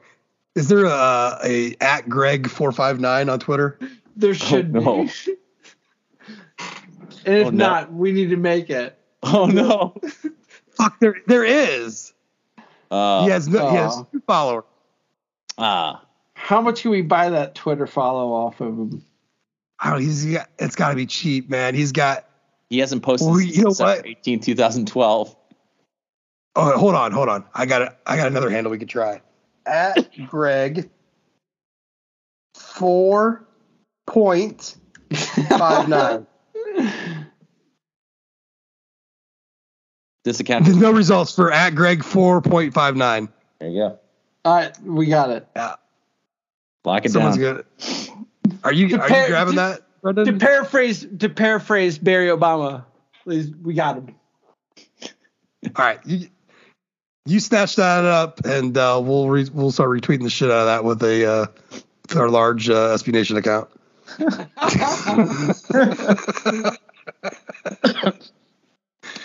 [0.54, 3.78] Is there a, a at Greg four five nine on Twitter?
[4.16, 5.04] There should no.
[5.04, 5.10] be.
[7.26, 7.56] and if Oh, no.
[7.68, 8.98] not, we need to make it.
[9.22, 9.94] oh, no.
[10.76, 12.12] Fuck, there there is.
[12.90, 14.64] Uh, he has no, he has two followers.
[15.58, 16.00] ah.
[16.36, 19.02] How much can we buy that Twitter follow off of him?
[19.80, 20.00] I don't.
[20.00, 20.48] He's got.
[20.58, 21.74] It's got to be cheap, man.
[21.74, 22.28] He's got.
[22.70, 24.06] He hasn't posted Well, since you know what?
[24.06, 25.36] 18, 2012.
[26.56, 27.44] Oh, hold on, hold on.
[27.54, 27.88] I got it.
[28.06, 29.20] I got another handle we could try.
[29.66, 30.88] At Greg
[32.54, 33.44] four
[34.06, 34.76] point
[35.48, 36.26] five nine.
[40.24, 40.64] This account.
[40.64, 43.28] There's no results for at Greg four point five nine.
[43.58, 43.98] There you go.
[44.44, 45.46] All right, we got it.
[45.56, 45.74] Yeah,
[46.84, 47.56] Lock it someone's down.
[47.56, 47.66] good.
[48.62, 49.83] Are you are you grabbing that, Brendan?
[50.04, 52.84] To paraphrase, to paraphrase Barry Obama,
[53.22, 54.14] please, we got him.
[55.76, 56.28] All right, you,
[57.24, 60.66] you snatch that up, and uh, we'll re- we'll start retweeting the shit out of
[60.66, 61.46] that with a uh,
[62.08, 63.70] with our large uh, SB Nation account.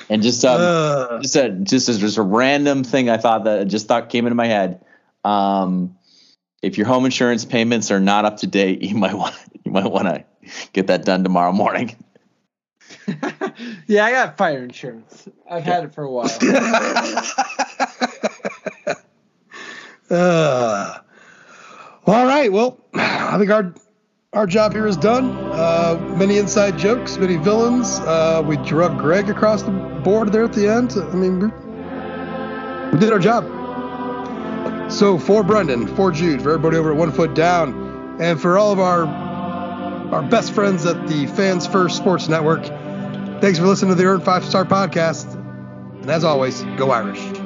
[0.09, 3.67] And just um, Uh, just a just as just a random thing I thought that
[3.67, 4.83] just thought came into my head.
[5.23, 5.95] Um,
[6.61, 9.85] if your home insurance payments are not up to date, you might want you might
[9.85, 10.25] want to
[10.73, 11.95] get that done tomorrow morning.
[13.87, 15.27] yeah, I got fire insurance.
[15.49, 16.29] I've had it for a while.
[20.09, 20.99] uh,
[22.05, 22.51] all right.
[22.51, 23.73] Well, I think our
[24.33, 25.31] our job here is done.
[25.51, 27.99] Uh, many inside jokes, many villains.
[27.99, 30.93] Uh, we drug Greg across the board there at the end.
[30.95, 31.47] I mean, we,
[32.91, 33.43] we did our job.
[34.91, 38.71] So for Brendan, for Jude, for everybody over at One Foot Down, and for all
[38.71, 39.28] of our
[40.11, 42.65] our best friends at the Fans First Sports Network,
[43.41, 45.33] thanks for listening to the Earned Five Star Podcast.
[46.01, 47.38] And as always, go Irish.